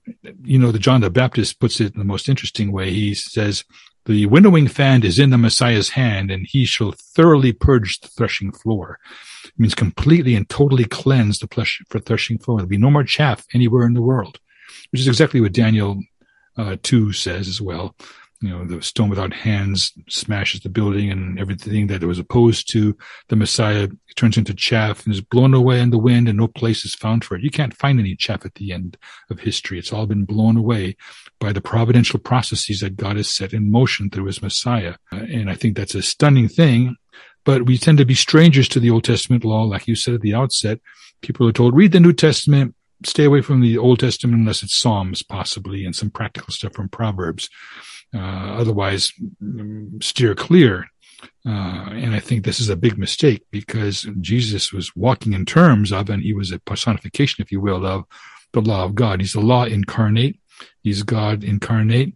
you 0.43 0.57
know, 0.57 0.71
the 0.71 0.79
John 0.79 1.01
the 1.01 1.09
Baptist 1.09 1.59
puts 1.59 1.79
it 1.81 1.93
in 1.93 1.99
the 1.99 2.05
most 2.05 2.29
interesting 2.29 2.71
way. 2.71 2.91
He 2.91 3.13
says, 3.13 3.65
the 4.05 4.25
winnowing 4.27 4.69
fan 4.69 5.03
is 5.03 5.19
in 5.19 5.31
the 5.31 5.37
Messiah's 5.37 5.89
hand 5.89 6.31
and 6.31 6.47
he 6.47 6.65
shall 6.65 6.93
thoroughly 6.93 7.51
purge 7.51 7.99
the 7.99 8.07
threshing 8.07 8.53
floor. 8.53 8.99
It 9.43 9.51
means 9.57 9.75
completely 9.75 10.35
and 10.35 10.47
totally 10.47 10.85
cleanse 10.85 11.39
the 11.39 11.47
for 11.89 11.99
threshing 11.99 12.37
floor. 12.37 12.59
There'll 12.59 12.69
be 12.69 12.77
no 12.77 12.89
more 12.89 13.03
chaff 13.03 13.45
anywhere 13.53 13.85
in 13.85 13.93
the 13.93 14.01
world, 14.01 14.39
which 14.91 15.01
is 15.01 15.07
exactly 15.07 15.41
what 15.41 15.51
Daniel 15.51 16.01
uh, 16.57 16.77
2 16.81 17.11
says 17.11 17.49
as 17.49 17.61
well 17.61 17.95
you 18.41 18.49
know, 18.49 18.65
the 18.65 18.81
stone 18.81 19.09
without 19.09 19.33
hands 19.33 19.93
smashes 20.09 20.61
the 20.61 20.69
building 20.69 21.11
and 21.11 21.39
everything 21.39 21.87
that 21.87 22.03
was 22.03 22.19
opposed 22.19 22.71
to 22.71 22.95
the 23.29 23.35
Messiah 23.35 23.87
turns 24.15 24.37
into 24.37 24.53
chaff 24.53 25.05
and 25.05 25.13
is 25.13 25.21
blown 25.21 25.53
away 25.53 25.79
in 25.79 25.89
the 25.89 25.97
wind 25.97 26.27
and 26.27 26.37
no 26.37 26.47
place 26.47 26.85
is 26.85 26.93
found 26.93 27.25
for 27.25 27.35
it. 27.35 27.43
You 27.43 27.49
can't 27.49 27.75
find 27.75 27.99
any 27.99 28.15
chaff 28.15 28.45
at 28.45 28.55
the 28.55 28.71
end 28.71 28.97
of 29.29 29.39
history. 29.39 29.79
It's 29.79 29.91
all 29.91 30.05
been 30.05 30.25
blown 30.25 30.55
away 30.55 30.97
by 31.39 31.51
the 31.51 31.61
providential 31.61 32.19
processes 32.19 32.81
that 32.81 32.95
God 32.95 33.17
has 33.17 33.27
set 33.27 33.53
in 33.53 33.71
motion 33.71 34.09
through 34.09 34.25
his 34.25 34.41
Messiah. 34.41 34.95
And 35.11 35.49
I 35.49 35.55
think 35.55 35.75
that's 35.75 35.95
a 35.95 36.01
stunning 36.01 36.47
thing. 36.47 36.95
But 37.43 37.65
we 37.65 37.77
tend 37.77 37.97
to 37.99 38.05
be 38.05 38.13
strangers 38.13 38.67
to 38.69 38.79
the 38.79 38.89
Old 38.89 39.05
Testament 39.05 39.45
law. 39.45 39.63
Like 39.63 39.87
you 39.87 39.95
said 39.95 40.13
at 40.13 40.21
the 40.21 40.33
outset, 40.33 40.79
people 41.21 41.47
are 41.47 41.53
told, 41.53 41.75
read 41.75 41.93
the 41.93 41.99
New 41.99 42.13
Testament, 42.13 42.75
stay 43.05 43.25
away 43.25 43.41
from 43.41 43.61
the 43.61 43.77
Old 43.77 43.99
Testament 43.99 44.39
unless 44.39 44.63
it's 44.63 44.77
Psalms, 44.77 45.23
possibly, 45.23 45.85
and 45.85 45.95
some 45.95 46.09
practical 46.09 46.51
stuff 46.51 46.73
from 46.73 46.89
Proverbs. 46.89 47.49
Uh, 48.15 48.19
otherwise, 48.19 49.11
steer 50.01 50.33
clear. 50.35 50.87
Uh, 51.45 51.89
and 51.91 52.15
I 52.15 52.19
think 52.19 52.43
this 52.43 52.59
is 52.59 52.69
a 52.69 52.75
big 52.75 52.97
mistake 52.97 53.43
because 53.51 54.07
Jesus 54.21 54.71
was 54.71 54.95
walking 54.95 55.33
in 55.33 55.45
terms 55.45 55.91
of, 55.91 56.09
and 56.09 56.21
he 56.21 56.33
was 56.33 56.51
a 56.51 56.59
personification, 56.59 57.41
if 57.41 57.51
you 57.51 57.59
will, 57.59 57.85
of 57.85 58.05
the 58.53 58.61
law 58.61 58.83
of 58.85 58.95
God. 58.95 59.19
He's 59.19 59.33
the 59.33 59.41
law 59.41 59.65
incarnate. 59.65 60.39
He's 60.83 61.03
God 61.03 61.43
incarnate. 61.43 62.13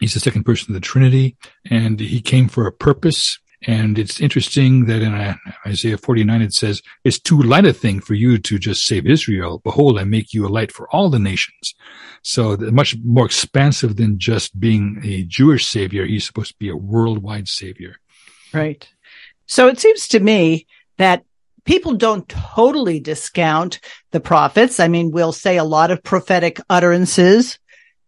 He's 0.00 0.14
the 0.14 0.20
second 0.20 0.44
person 0.44 0.70
of 0.70 0.74
the 0.74 0.86
Trinity, 0.86 1.36
and 1.70 2.00
he 2.00 2.20
came 2.20 2.48
for 2.48 2.66
a 2.66 2.72
purpose. 2.72 3.38
And 3.66 3.98
it's 3.98 4.20
interesting 4.20 4.86
that 4.86 5.02
in 5.02 5.14
uh, 5.14 5.36
Isaiah 5.66 5.98
49, 5.98 6.42
it 6.42 6.52
says, 6.52 6.82
it's 7.04 7.18
too 7.18 7.40
light 7.40 7.66
a 7.66 7.72
thing 7.72 8.00
for 8.00 8.14
you 8.14 8.38
to 8.38 8.58
just 8.58 8.86
save 8.86 9.06
Israel. 9.06 9.60
Behold, 9.64 9.98
I 9.98 10.04
make 10.04 10.34
you 10.34 10.46
a 10.46 10.48
light 10.48 10.72
for 10.72 10.88
all 10.94 11.08
the 11.08 11.18
nations. 11.18 11.74
So 12.22 12.56
much 12.56 12.96
more 13.04 13.26
expansive 13.26 13.96
than 13.96 14.18
just 14.18 14.58
being 14.58 15.00
a 15.04 15.24
Jewish 15.24 15.66
savior. 15.66 16.04
He's 16.04 16.26
supposed 16.26 16.52
to 16.52 16.58
be 16.58 16.68
a 16.68 16.76
worldwide 16.76 17.48
savior. 17.48 17.96
Right. 18.52 18.88
So 19.46 19.68
it 19.68 19.78
seems 19.78 20.08
to 20.08 20.20
me 20.20 20.66
that 20.98 21.24
people 21.64 21.94
don't 21.94 22.28
totally 22.28 23.00
discount 23.00 23.80
the 24.10 24.20
prophets. 24.20 24.80
I 24.80 24.88
mean, 24.88 25.10
we'll 25.10 25.32
say 25.32 25.56
a 25.56 25.64
lot 25.64 25.90
of 25.90 26.02
prophetic 26.02 26.60
utterances 26.68 27.58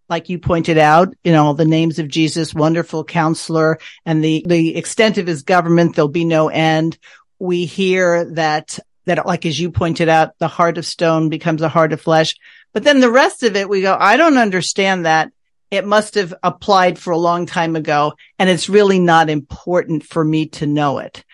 like 0.09 0.29
you 0.29 0.38
pointed 0.38 0.79
out, 0.79 1.14
you 1.25 1.33
know, 1.33 1.53
the 1.53 1.64
names 1.64 1.99
of 1.99 2.09
Jesus, 2.09 2.55
wonderful 2.55 3.05
counselor 3.05 3.79
and 4.05 4.23
the, 4.23 4.45
the 4.47 4.77
extent 4.77 5.19
of 5.19 5.27
his 5.27 5.42
government, 5.42 5.97
there'll 5.97 6.09
be 6.09 6.25
no 6.25 6.49
end. 6.49 6.99
We 7.38 7.66
hear 7.66 8.25
that, 8.35 8.79
that 9.05 9.27
like 9.27 9.47
as 9.47 9.59
you 9.59 9.71
pointed 9.71 10.09
out, 10.09 10.38
the 10.38 10.49
heart 10.49 10.79
of 10.79 10.87
stone 10.87 11.29
becomes 11.29 11.62
a 11.62 11.69
heart 11.69 11.92
of 11.92 12.01
flesh. 12.01 12.37
But 12.73 12.85
then 12.85 13.01
the 13.01 13.11
rest 13.11 13.42
of 13.42 13.57
it, 13.57 13.69
we 13.69 13.83
go, 13.83 13.97
I 13.99 14.16
don't 14.16 14.38
understand 14.38 15.07
that. 15.07 15.33
It 15.71 15.85
must 15.85 16.14
have 16.14 16.33
applied 16.45 16.99
for 16.99 17.11
a 17.11 17.19
long 17.19 17.47
time 17.47 17.75
ago 17.75 18.14
and 18.38 18.49
it's 18.49 18.69
really 18.69 19.01
not 19.01 19.29
important 19.29 20.05
for 20.05 20.25
me 20.25 20.47
to 20.51 20.66
know 20.66 20.99
it. 20.99 21.25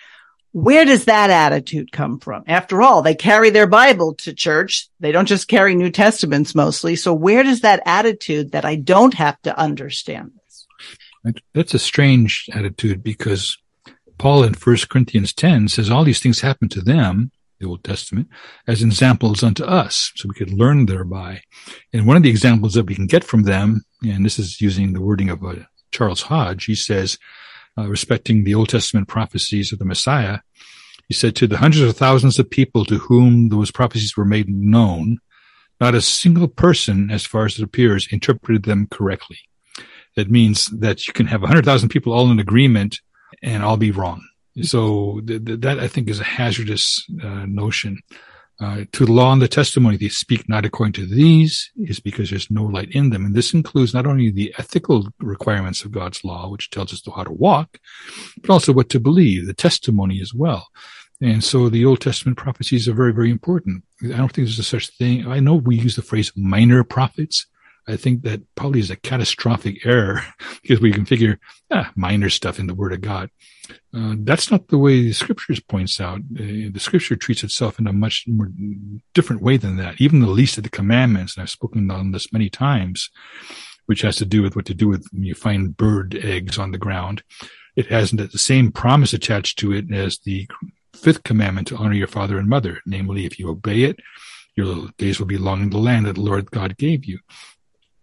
Where 0.52 0.84
does 0.84 1.06
that 1.06 1.30
attitude 1.30 1.92
come 1.92 2.18
from? 2.18 2.44
After 2.46 2.82
all, 2.82 3.00
they 3.00 3.14
carry 3.14 3.48
their 3.48 3.66
Bible 3.66 4.14
to 4.16 4.34
church. 4.34 4.88
They 5.00 5.10
don't 5.10 5.26
just 5.26 5.48
carry 5.48 5.74
New 5.74 5.90
Testaments 5.90 6.54
mostly. 6.54 6.94
So 6.94 7.14
where 7.14 7.42
does 7.42 7.62
that 7.62 7.82
attitude 7.86 8.52
that 8.52 8.66
I 8.66 8.76
don't 8.76 9.14
have 9.14 9.40
to 9.42 9.58
understand 9.58 10.32
this? 10.36 10.66
That's 11.54 11.72
a 11.72 11.78
strange 11.78 12.50
attitude 12.52 13.02
because 13.02 13.56
Paul 14.18 14.44
in 14.44 14.52
1 14.52 14.76
Corinthians 14.90 15.32
10 15.32 15.68
says 15.68 15.90
all 15.90 16.04
these 16.04 16.20
things 16.20 16.40
happen 16.40 16.68
to 16.70 16.82
them, 16.82 17.30
the 17.58 17.66
Old 17.66 17.82
Testament, 17.82 18.28
as 18.66 18.82
examples 18.82 19.42
unto 19.42 19.64
us, 19.64 20.12
so 20.16 20.28
we 20.28 20.34
could 20.34 20.52
learn 20.52 20.84
thereby. 20.84 21.42
And 21.94 22.06
one 22.06 22.16
of 22.18 22.22
the 22.22 22.30
examples 22.30 22.74
that 22.74 22.86
we 22.86 22.94
can 22.94 23.06
get 23.06 23.24
from 23.24 23.44
them, 23.44 23.82
and 24.02 24.24
this 24.24 24.38
is 24.38 24.60
using 24.60 24.92
the 24.92 25.00
wording 25.00 25.30
of 25.30 25.42
uh, 25.42 25.54
Charles 25.92 26.22
Hodge, 26.22 26.66
he 26.66 26.74
says, 26.74 27.18
uh, 27.78 27.88
respecting 27.88 28.44
the 28.44 28.54
Old 28.54 28.68
Testament 28.68 29.08
prophecies 29.08 29.72
of 29.72 29.78
the 29.78 29.84
Messiah, 29.84 30.40
he 31.08 31.14
said 31.14 31.36
to 31.36 31.46
the 31.46 31.58
hundreds 31.58 31.82
of 31.82 31.96
thousands 31.96 32.38
of 32.38 32.48
people 32.48 32.84
to 32.84 32.98
whom 32.98 33.48
those 33.48 33.70
prophecies 33.70 34.16
were 34.16 34.24
made 34.24 34.48
known, 34.48 35.18
not 35.80 35.94
a 35.94 36.00
single 36.00 36.48
person, 36.48 37.10
as 37.10 37.26
far 37.26 37.44
as 37.44 37.58
it 37.58 37.62
appears, 37.62 38.08
interpreted 38.10 38.64
them 38.64 38.86
correctly. 38.90 39.38
That 40.16 40.30
means 40.30 40.66
that 40.66 41.06
you 41.06 41.12
can 41.12 41.26
have 41.26 41.40
100,000 41.40 41.88
people 41.88 42.12
all 42.12 42.30
in 42.30 42.38
agreement 42.38 43.00
and 43.42 43.62
all 43.62 43.76
be 43.76 43.90
wrong. 43.90 44.22
So 44.60 45.20
th- 45.26 45.44
th- 45.44 45.60
that 45.60 45.78
I 45.78 45.88
think 45.88 46.10
is 46.10 46.20
a 46.20 46.24
hazardous 46.24 47.04
uh, 47.22 47.46
notion. 47.46 47.98
Uh, 48.60 48.84
to 48.92 49.06
the 49.06 49.12
law 49.12 49.32
and 49.32 49.42
the 49.42 49.48
testimony 49.48 49.96
they 49.96 50.08
speak 50.08 50.48
not 50.48 50.64
according 50.64 50.92
to 50.92 51.06
these 51.06 51.70
is 51.76 51.98
because 51.98 52.30
there's 52.30 52.50
no 52.50 52.62
light 52.62 52.90
in 52.92 53.10
them. 53.10 53.24
And 53.24 53.34
this 53.34 53.52
includes 53.52 53.92
not 53.92 54.06
only 54.06 54.30
the 54.30 54.54
ethical 54.56 55.08
requirements 55.18 55.84
of 55.84 55.90
God's 55.90 56.22
law, 56.22 56.48
which 56.48 56.70
tells 56.70 56.92
us 56.92 57.02
how 57.12 57.24
to 57.24 57.32
walk, 57.32 57.78
but 58.40 58.50
also 58.50 58.72
what 58.72 58.88
to 58.90 59.00
believe, 59.00 59.46
the 59.46 59.54
testimony 59.54 60.20
as 60.20 60.32
well. 60.32 60.68
And 61.20 61.42
so 61.42 61.68
the 61.68 61.84
Old 61.84 62.00
Testament 62.00 62.36
prophecies 62.36 62.88
are 62.88 62.94
very, 62.94 63.12
very 63.12 63.30
important. 63.30 63.84
I 64.04 64.16
don't 64.16 64.32
think 64.32 64.46
there's 64.46 64.58
a 64.58 64.64
such 64.64 64.88
thing. 64.96 65.26
I 65.26 65.40
know 65.40 65.54
we 65.54 65.76
use 65.76 65.96
the 65.96 66.02
phrase 66.02 66.32
minor 66.36 66.82
prophets. 66.82 67.46
I 67.88 67.96
think 67.96 68.22
that 68.22 68.42
probably 68.54 68.80
is 68.80 68.90
a 68.90 68.96
catastrophic 68.96 69.84
error 69.84 70.22
because 70.62 70.80
we 70.80 70.92
can 70.92 71.04
figure 71.04 71.38
ah, 71.70 71.90
minor 71.96 72.30
stuff 72.30 72.58
in 72.58 72.66
the 72.66 72.74
Word 72.74 72.92
of 72.92 73.00
God. 73.00 73.30
Uh, 73.94 74.14
that's 74.18 74.50
not 74.50 74.68
the 74.68 74.78
way 74.78 75.02
the 75.02 75.12
Scriptures 75.12 75.60
points 75.60 76.00
out. 76.00 76.18
Uh, 76.18 76.70
the 76.70 76.80
Scripture 76.80 77.16
treats 77.16 77.42
itself 77.42 77.78
in 77.78 77.86
a 77.86 77.92
much 77.92 78.24
more 78.26 78.50
different 79.14 79.42
way 79.42 79.56
than 79.56 79.76
that. 79.76 80.00
Even 80.00 80.20
the 80.20 80.26
least 80.26 80.56
of 80.56 80.64
the 80.64 80.70
commandments, 80.70 81.36
and 81.36 81.42
I've 81.42 81.50
spoken 81.50 81.90
on 81.90 82.12
this 82.12 82.32
many 82.32 82.48
times, 82.48 83.10
which 83.86 84.02
has 84.02 84.16
to 84.16 84.24
do 84.24 84.42
with 84.42 84.56
what 84.56 84.66
to 84.66 84.74
do 84.74 84.88
with 84.88 85.06
when 85.12 85.24
you 85.24 85.34
find 85.34 85.76
bird 85.76 86.14
eggs 86.14 86.58
on 86.58 86.70
the 86.70 86.78
ground. 86.78 87.22
It 87.74 87.86
has 87.86 88.10
the 88.10 88.28
same 88.38 88.70
promise 88.70 89.12
attached 89.12 89.58
to 89.60 89.72
it 89.72 89.92
as 89.92 90.18
the 90.18 90.46
fifth 90.94 91.22
commandment 91.22 91.68
to 91.68 91.76
honor 91.76 91.94
your 91.94 92.06
father 92.06 92.38
and 92.38 92.48
mother. 92.48 92.80
Namely, 92.86 93.24
if 93.24 93.38
you 93.38 93.48
obey 93.48 93.82
it, 93.82 93.98
your 94.54 94.88
days 94.98 95.18
will 95.18 95.26
be 95.26 95.38
long 95.38 95.62
in 95.62 95.70
the 95.70 95.78
land 95.78 96.06
that 96.06 96.14
the 96.14 96.20
Lord 96.20 96.50
God 96.50 96.76
gave 96.76 97.04
you. 97.04 97.18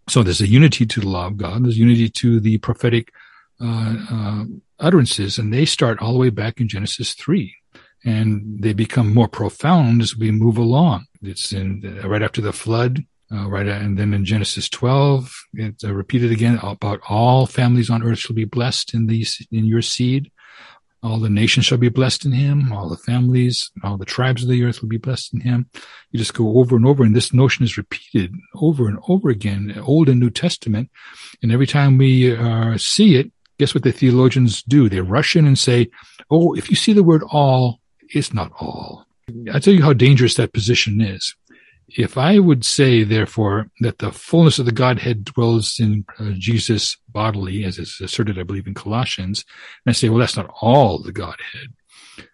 So 0.10 0.24
there's 0.24 0.42
a 0.42 0.48
unity 0.48 0.88
to 0.88 1.00
the 1.00 1.08
law 1.08 1.28
of 1.28 1.38
God. 1.38 1.64
There's 1.64 1.78
unity 1.78 2.10
to 2.10 2.40
the 2.40 2.58
prophetic 2.58 3.14
uh, 3.62 3.96
uh, 4.12 4.44
utterances, 4.80 5.38
and 5.38 5.54
they 5.54 5.66
start 5.66 6.02
all 6.02 6.14
the 6.14 6.20
way 6.20 6.32
back 6.32 6.60
in 6.60 6.68
Genesis 6.68 7.14
three, 7.14 7.56
and 8.04 8.62
they 8.64 8.74
become 8.74 9.14
more 9.14 9.28
profound 9.28 10.02
as 10.02 10.18
we 10.18 10.32
move 10.32 10.58
along. 10.58 11.06
It's 11.22 11.54
in 11.54 12.00
uh, 12.04 12.10
right 12.10 12.24
after 12.24 12.42
the 12.42 12.54
flood, 12.54 13.06
uh, 13.32 13.48
right, 13.48 13.68
and 13.68 14.00
then 14.00 14.14
in 14.16 14.26
Genesis 14.26 14.68
twelve, 14.68 15.32
it's 15.54 15.84
uh, 15.84 15.94
repeated 15.94 16.32
again 16.32 16.58
about 16.64 17.02
all 17.08 17.46
families 17.46 17.92
on 17.92 18.02
earth 18.02 18.20
shall 18.20 18.36
be 18.36 18.46
blessed 18.46 18.96
in 18.96 19.06
these 19.06 19.46
in 19.52 19.66
your 19.66 19.84
seed. 19.84 20.32
All 21.02 21.20
the 21.20 21.30
nations 21.30 21.66
shall 21.66 21.78
be 21.78 21.90
blessed 21.90 22.26
in 22.26 22.34
him. 22.34 22.74
All 22.74 22.90
the 22.90 22.98
families, 22.98 23.72
all 23.84 23.98
the 23.98 24.06
tribes 24.06 24.44
of 24.44 24.50
the 24.50 24.64
earth 24.64 24.82
will 24.82 24.90
be 24.90 24.98
blessed 24.98 25.34
in 25.34 25.42
him. 25.42 25.70
You 26.12 26.20
just 26.20 26.34
go 26.34 26.60
over 26.60 26.76
and 26.76 26.86
over, 26.86 27.04
and 27.04 27.16
this 27.16 27.34
notion 27.34 27.64
is 27.64 27.78
repeated 27.78 28.36
over 28.56 28.88
and 28.88 29.00
over 29.08 29.30
again, 29.30 29.82
Old 29.82 30.10
and 30.10 30.20
New 30.20 30.30
Testament. 30.30 30.90
And 31.42 31.52
every 31.52 31.68
time 31.68 31.98
we 31.98 32.36
uh, 32.36 32.78
see 32.78 33.16
it, 33.16 33.32
guess 33.58 33.74
what 33.74 33.84
the 33.84 33.94
theologians 33.94 34.62
do? 34.64 34.90
They 34.90 35.00
rush 35.00 35.36
in 35.36 35.46
and 35.46 35.58
say, 35.58 35.90
"Oh, 36.30 36.54
if 36.54 36.70
you 36.70 36.76
see 36.76 36.92
the 36.94 37.04
word 37.04 37.24
all, 37.32 37.80
it's 38.10 38.34
not 38.34 38.52
all." 38.60 39.06
I 39.54 39.60
tell 39.60 39.74
you 39.74 39.84
how 39.84 39.94
dangerous 39.94 40.36
that 40.36 40.54
position 40.54 41.00
is. 41.00 41.36
If 41.98 42.18
I 42.18 42.40
would 42.40 42.66
say, 42.66 43.04
therefore, 43.04 43.70
that 43.82 44.00
the 44.00 44.12
fullness 44.12 44.60
of 44.60 44.66
the 44.66 44.72
Godhead 44.72 45.24
dwells 45.26 45.78
in 45.80 46.06
uh, 46.20 46.32
Jesus 46.38 46.98
bodily, 47.10 47.64
as 47.64 47.80
is 47.80 48.00
asserted, 48.02 48.38
I 48.38 48.44
believe, 48.44 48.68
in 48.68 48.74
Colossians, 48.74 49.44
and 49.86 49.92
I 49.92 49.94
say, 49.94 50.10
well, 50.10 50.20
that's 50.20 50.38
not 50.38 50.54
all 50.62 51.00
the 51.00 51.12
Godhead. 51.12 51.74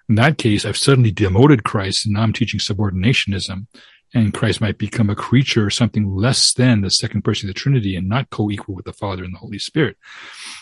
In 0.08 0.15
that 0.15 0.38
case, 0.38 0.65
I've 0.65 0.78
suddenly 0.78 1.12
demoted 1.12 1.63
Christ 1.63 2.06
and 2.06 2.13
now 2.13 2.22
I'm 2.22 2.34
teaching 2.34 2.60
subordinationism 2.60 3.68
and 4.13 4.34
Christ 4.34 4.62
might 4.62 4.78
become 4.78 5.10
a 5.10 5.15
creature 5.15 5.65
or 5.65 5.70
something 5.70 6.15
less 6.15 6.54
than 6.54 6.82
the 6.82 6.89
second 6.89 7.24
person 7.24 7.50
of 7.50 7.56
the 7.56 7.60
Trinity 7.60 7.96
and 7.96 8.08
not 8.08 8.30
co-equal 8.30 8.76
with 8.76 8.86
the 8.86 8.94
Father 8.94 9.24
and 9.24 9.34
the 9.34 9.39
Holy 9.39 9.60
Spirit. 9.60 9.98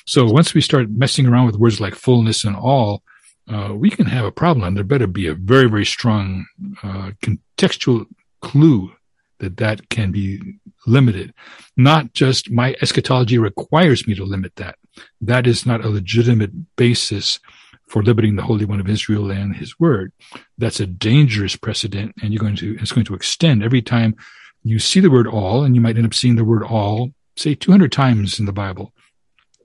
So 0.05 0.25
once 0.25 0.53
we 0.53 0.61
start 0.61 0.89
messing 0.89 1.27
around 1.27 1.45
with 1.45 1.57
words 1.57 1.81
like 1.81 1.93
fullness 1.93 2.43
and 2.43 2.55
all, 2.55 3.03
uh, 3.47 3.73
we 3.75 3.89
can 3.89 4.05
have 4.05 4.25
a 4.25 4.31
problem. 4.31 4.73
There 4.73 4.83
better 4.83 5.07
be 5.07 5.27
a 5.27 5.35
very, 5.35 5.69
very 5.69 5.85
strong 5.85 6.45
uh, 6.81 7.11
contextual 7.21 8.05
clue 8.43 8.91
that 9.39 9.57
that 9.57 9.89
can 9.89 10.11
be 10.11 10.39
limited. 10.85 11.33
Not 11.75 12.13
just 12.13 12.51
my 12.51 12.75
eschatology 12.81 13.37
requires 13.37 14.05
me 14.05 14.13
to 14.15 14.23
limit 14.23 14.55
that. 14.57 14.75
That 15.21 15.47
is 15.47 15.65
not 15.65 15.83
a 15.83 15.89
legitimate 15.89 16.75
basis 16.75 17.39
for 17.87 18.03
limiting 18.03 18.35
the 18.35 18.43
Holy 18.43 18.65
One 18.65 18.79
of 18.79 18.89
Israel 18.89 19.31
and 19.31 19.55
his 19.55 19.79
word. 19.79 20.13
That's 20.57 20.79
a 20.79 20.85
dangerous 20.85 21.55
precedent 21.55 22.15
and 22.21 22.31
you're 22.31 22.41
going 22.41 22.55
to, 22.57 22.77
it's 22.79 22.91
going 22.91 23.05
to 23.05 23.15
extend 23.15 23.63
every 23.63 23.81
time 23.81 24.15
you 24.63 24.79
see 24.79 24.99
the 24.99 25.11
word 25.11 25.27
all 25.27 25.63
and 25.63 25.75
you 25.75 25.81
might 25.81 25.97
end 25.97 26.05
up 26.05 26.13
seeing 26.13 26.35
the 26.35 26.45
word 26.45 26.63
all, 26.63 27.11
say 27.35 27.55
200 27.55 27.91
times 27.91 28.39
in 28.39 28.45
the 28.45 28.53
Bible. 28.53 28.93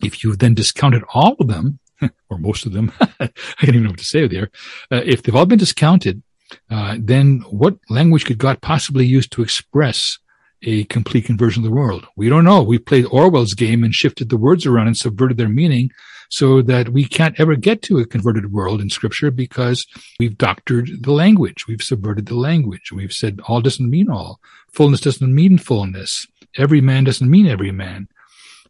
If 0.02 0.24
you 0.24 0.34
then 0.34 0.54
discounted 0.54 1.02
all 1.14 1.36
of 1.38 1.48
them, 1.48 1.78
or 2.30 2.38
most 2.38 2.66
of 2.66 2.72
them, 2.72 2.92
I 3.00 3.30
don't 3.62 3.74
even 3.74 3.82
know 3.84 3.90
what 3.90 3.98
to 3.98 4.04
say 4.04 4.26
there. 4.26 4.50
Uh, 4.90 5.02
if 5.04 5.22
they've 5.22 5.34
all 5.34 5.46
been 5.46 5.58
discounted, 5.58 6.22
uh, 6.70 6.96
then 6.98 7.40
what 7.50 7.78
language 7.88 8.24
could 8.24 8.38
God 8.38 8.60
possibly 8.60 9.06
use 9.06 9.28
to 9.28 9.42
express 9.42 10.18
a 10.62 10.84
complete 10.84 11.24
conversion 11.24 11.62
of 11.62 11.70
the 11.70 11.76
world? 11.76 12.06
We 12.16 12.28
don't 12.28 12.44
know. 12.44 12.62
We 12.62 12.78
played 12.78 13.06
Orwell's 13.06 13.54
game 13.54 13.84
and 13.84 13.94
shifted 13.94 14.28
the 14.28 14.36
words 14.36 14.66
around 14.66 14.86
and 14.88 14.96
subverted 14.96 15.36
their 15.36 15.48
meaning 15.48 15.90
so 16.30 16.60
that 16.62 16.90
we 16.90 17.04
can't 17.04 17.38
ever 17.40 17.56
get 17.56 17.82
to 17.82 17.98
a 17.98 18.06
converted 18.06 18.52
world 18.52 18.80
in 18.80 18.90
scripture 18.90 19.30
because 19.30 19.86
we've 20.18 20.36
doctored 20.36 20.90
the 21.02 21.12
language. 21.12 21.66
We've 21.66 21.82
subverted 21.82 22.26
the 22.26 22.36
language. 22.36 22.92
We've 22.92 23.12
said 23.12 23.40
all 23.48 23.60
doesn't 23.60 23.88
mean 23.88 24.10
all. 24.10 24.40
Fullness 24.72 25.00
doesn't 25.00 25.34
mean 25.34 25.58
fullness. 25.58 26.26
Every 26.56 26.80
man 26.80 27.04
doesn't 27.04 27.30
mean 27.30 27.46
every 27.46 27.72
man. 27.72 28.08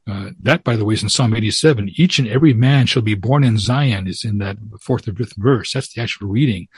Uh, 0.09 0.31
that, 0.41 0.65
by 0.65 0.75
the 0.75 0.85
way, 0.85 0.95
is 0.95 1.03
in 1.03 1.09
Psalm 1.09 1.35
87. 1.35 1.91
Each 1.97 2.19
and 2.19 2.27
every 2.29 2.55
man 2.55 2.87
shall 2.87 3.03
be 3.03 3.15
born 3.15 3.45
in 3.45 3.59
Zion 3.59 4.07
is 4.07 4.25
in 4.25 4.39
that 4.39 4.57
fourth 4.81 5.07
or 5.07 5.13
fifth 5.13 5.37
verse. 5.37 5.73
That's 5.73 5.93
the 5.93 6.01
actual 6.01 6.29
reading, 6.29 6.69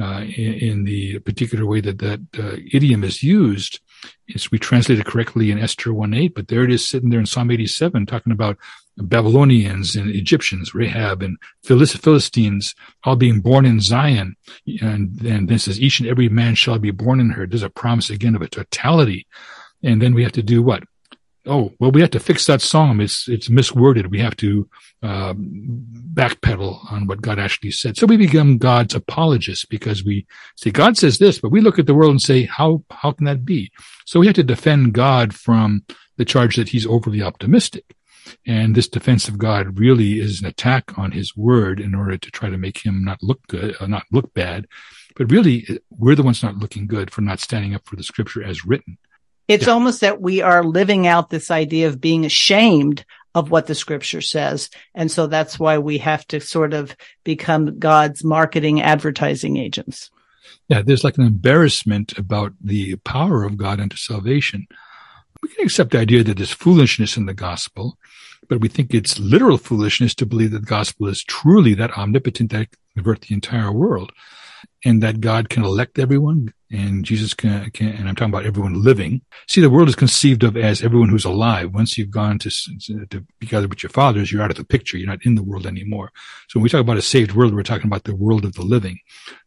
uh, 0.00 0.24
in, 0.36 0.54
in, 0.54 0.84
the 0.84 1.20
particular 1.20 1.64
way 1.64 1.80
that 1.80 1.98
that 1.98 2.20
uh, 2.36 2.56
idiom 2.72 3.04
is 3.04 3.22
used. 3.22 3.80
It's, 4.26 4.50
we 4.50 4.58
translate 4.58 4.98
it 4.98 5.06
correctly 5.06 5.52
in 5.52 5.60
Esther 5.60 5.90
1-8, 5.90 6.34
but 6.34 6.48
there 6.48 6.64
it 6.64 6.72
is 6.72 6.88
sitting 6.88 7.10
there 7.10 7.20
in 7.20 7.26
Psalm 7.26 7.52
87 7.52 8.04
talking 8.06 8.32
about 8.32 8.58
Babylonians 8.96 9.94
and 9.94 10.10
Egyptians, 10.10 10.74
Rahab 10.74 11.22
and 11.22 11.38
Philistines, 11.62 12.74
all 13.04 13.16
being 13.16 13.40
born 13.40 13.64
in 13.64 13.80
Zion. 13.80 14.36
And 14.80 15.16
then 15.18 15.46
this 15.46 15.64
says, 15.64 15.80
each 15.80 16.00
and 16.00 16.08
every 16.08 16.28
man 16.28 16.56
shall 16.56 16.78
be 16.78 16.90
born 16.90 17.20
in 17.20 17.30
her. 17.30 17.46
There's 17.46 17.62
a 17.62 17.70
promise 17.70 18.10
again 18.10 18.34
of 18.34 18.42
a 18.42 18.48
totality. 18.48 19.26
And 19.84 20.02
then 20.02 20.14
we 20.14 20.22
have 20.24 20.32
to 20.32 20.42
do 20.42 20.62
what? 20.62 20.82
Oh, 21.44 21.72
well, 21.80 21.90
we 21.90 22.00
have 22.00 22.10
to 22.10 22.20
fix 22.20 22.46
that 22.46 22.62
psalm. 22.62 23.00
It's, 23.00 23.28
it's 23.28 23.48
misworded. 23.48 24.10
We 24.10 24.20
have 24.20 24.36
to, 24.36 24.68
uh, 25.02 25.34
backpedal 25.34 26.92
on 26.92 27.08
what 27.08 27.20
God 27.20 27.40
actually 27.40 27.72
said. 27.72 27.96
So 27.96 28.06
we 28.06 28.16
become 28.16 28.58
God's 28.58 28.94
apologists 28.94 29.64
because 29.64 30.04
we 30.04 30.26
say, 30.56 30.70
God 30.70 30.96
says 30.96 31.18
this, 31.18 31.40
but 31.40 31.50
we 31.50 31.60
look 31.60 31.80
at 31.80 31.86
the 31.86 31.94
world 31.94 32.12
and 32.12 32.22
say, 32.22 32.44
how, 32.44 32.84
how 32.90 33.10
can 33.10 33.24
that 33.26 33.44
be? 33.44 33.72
So 34.06 34.20
we 34.20 34.26
have 34.26 34.36
to 34.36 34.44
defend 34.44 34.94
God 34.94 35.34
from 35.34 35.84
the 36.16 36.24
charge 36.24 36.56
that 36.56 36.68
he's 36.68 36.86
overly 36.86 37.22
optimistic. 37.22 37.96
And 38.46 38.74
this 38.74 38.88
defense 38.88 39.28
of 39.28 39.38
God 39.38 39.78
really 39.78 40.20
is 40.20 40.40
an 40.40 40.46
attack 40.46 40.96
on 40.96 41.12
his 41.12 41.36
word 41.36 41.80
in 41.80 41.94
order 41.94 42.16
to 42.16 42.30
try 42.30 42.50
to 42.50 42.58
make 42.58 42.84
him 42.84 43.04
not 43.04 43.22
look 43.22 43.44
good, 43.48 43.74
uh, 43.80 43.86
not 43.86 44.04
look 44.12 44.32
bad. 44.34 44.66
But 45.16 45.30
really, 45.30 45.80
we're 45.90 46.14
the 46.14 46.22
ones 46.22 46.42
not 46.42 46.56
looking 46.56 46.86
good 46.86 47.10
for 47.10 47.20
not 47.20 47.40
standing 47.40 47.74
up 47.74 47.82
for 47.84 47.96
the 47.96 48.02
scripture 48.02 48.42
as 48.42 48.64
written. 48.64 48.98
It's 49.48 49.66
yeah. 49.66 49.72
almost 49.72 50.00
that 50.00 50.20
we 50.20 50.40
are 50.40 50.64
living 50.64 51.06
out 51.06 51.30
this 51.30 51.50
idea 51.50 51.88
of 51.88 52.00
being 52.00 52.24
ashamed 52.24 53.04
of 53.34 53.50
what 53.50 53.66
the 53.66 53.74
scripture 53.74 54.20
says. 54.20 54.70
And 54.94 55.10
so 55.10 55.26
that's 55.26 55.58
why 55.58 55.78
we 55.78 55.98
have 55.98 56.26
to 56.28 56.40
sort 56.40 56.74
of 56.74 56.94
become 57.24 57.78
God's 57.78 58.22
marketing 58.22 58.82
advertising 58.82 59.56
agents. 59.56 60.10
Yeah, 60.68 60.82
there's 60.82 61.04
like 61.04 61.18
an 61.18 61.26
embarrassment 61.26 62.16
about 62.18 62.52
the 62.60 62.96
power 62.96 63.44
of 63.44 63.56
God 63.56 63.80
unto 63.80 63.96
salvation 63.96 64.66
we 65.42 65.48
can 65.48 65.64
accept 65.64 65.90
the 65.90 65.98
idea 65.98 66.22
that 66.22 66.36
there's 66.36 66.52
foolishness 66.52 67.16
in 67.16 67.26
the 67.26 67.34
gospel, 67.34 67.98
but 68.48 68.60
we 68.60 68.68
think 68.68 68.94
it's 68.94 69.18
literal 69.18 69.58
foolishness 69.58 70.14
to 70.16 70.26
believe 70.26 70.52
that 70.52 70.60
the 70.60 70.66
gospel 70.66 71.08
is 71.08 71.24
truly 71.24 71.74
that 71.74 71.96
omnipotent 71.98 72.50
that 72.52 72.70
can 72.70 72.78
convert 72.94 73.22
the 73.22 73.34
entire 73.34 73.72
world 73.72 74.12
and 74.84 75.02
that 75.02 75.20
God 75.20 75.48
can 75.48 75.64
elect 75.64 75.98
everyone 75.98 76.52
and 76.70 77.04
Jesus 77.04 77.34
can, 77.34 77.70
can, 77.70 77.88
and 77.88 78.08
I'm 78.08 78.14
talking 78.14 78.32
about 78.32 78.46
everyone 78.46 78.82
living. 78.82 79.20
See, 79.46 79.60
the 79.60 79.70
world 79.70 79.88
is 79.88 79.94
conceived 79.94 80.42
of 80.42 80.56
as 80.56 80.82
everyone 80.82 81.10
who's 81.10 81.24
alive. 81.24 81.74
Once 81.74 81.98
you've 81.98 82.10
gone 82.10 82.38
to, 82.38 82.50
to 83.10 83.24
be 83.38 83.46
gathered 83.46 83.70
with 83.70 83.82
your 83.82 83.90
fathers, 83.90 84.32
you're 84.32 84.42
out 84.42 84.50
of 84.50 84.56
the 84.56 84.64
picture. 84.64 84.96
You're 84.96 85.08
not 85.08 85.24
in 85.24 85.34
the 85.34 85.42
world 85.42 85.66
anymore. 85.66 86.10
So 86.48 86.58
when 86.58 86.64
we 86.64 86.70
talk 86.70 86.80
about 86.80 86.96
a 86.96 87.02
saved 87.02 87.32
world, 87.32 87.54
we're 87.54 87.62
talking 87.62 87.86
about 87.86 88.04
the 88.04 88.16
world 88.16 88.44
of 88.44 88.54
the 88.54 88.62
living, 88.62 88.98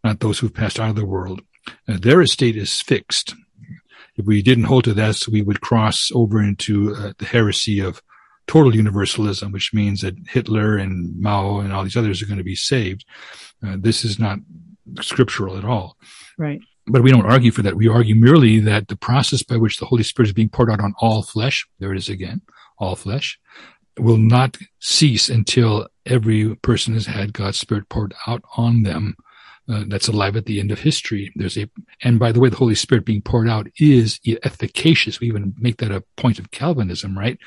not 0.04 0.20
those 0.20 0.40
who've 0.40 0.54
passed 0.54 0.80
out 0.80 0.90
of 0.90 0.96
the 0.96 1.06
world. 1.06 1.42
Uh, 1.88 1.98
their 2.00 2.22
estate 2.22 2.56
is 2.56 2.80
fixed 2.80 3.34
if 4.18 4.26
we 4.26 4.42
didn't 4.42 4.66
hold 4.66 4.86
to 4.86 4.94
that, 4.94 5.28
we 5.30 5.42
would 5.42 5.62
cross 5.62 6.10
over 6.14 6.42
into 6.42 6.96
uh, 6.96 7.14
the 7.18 7.26
heresy 7.26 7.80
of 7.80 8.02
total 8.48 8.76
universalism, 8.76 9.52
which 9.52 9.74
means 9.74 10.02
that 10.02 10.16
Hitler 10.28 10.78
and 10.78 11.20
Mao 11.20 11.60
and 11.60 11.74
all 11.74 11.84
these 11.84 11.98
others 11.98 12.22
are 12.22 12.28
going 12.28 12.38
to 12.38 12.44
be 12.44 12.56
saved. 12.56 13.06
Uh, 13.66 13.76
this 13.78 14.06
is 14.06 14.20
not 14.20 14.40
scriptural 15.02 15.58
at 15.58 15.66
all. 15.66 15.98
Right. 16.38 16.60
But 16.88 17.02
we 17.02 17.12
don't 17.12 17.26
argue 17.26 17.52
for 17.52 17.64
that. 17.64 17.76
We 17.76 17.88
argue 17.88 18.16
merely 18.16 18.60
that 18.60 18.88
the 18.88 18.96
process 18.96 19.42
by 19.42 19.58
which 19.58 19.80
the 19.80 19.86
Holy 19.86 20.04
Spirit 20.04 20.30
is 20.30 20.34
being 20.34 20.50
poured 20.50 20.70
out 20.70 20.80
on 20.80 20.94
all 21.00 21.24
flesh, 21.24 21.68
there 21.80 21.92
it 21.92 21.98
is 21.98 22.10
again, 22.10 22.42
all 22.78 22.96
flesh, 22.96 23.40
will 23.98 24.18
not 24.18 24.58
cease 24.80 25.30
until 25.30 25.88
every 26.06 26.56
person 26.58 26.94
has 26.94 27.08
had 27.08 27.34
God's 27.34 27.58
Spirit 27.58 27.90
poured 27.90 28.14
out 28.28 28.44
on 28.58 28.84
them 28.84 29.16
uh, 29.68 29.84
that's 29.88 30.08
alive 30.08 30.36
at 30.36 30.46
the 30.46 30.60
end 30.60 30.72
of 30.72 30.80
history. 30.80 31.32
There's 31.36 31.58
a, 31.58 31.68
and 32.04 32.20
by 32.20 32.32
the 32.32 32.40
way, 32.40 32.50
the 32.50 32.56
Holy 32.56 32.76
Spirit 32.76 33.06
being 33.06 33.22
poured 33.22 33.50
out 33.50 33.68
is 33.80 34.20
efficacious. 34.44 35.20
We 35.20 35.28
even 35.28 35.56
make 35.58 35.78
that 35.78 35.92
a 35.92 36.04
point 36.18 36.38
of 36.38 36.52
Calvinism, 36.52 37.18
right? 37.18 37.40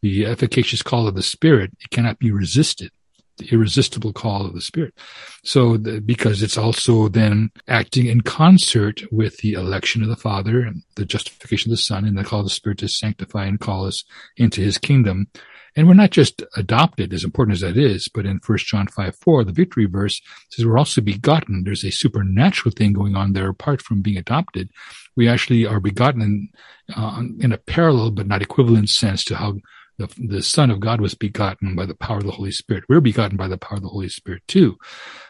The 0.00 0.24
efficacious 0.24 0.82
call 0.82 1.06
of 1.06 1.14
the 1.14 1.22
Spirit, 1.22 1.72
it 1.80 1.90
cannot 1.90 2.18
be 2.18 2.30
resisted. 2.30 2.90
The 3.38 3.48
irresistible 3.50 4.12
call 4.12 4.46
of 4.46 4.54
the 4.54 4.60
Spirit. 4.60 4.94
So, 5.44 5.76
the, 5.76 6.00
because 6.00 6.42
it's 6.42 6.58
also 6.58 7.08
then 7.08 7.50
acting 7.66 8.06
in 8.06 8.20
concert 8.20 9.02
with 9.10 9.38
the 9.38 9.54
election 9.54 10.02
of 10.02 10.08
the 10.08 10.16
Father 10.16 10.60
and 10.60 10.82
the 10.96 11.04
justification 11.04 11.70
of 11.70 11.78
the 11.78 11.82
Son 11.82 12.04
and 12.04 12.18
the 12.18 12.24
call 12.24 12.40
of 12.40 12.46
the 12.46 12.50
Spirit 12.50 12.78
to 12.78 12.88
sanctify 12.88 13.46
and 13.46 13.60
call 13.60 13.86
us 13.86 14.04
into 14.36 14.60
His 14.60 14.78
kingdom. 14.78 15.28
And 15.76 15.86
we're 15.86 15.94
not 15.94 16.10
just 16.10 16.42
adopted, 16.56 17.12
as 17.12 17.22
important 17.22 17.54
as 17.54 17.60
that 17.60 17.76
is, 17.76 18.08
but 18.08 18.26
in 18.26 18.40
1 18.44 18.58
John 18.58 18.88
5, 18.88 19.14
4, 19.14 19.44
the 19.44 19.52
victory 19.52 19.86
verse 19.86 20.20
says 20.50 20.66
we're 20.66 20.76
also 20.76 21.00
begotten. 21.00 21.62
There's 21.62 21.84
a 21.84 21.92
supernatural 21.92 22.72
thing 22.76 22.92
going 22.92 23.14
on 23.14 23.32
there 23.32 23.48
apart 23.48 23.80
from 23.80 24.02
being 24.02 24.16
adopted. 24.16 24.70
We 25.14 25.28
actually 25.28 25.66
are 25.66 25.78
begotten 25.78 26.22
in, 26.22 26.48
uh, 26.96 27.22
in 27.38 27.52
a 27.52 27.58
parallel 27.58 28.10
but 28.10 28.26
not 28.26 28.42
equivalent 28.42 28.88
sense 28.88 29.22
to 29.26 29.36
how 29.36 29.58
the, 29.98 30.08
the 30.16 30.42
Son 30.42 30.70
of 30.70 30.80
God 30.80 31.00
was 31.00 31.14
begotten 31.14 31.74
by 31.74 31.84
the 31.84 31.94
power 31.94 32.18
of 32.18 32.24
the 32.24 32.32
Holy 32.32 32.52
Spirit. 32.52 32.84
We're 32.88 33.00
begotten 33.00 33.36
by 33.36 33.48
the 33.48 33.58
power 33.58 33.76
of 33.76 33.82
the 33.82 33.88
Holy 33.88 34.08
Spirit 34.08 34.42
too, 34.46 34.78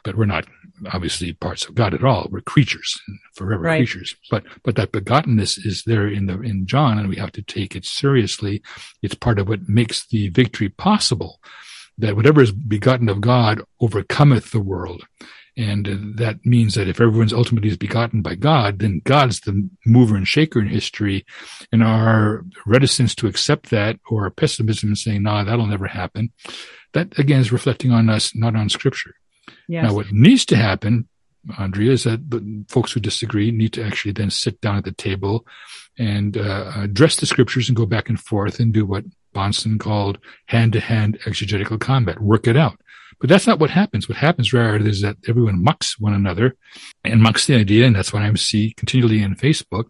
but 0.04 0.16
we're 0.16 0.26
not 0.26 0.46
obviously 0.92 1.32
parts 1.32 1.66
of 1.66 1.74
God 1.74 1.94
at 1.94 2.04
all. 2.04 2.28
We're 2.30 2.40
creatures, 2.42 3.00
forever 3.34 3.62
right. 3.62 3.78
creatures. 3.78 4.14
But 4.30 4.44
but 4.62 4.76
that 4.76 4.92
begottenness 4.92 5.64
is 5.64 5.84
there 5.84 6.06
in 6.06 6.26
the 6.26 6.40
in 6.40 6.66
John, 6.66 6.98
and 6.98 7.08
we 7.08 7.16
have 7.16 7.32
to 7.32 7.42
take 7.42 7.74
it 7.74 7.84
seriously. 7.84 8.62
It's 9.02 9.14
part 9.14 9.38
of 9.38 9.48
what 9.48 9.68
makes 9.68 10.06
the 10.06 10.28
victory 10.28 10.68
possible. 10.68 11.40
That 11.96 12.14
whatever 12.14 12.40
is 12.40 12.52
begotten 12.52 13.08
of 13.08 13.20
God 13.20 13.60
overcometh 13.80 14.52
the 14.52 14.60
world. 14.60 15.04
And 15.58 16.16
that 16.18 16.46
means 16.46 16.74
that 16.74 16.86
if 16.86 17.00
everyone's 17.00 17.32
ultimately 17.32 17.68
is 17.68 17.76
begotten 17.76 18.22
by 18.22 18.36
God, 18.36 18.78
then 18.78 19.02
God's 19.02 19.40
the 19.40 19.68
mover 19.84 20.14
and 20.14 20.26
shaker 20.26 20.60
in 20.60 20.68
history. 20.68 21.26
And 21.72 21.82
our 21.82 22.44
reticence 22.64 23.12
to 23.16 23.26
accept 23.26 23.70
that 23.70 23.98
or 24.08 24.22
our 24.22 24.30
pessimism 24.30 24.94
saying, 24.94 25.24
nah, 25.24 25.42
that'll 25.42 25.66
never 25.66 25.88
happen. 25.88 26.32
That 26.92 27.18
again 27.18 27.40
is 27.40 27.50
reflecting 27.50 27.90
on 27.90 28.08
us, 28.08 28.36
not 28.36 28.54
on 28.54 28.68
scripture. 28.68 29.16
Yes. 29.66 29.82
Now, 29.82 29.94
what 29.94 30.12
needs 30.12 30.46
to 30.46 30.56
happen, 30.56 31.08
Andrea, 31.58 31.90
is 31.90 32.04
that 32.04 32.64
folks 32.68 32.92
who 32.92 33.00
disagree 33.00 33.50
need 33.50 33.72
to 33.72 33.84
actually 33.84 34.12
then 34.12 34.30
sit 34.30 34.60
down 34.60 34.76
at 34.76 34.84
the 34.84 34.92
table 34.92 35.44
and 35.98 36.36
uh, 36.36 36.70
address 36.76 37.16
the 37.16 37.26
scriptures 37.26 37.68
and 37.68 37.74
go 37.74 37.84
back 37.84 38.08
and 38.08 38.20
forth 38.20 38.60
and 38.60 38.72
do 38.72 38.86
what 38.86 39.04
Bahnsen 39.34 39.80
called 39.80 40.18
hand 40.46 40.74
to 40.74 40.80
hand 40.80 41.18
exegetical 41.26 41.78
combat. 41.78 42.22
Work 42.22 42.46
it 42.46 42.56
out 42.56 42.80
But 43.20 43.28
that's 43.28 43.46
not 43.46 43.58
what 43.58 43.70
happens. 43.70 44.08
What 44.08 44.18
happens 44.18 44.52
rather 44.52 44.86
is 44.86 45.02
that 45.02 45.16
everyone 45.28 45.62
mucks 45.62 45.98
one 45.98 46.14
another 46.14 46.56
and 47.04 47.22
mucks 47.22 47.46
the 47.46 47.56
idea. 47.56 47.86
And 47.86 47.96
that's 47.96 48.12
what 48.12 48.22
I 48.22 48.32
see 48.34 48.74
continually 48.76 49.22
in 49.22 49.34
Facebook 49.34 49.86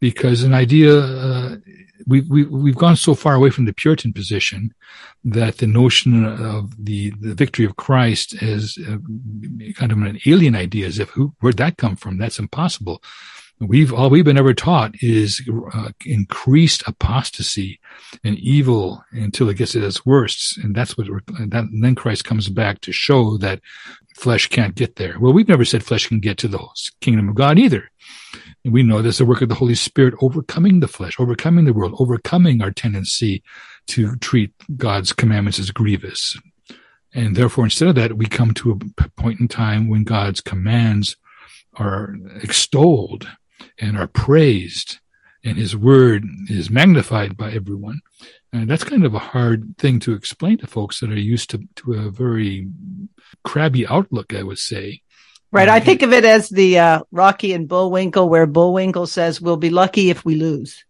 because 0.00 0.42
an 0.42 0.52
idea, 0.52 0.98
uh, 0.98 1.56
we, 2.08 2.22
we, 2.22 2.44
we've 2.44 2.76
gone 2.76 2.96
so 2.96 3.14
far 3.14 3.34
away 3.34 3.50
from 3.50 3.66
the 3.66 3.72
Puritan 3.72 4.12
position 4.12 4.74
that 5.22 5.58
the 5.58 5.68
notion 5.68 6.24
of 6.24 6.84
the, 6.84 7.12
the 7.20 7.34
victory 7.34 7.64
of 7.64 7.76
Christ 7.76 8.42
is 8.42 8.76
uh, 8.88 8.96
kind 9.74 9.92
of 9.92 9.98
an 9.98 10.18
alien 10.26 10.56
idea 10.56 10.86
as 10.86 10.98
if 10.98 11.10
who, 11.10 11.32
where'd 11.40 11.58
that 11.58 11.76
come 11.76 11.94
from? 11.94 12.18
That's 12.18 12.40
impossible. 12.40 13.00
We've 13.60 13.92
all 13.92 14.10
we've 14.10 14.24
been 14.24 14.38
ever 14.38 14.54
taught 14.54 14.94
is 15.00 15.40
uh, 15.72 15.90
increased 16.04 16.82
apostasy 16.86 17.78
and 18.24 18.36
evil 18.38 19.04
until 19.12 19.48
it 19.48 19.56
gets 19.56 19.76
at 19.76 19.84
its 19.84 20.04
worst, 20.04 20.58
and 20.58 20.74
that's 20.74 20.98
what. 20.98 21.06
That, 21.28 21.68
and 21.72 21.84
then 21.84 21.94
Christ 21.94 22.24
comes 22.24 22.48
back 22.48 22.80
to 22.80 22.92
show 22.92 23.36
that 23.38 23.60
flesh 24.16 24.48
can't 24.48 24.74
get 24.74 24.96
there. 24.96 25.18
Well, 25.20 25.32
we've 25.32 25.48
never 25.48 25.64
said 25.64 25.84
flesh 25.84 26.08
can 26.08 26.20
get 26.20 26.38
to 26.38 26.48
the 26.48 26.60
kingdom 27.00 27.28
of 27.28 27.36
God 27.36 27.58
either. 27.58 27.90
And 28.64 28.72
we 28.72 28.82
know 28.82 29.00
there's 29.00 29.18
the 29.18 29.24
work 29.24 29.42
of 29.42 29.48
the 29.48 29.54
Holy 29.54 29.74
Spirit 29.74 30.14
overcoming 30.20 30.80
the 30.80 30.88
flesh, 30.88 31.18
overcoming 31.18 31.64
the 31.64 31.72
world, 31.72 31.94
overcoming 31.98 32.62
our 32.62 32.70
tendency 32.70 33.42
to 33.88 34.16
treat 34.16 34.52
God's 34.76 35.12
commandments 35.12 35.58
as 35.58 35.70
grievous. 35.70 36.36
And 37.14 37.36
therefore, 37.36 37.64
instead 37.64 37.88
of 37.88 37.94
that, 37.96 38.16
we 38.16 38.26
come 38.26 38.54
to 38.54 38.78
a 38.98 39.08
point 39.10 39.40
in 39.40 39.48
time 39.48 39.88
when 39.88 40.04
God's 40.04 40.40
commands 40.40 41.16
are 41.74 42.14
extolled 42.42 43.28
and 43.78 43.96
are 43.96 44.06
praised 44.06 44.98
and 45.44 45.56
his 45.56 45.76
word 45.76 46.24
is 46.48 46.70
magnified 46.70 47.36
by 47.36 47.50
everyone. 47.52 48.00
And 48.52 48.68
that's 48.68 48.84
kind 48.84 49.04
of 49.04 49.14
a 49.14 49.18
hard 49.18 49.76
thing 49.78 49.98
to 50.00 50.12
explain 50.12 50.58
to 50.58 50.66
folks 50.66 51.00
that 51.00 51.10
are 51.10 51.18
used 51.18 51.50
to, 51.50 51.66
to 51.76 51.94
a 51.94 52.10
very 52.10 52.68
crabby 53.44 53.86
outlook, 53.86 54.34
I 54.34 54.42
would 54.42 54.58
say. 54.58 55.02
Right. 55.50 55.68
I 55.68 55.80
think 55.80 56.02
of 56.02 56.12
it 56.12 56.24
as 56.24 56.48
the 56.48 56.78
uh, 56.78 57.02
Rocky 57.10 57.52
and 57.52 57.68
Bullwinkle, 57.68 58.28
where 58.28 58.46
Bullwinkle 58.46 59.06
says, 59.06 59.40
We'll 59.40 59.58
be 59.58 59.68
lucky 59.68 60.08
if 60.08 60.24
we 60.24 60.36
lose. 60.36 60.84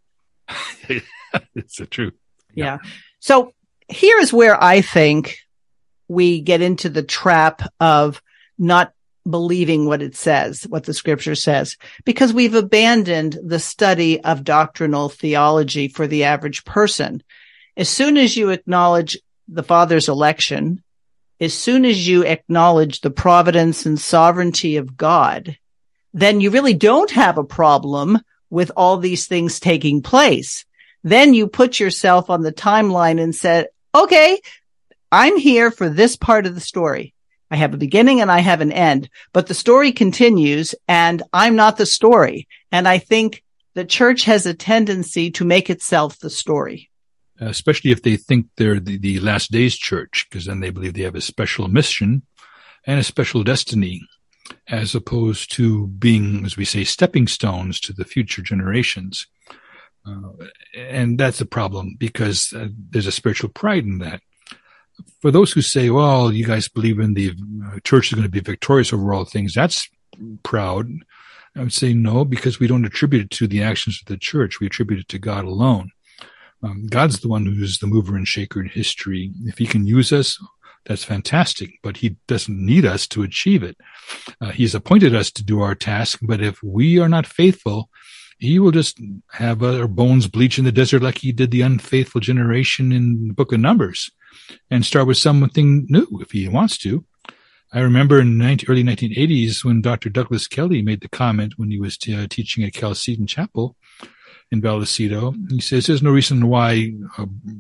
it's 0.89 1.79
the 1.79 1.87
truth. 1.87 2.15
Yeah. 2.55 2.65
yeah. 2.65 2.79
So 3.19 3.55
here 3.89 4.19
is 4.19 4.33
where 4.33 4.63
I 4.63 4.81
think 4.81 5.39
we 6.07 6.41
get 6.43 6.61
into 6.61 6.91
the 6.91 7.03
trap 7.03 7.63
of 7.81 8.23
not 8.57 8.93
believing 9.29 9.87
what 9.87 10.03
it 10.03 10.17
says, 10.17 10.65
what 10.65 10.85
the 10.85 10.95
scripture 10.95 11.35
says, 11.35 11.77
because 12.05 12.33
we've 12.33 12.55
abandoned 12.55 13.39
the 13.43 13.61
study 13.61 14.21
of 14.23 14.45
doctrinal 14.45 15.09
theology 15.09 15.89
for 15.89 16.07
the 16.07 16.25
average 16.25 16.65
person. 16.65 17.23
As 17.77 17.89
soon 17.89 18.17
as 18.17 18.37
you 18.37 18.51
acknowledge 18.51 19.19
the 19.49 19.63
Father's 19.63 20.09
election, 20.09 20.83
as 21.41 21.55
soon 21.55 21.85
as 21.85 22.07
you 22.07 22.25
acknowledge 22.25 23.01
the 23.01 23.11
providence 23.11 23.87
and 23.87 23.99
sovereignty 23.99 24.77
of 24.77 24.97
God, 24.97 25.57
then 26.13 26.41
you 26.41 26.51
really 26.51 26.75
don't 26.75 27.11
have 27.11 27.39
a 27.39 27.45
problem 27.45 28.21
with 28.51 28.71
all 28.77 28.99
these 28.99 29.27
things 29.27 29.59
taking 29.59 30.03
place. 30.03 30.65
Then 31.03 31.35
you 31.35 31.49
put 31.49 31.81
yourself 31.81 32.31
on 32.31 32.43
the 32.43 32.53
timeline 32.53 33.21
and 33.21 33.35
said, 33.35 33.69
okay, 33.95 34.41
I'm 35.11 35.37
here 35.37 35.71
for 35.71 35.89
this 35.89 36.17
part 36.17 36.47
of 36.47 36.55
the 36.55 36.61
story. 36.61 37.15
I 37.53 37.57
have 37.57 37.75
a 37.75 37.77
beginning 37.77 38.23
and 38.23 38.31
I 38.31 38.41
have 38.41 38.63
an 38.63 38.73
end, 38.73 39.11
but 39.35 39.47
the 39.47 39.55
story 39.55 39.93
continues 39.93 40.75
and 40.89 41.23
I'm 41.35 41.55
not 41.55 41.77
the 41.77 41.85
story. 41.85 42.49
And 42.73 42.89
I 42.89 42.97
think 42.97 43.45
the 43.75 43.85
church 43.85 44.25
has 44.25 44.47
a 44.47 44.55
tendency 44.55 45.31
to 45.33 45.45
make 45.45 45.69
itself 45.69 46.19
the 46.19 46.31
story. 46.31 46.89
Especially 47.39 47.91
if 47.91 48.03
they 48.03 48.17
think 48.17 48.47
they're 48.57 48.81
the, 48.81 48.97
the 48.97 49.21
last 49.21 49.51
days 49.51 49.77
church, 49.77 50.27
because 50.31 50.47
then 50.47 50.61
they 50.61 50.71
believe 50.71 50.95
they 50.95 51.03
have 51.03 51.15
a 51.15 51.21
special 51.21 51.69
mission 51.69 52.23
and 52.87 52.99
a 52.99 53.05
special 53.05 53.43
destiny, 53.43 54.01
as 54.69 54.95
opposed 54.95 55.53
to 55.53 55.89
being, 55.89 56.47
as 56.47 56.57
we 56.57 56.65
say, 56.65 56.85
stepping 56.85 57.27
stones 57.27 57.81
to 57.81 57.93
the 57.93 58.07
future 58.07 58.41
generations. 58.41 59.27
Uh, 60.07 60.47
and 60.75 61.19
that's 61.19 61.43
a 61.43 61.47
problem 61.47 61.97
because 61.99 62.55
uh, 62.55 62.69
there's 62.91 63.07
a 63.07 63.13
spiritual 63.13 63.51
pride 63.51 63.85
in 63.85 63.99
that 63.99 64.23
for 65.21 65.31
those 65.31 65.53
who 65.53 65.63
say, 65.63 65.91
well, 65.91 66.33
you 66.33 66.45
guys 66.45 66.69
believe 66.69 66.99
in 66.99 67.15
the 67.15 67.33
uh, 67.67 67.79
church 67.85 68.09
is 68.09 68.15
going 68.15 68.25
to 68.25 68.31
be 68.31 68.41
victorious 68.41 68.93
over 68.93 69.15
all 69.15 69.25
things, 69.25 69.55
that's 69.55 69.89
proud. 70.43 70.89
I 71.57 71.61
would 71.61 71.73
say 71.73 71.93
no, 71.93 72.25
because 72.25 72.59
we 72.59 72.67
don't 72.67 72.85
attribute 72.85 73.25
it 73.25 73.31
to 73.33 73.47
the 73.47 73.63
actions 73.63 74.01
of 74.01 74.07
the 74.07 74.17
church. 74.17 74.59
We 74.59 74.67
attribute 74.67 75.01
it 75.01 75.09
to 75.09 75.19
God 75.19 75.45
alone. 75.45 75.91
Um, 76.63 76.87
God's 76.87 77.21
the 77.21 77.29
one 77.29 77.45
who's 77.45 77.79
the 77.79 77.87
mover 77.87 78.17
and 78.17 78.27
shaker 78.27 78.61
in 78.61 78.69
history. 78.69 79.33
If 79.45 79.59
he 79.59 79.67
can 79.67 79.87
use 79.87 80.13
us, 80.13 80.39
that's 80.87 81.05
fantastic, 81.05 81.75
but 81.83 81.99
he 81.99 82.17
doesn't 82.27 82.59
need 82.59 82.85
us 82.85 83.07
to 83.09 83.23
achieve 83.23 83.63
it. 83.63 83.77
Uh, 84.41 84.51
he's 84.51 84.75
appointed 84.75 85.15
us 85.15 85.31
to 85.33 85.45
do 85.45 85.61
our 85.61 85.75
task, 85.75 86.21
but 86.23 86.41
if 86.41 86.63
we 86.63 86.99
are 86.99 87.09
not 87.09 87.27
faithful, 87.27 87.89
he 88.39 88.59
will 88.59 88.73
just 88.73 89.01
have 89.33 89.63
our 89.63 89.87
bones 89.87 90.27
bleach 90.27 90.59
in 90.59 90.65
the 90.65 90.73
desert 90.73 91.03
like 91.03 91.19
he 91.19 91.31
did 91.31 91.51
the 91.51 91.61
unfaithful 91.61 92.21
generation 92.21 92.91
in 92.91 93.29
the 93.29 93.35
book 93.35 93.53
of 93.53 93.61
Numbers 93.61 94.11
and 94.71 94.85
start 94.85 95.07
with 95.07 95.19
something 95.19 95.87
new 95.89 96.07
if 96.21 96.31
he 96.31 96.49
wants 96.49 96.79
to. 96.79 97.05
I 97.73 97.81
remember 97.81 98.21
in 98.21 98.37
19, 98.37 98.69
early 98.69 98.85
1980s 98.85 99.65
when 99.65 99.81
Dr. 99.81 100.11
Douglas 100.11 100.47
Kelly 100.47 100.83
made 100.83 101.01
the 101.01 101.09
comment 101.09 101.55
when 101.57 101.71
he 101.71 101.81
was 101.81 101.97
t- 101.97 102.15
uh, 102.15 102.27
teaching 102.29 102.65
at 102.65 102.75
Chalcedon 102.75 103.27
Chapel 103.27 103.77
in 104.51 104.61
Vallecito. 104.61 105.35
He 105.51 105.61
says 105.61 105.87
there's 105.87 106.03
no 106.03 106.11
reason 106.11 106.49
why 106.49 106.93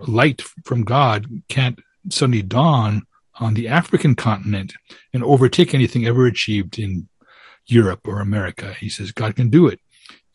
light 0.07 0.43
from 0.65 0.85
God 0.85 1.27
can't 1.49 1.79
suddenly 2.11 2.43
dawn 2.43 3.03
on 3.41 3.55
the 3.55 3.69
African 3.69 4.15
continent 4.15 4.75
and 5.15 5.25
overtake 5.25 5.73
anything 5.73 6.07
ever 6.07 6.27
achieved 6.27 6.79
in 6.79 7.09
Europe 7.67 8.07
or 8.07 8.21
America. 8.21 8.75
He 8.75 8.91
says 8.91 9.13
God 9.13 9.37
can 9.37 9.49
do 9.49 9.67
it. 9.67 9.81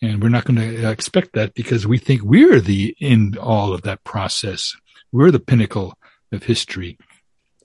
And 0.02 0.21
we're 0.21 0.30
not 0.30 0.45
going 0.45 0.60
to 0.60 0.89
expect 0.89 1.34
that 1.34 1.54
because 1.54 1.88
we 1.88 1.97
think 1.97 2.21
we're 2.23 2.60
the 2.60 2.95
end 3.02 3.38
all 3.38 3.73
of 3.73 3.82
that 3.84 4.04
process. 4.04 4.76
We're 5.12 5.32
the 5.32 5.39
pinnacle 5.39 5.96
of 6.32 6.44
history. 6.44 6.98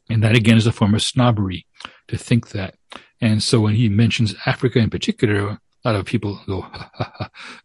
And 0.09 0.23
that 0.23 0.37
again 0.37 0.57
is 0.57 0.67
a 0.67 0.73
form 0.73 0.95
of 0.95 1.03
snobbery 1.03 1.67
to 2.09 2.17
think 2.17 2.51
that. 2.51 2.75
And 3.21 3.43
so 3.43 3.61
when 3.61 3.75
he 3.75 3.89
mentions 3.89 4.35
Africa 4.47 4.79
in 4.79 4.91
particular, 4.91 5.49
a 5.49 5.59
lot 5.85 5.97
of 5.97 6.05
people 6.05 6.41
go, 6.47 6.67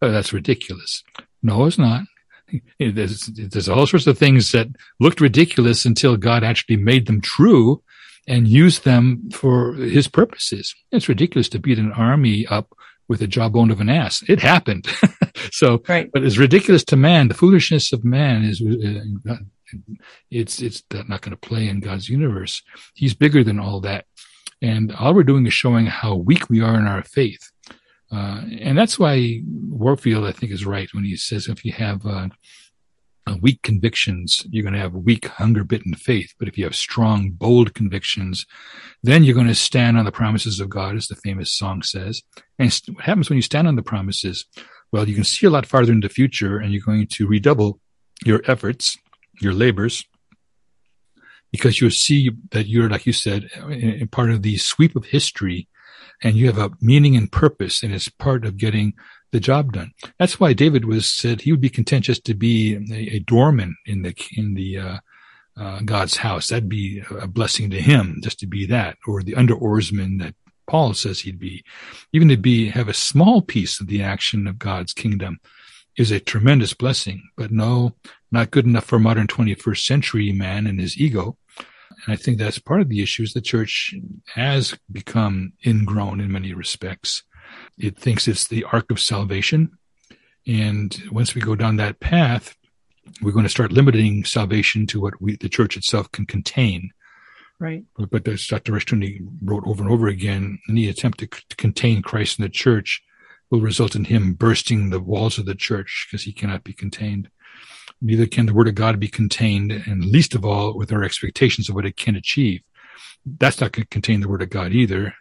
oh, 0.02 0.12
that's 0.12 0.34
ridiculous. 0.34 1.04
No, 1.44 1.66
it's 1.66 1.78
not. 1.78 2.04
There's, 2.80 3.26
there's 3.26 3.68
all 3.68 3.86
sorts 3.86 4.08
of 4.08 4.18
things 4.18 4.54
that 4.54 4.68
looked 5.02 5.20
ridiculous 5.20 5.84
until 5.84 6.16
God 6.16 6.46
actually 6.46 6.78
made 6.78 7.06
them 7.06 7.20
true 7.20 7.84
and 8.26 8.48
used 8.48 8.86
them 8.86 9.30
for 9.32 9.74
his 9.74 10.08
purposes. 10.08 10.74
It's 10.94 11.10
ridiculous 11.10 11.50
to 11.50 11.60
beat 11.60 11.78
an 11.78 11.92
army 11.92 12.48
up 12.48 12.74
with 13.08 13.22
a 13.22 13.28
jawbone 13.28 13.72
of 13.72 13.82
an 13.82 13.90
ass. 13.90 14.24
It 14.28 14.40
happened. 14.42 14.88
so, 15.52 15.82
right. 15.88 16.10
but 16.12 16.24
it's 16.24 16.38
ridiculous 16.38 16.84
to 16.86 16.96
man. 16.96 17.30
The 17.30 17.34
foolishness 17.34 17.94
of 17.94 18.04
man 18.04 18.44
is 18.44 18.62
uh, 18.62 19.36
it's 20.30 20.62
it's 20.62 20.84
not 20.92 21.22
going 21.22 21.36
to 21.38 21.48
play 21.50 21.68
in 21.68 21.80
God's 21.80 22.10
universe. 22.10 22.62
He's 22.96 23.14
bigger 23.14 23.44
than 23.44 23.60
all 23.60 23.80
that, 23.82 24.06
and 24.62 24.92
all 24.94 25.14
we're 25.14 25.24
doing 25.24 25.46
is 25.46 25.54
showing 25.54 25.86
how 25.86 26.16
weak 26.16 26.50
we 26.50 26.62
are 26.62 26.80
in 26.80 26.88
our 26.88 27.04
faith. 27.04 27.52
Uh, 28.12 28.42
and 28.62 28.78
that's 28.78 28.98
why 28.98 29.42
Warfield, 29.70 30.26
I 30.26 30.32
think, 30.32 30.52
is 30.52 30.66
right 30.66 30.88
when 30.94 31.04
he 31.04 31.18
says 31.18 31.48
if 31.48 31.66
you 31.66 31.74
have 31.74 32.06
uh, 32.06 32.30
weak 33.42 33.62
convictions, 33.62 34.46
you're 34.50 34.64
going 34.64 34.74
to 34.74 34.80
have 34.80 34.94
weak, 34.94 35.28
hunger-bitten 35.28 35.96
faith. 35.96 36.34
But 36.40 36.48
if 36.48 36.58
you 36.58 36.64
have 36.64 36.76
strong, 36.76 37.32
bold 37.32 37.74
convictions, 37.74 38.46
then 39.04 39.24
you're 39.24 39.36
going 39.36 39.48
to 39.48 39.56
stand 39.56 39.98
on 39.98 40.06
the 40.06 40.12
promises 40.12 40.62
of 40.62 40.70
God, 40.70 40.96
as 40.96 41.08
the 41.08 41.16
famous 41.16 41.52
song 41.52 41.82
says. 41.82 42.22
And 42.58 42.74
what 42.94 43.04
happens 43.04 43.30
when 43.30 43.36
you 43.36 43.42
stand 43.42 43.68
on 43.68 43.76
the 43.76 43.84
promises? 43.84 44.46
Well, 44.92 45.10
you 45.10 45.16
can 45.16 45.26
see 45.26 45.46
a 45.46 45.50
lot 45.50 45.66
farther 45.66 45.92
in 45.92 46.00
the 46.00 46.08
future, 46.08 46.58
and 46.58 46.72
you're 46.72 46.82
going 46.86 47.08
to 47.08 47.28
redouble 47.28 47.82
your 48.26 48.42
efforts 48.46 48.98
your 49.40 49.54
labors 49.54 50.06
because 51.52 51.80
you'll 51.80 51.92
see 51.92 52.30
that 52.52 52.68
you're, 52.68 52.90
like 52.90 53.06
you 53.06 53.14
said, 53.14 53.50
part 54.12 54.32
of 54.32 54.42
the 54.42 54.58
sweep 54.58 54.96
of 54.96 55.06
history 55.06 55.68
and 56.22 56.36
you 56.36 56.48
have 56.48 56.58
a 56.58 56.72
meaning 56.82 57.16
and 57.16 57.32
purpose 57.32 57.84
and 57.84 57.94
it's 57.94 58.10
part 58.10 58.46
of 58.46 58.58
getting 58.58 58.94
the 59.32 59.40
job 59.40 59.74
done. 59.74 59.92
That's 60.20 60.40
why 60.40 60.54
David 60.54 60.86
was 60.86 61.08
said 61.08 61.42
he 61.42 61.52
would 61.52 61.62
be 61.62 61.70
content 61.70 62.06
just 62.06 62.26
to 62.26 62.34
be 62.34 62.76
a, 62.76 63.16
a 63.16 63.20
doorman 63.20 63.76
in 63.86 64.02
the, 64.02 64.16
in 64.36 64.54
the, 64.56 64.78
uh, 64.78 64.98
uh, 65.60 65.80
God's 65.84 66.18
house. 66.18 66.48
That'd 66.48 66.70
be 66.70 67.02
a 67.10 67.28
blessing 67.28 67.70
to 67.72 67.82
him 67.82 68.20
just 68.22 68.40
to 68.40 68.48
be 68.48 68.66
that 68.68 68.98
or 69.08 69.24
the 69.24 69.36
under 69.36 69.56
oarsman 69.56 70.20
that 70.20 70.36
Paul 70.68 70.94
says 70.94 71.22
he'd 71.22 71.40
be, 71.40 71.64
even 72.14 72.28
to 72.28 72.38
be, 72.38 72.70
have 72.70 72.90
a 72.90 72.94
small 72.94 73.42
piece 73.42 73.80
of 73.80 73.88
the 73.88 74.04
action 74.04 74.48
of 74.48 74.60
God's 74.60 74.94
kingdom 74.94 75.40
is 75.98 76.12
a 76.12 76.20
tremendous 76.20 76.74
blessing, 76.74 77.28
but 77.36 77.52
no, 77.52 77.96
not 78.32 78.52
good 78.52 78.66
enough 78.66 78.86
for 78.86 79.00
modern 79.00 79.28
21st 79.28 79.86
century 79.86 80.32
man 80.32 80.68
and 80.68 80.80
his 80.80 80.98
ego. 80.98 81.38
And 82.06 82.14
I 82.14 82.16
think 82.16 82.38
that's 82.38 82.60
part 82.60 82.82
of 82.82 82.90
the 82.90 83.02
issue 83.02 83.24
is 83.24 83.34
The 83.34 83.42
church 83.42 83.96
has 84.36 84.78
become 84.92 85.54
ingrown 85.66 86.20
in 86.20 86.32
many 86.32 86.54
respects. 86.54 87.24
It 87.78 87.98
thinks 87.98 88.28
it's 88.28 88.48
the 88.48 88.66
ark 88.66 88.92
of 88.92 89.00
salvation. 89.00 89.72
And 90.46 90.96
once 91.12 91.34
we 91.36 91.42
go 91.42 91.56
down 91.56 91.78
that 91.78 92.00
path, 92.00 92.56
we're 93.22 93.32
going 93.32 93.46
to 93.46 93.50
start 93.50 93.72
limiting 93.72 94.26
salvation 94.26 94.86
to 94.88 95.02
what 95.02 95.22
we, 95.22 95.38
the 95.38 95.50
church 95.50 95.78
itself 95.78 96.12
can 96.12 96.26
contain. 96.26 96.92
Right. 97.60 97.84
But, 97.98 98.12
but 98.12 98.28
as 98.28 98.46
Dr. 98.46 98.74
Rushdoony 98.74 99.20
wrote 99.44 99.64
over 99.66 99.82
and 99.82 99.92
over 99.92 100.08
again, 100.08 100.60
any 100.70 100.88
attempt 100.88 101.20
to, 101.20 101.28
to 101.28 101.56
contain 101.56 102.02
Christ 102.02 102.38
in 102.38 102.44
the 102.44 102.50
church 102.50 103.02
will 103.50 103.62
result 103.62 103.96
in 103.96 104.06
him 104.06 104.34
bursting 104.34 104.90
the 104.90 105.00
walls 105.00 105.38
of 105.38 105.46
the 105.46 105.56
church 105.56 106.08
because 106.10 106.24
he 106.24 106.34
cannot 106.34 106.64
be 106.64 106.74
contained. 106.74 107.30
Neither 108.02 108.28
can 108.28 108.46
the 108.46 108.54
word 108.54 108.68
of 108.68 108.76
God 108.76 109.00
be 109.00 109.08
contained, 109.08 109.72
and 109.72 110.06
least 110.06 110.36
of 110.36 110.46
all 110.46 110.78
with 110.78 110.92
our 110.92 111.04
expectations 111.04 111.70
of 111.70 111.76
what 111.76 111.86
it 111.86 111.98
can 111.98 112.16
achieve. 112.16 112.62
That's 113.26 113.60
not 113.60 113.72
going 113.72 113.84
to 113.84 113.90
contain 113.90 114.22
the 114.22 114.30
word 114.30 114.42
of 114.42 114.50
God 114.50 114.72
either. 114.72 115.14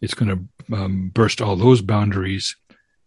It's 0.00 0.14
going 0.14 0.48
to 0.68 0.74
um, 0.74 1.10
burst 1.12 1.42
all 1.42 1.56
those 1.56 1.82
boundaries. 1.82 2.56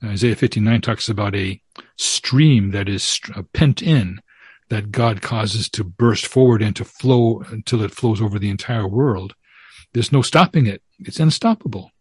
Isaiah 0.03 0.35
59 0.35 0.81
talks 0.81 1.07
about 1.07 1.35
a 1.35 1.61
stream 1.97 2.71
that 2.71 2.89
is 2.89 3.19
uh, 3.35 3.43
pent 3.53 3.81
in 3.81 4.19
that 4.69 4.91
God 4.91 5.21
causes 5.21 5.69
to 5.69 5.83
burst 5.83 6.25
forward 6.25 6.61
and 6.61 6.75
to 6.75 6.83
flow 6.83 7.43
until 7.49 7.81
it 7.81 7.91
flows 7.91 8.21
over 8.21 8.37
the 8.37 8.49
entire 8.49 8.87
world. 8.87 9.33
There's 9.93 10.11
no 10.11 10.21
stopping 10.21 10.65
it. 10.65 10.81
It's 10.99 11.19
unstoppable. 11.19 11.91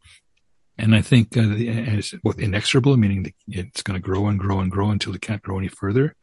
And 0.79 0.95
I 0.95 1.03
think 1.03 1.37
uh, 1.37 1.43
it's 1.45 2.15
both 2.23 2.39
inexorable, 2.39 2.97
meaning 2.97 3.33
it's 3.47 3.83
going 3.83 4.01
to 4.01 4.05
grow 4.05 4.27
and 4.27 4.39
grow 4.39 4.61
and 4.61 4.71
grow 4.71 4.91
until 4.91 5.15
it 5.15 5.23
can't 5.23 5.43
grow 5.43 5.59
any 5.59 5.69
further. 5.69 6.17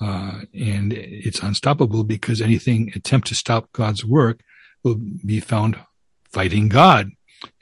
Uh, 0.00 0.40
and 0.52 0.92
it's 0.92 1.40
unstoppable 1.40 2.02
because 2.02 2.40
anything 2.40 2.92
attempt 2.96 3.28
to 3.28 3.34
stop 3.34 3.70
God's 3.72 4.04
work 4.04 4.40
will 4.82 4.96
be 5.24 5.40
found 5.40 5.78
fighting 6.32 6.68
God. 6.68 7.10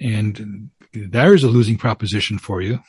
And 0.01 0.71
there's 0.95 1.45
a 1.45 1.49
losing 1.49 1.77
proposition 1.77 2.39
for 2.39 2.63
you. 2.63 2.81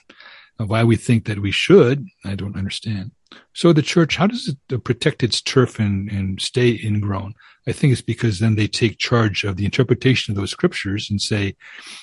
Why 0.58 0.84
we 0.84 0.96
think 0.96 1.26
that 1.26 1.40
we 1.40 1.52
should, 1.52 2.08
I 2.24 2.36
don't 2.36 2.56
understand. 2.56 3.12
So 3.54 3.74
the 3.74 3.82
church, 3.82 4.18
how 4.18 4.28
does 4.28 4.56
it 4.70 4.84
protect 4.84 5.24
its 5.24 5.42
turf 5.42 5.80
and, 5.80 6.10
and 6.12 6.40
stay 6.40 6.80
ingrown? 6.84 7.34
I 7.68 7.72
think 7.72 7.94
it's 7.94 8.02
because 8.02 8.40
then 8.40 8.56
they 8.56 8.68
take 8.68 8.98
charge 8.98 9.44
of 9.44 9.56
the 9.56 9.66
interpretation 9.66 10.32
of 10.32 10.38
those 10.38 10.52
scriptures 10.52 11.10
and 11.10 11.22
say, 11.22 11.56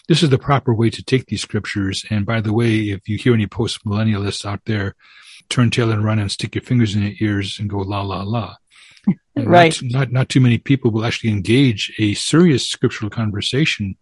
this 0.09 0.23
is 0.23 0.31
the 0.31 0.39
proper 0.39 0.75
way 0.75 0.91
to 0.91 1.03
take 1.03 1.27
these 1.27 1.43
scriptures. 1.43 2.05
And 2.11 2.25
by 2.27 2.41
the 2.41 2.53
way, 2.53 2.91
if 2.91 3.09
you 3.09 3.19
hear 3.19 3.35
any 3.35 3.47
post 3.47 3.85
millennialists 3.85 4.45
out 4.45 4.61
there, 4.65 4.95
turn 5.49 5.71
tail 5.71 5.91
and 5.91 6.05
run 6.05 6.19
and 6.19 6.31
stick 6.31 6.55
your 6.55 6.63
fingers 6.63 6.95
in 6.95 7.03
your 7.03 7.13
ears 7.21 7.59
and 7.59 7.69
go 7.69 7.79
la 7.79 8.03
la 8.03 8.23
la. 8.23 8.57
right. 9.37 9.81
Not, 9.83 9.93
not, 9.93 10.13
not 10.13 10.29
too 10.29 10.41
many 10.41 10.59
people 10.59 10.91
will 10.91 11.05
actually 11.05 11.31
engage 11.31 11.93
a 11.99 12.15
serious 12.15 12.69
scriptural 12.69 13.11
conversation 13.11 13.97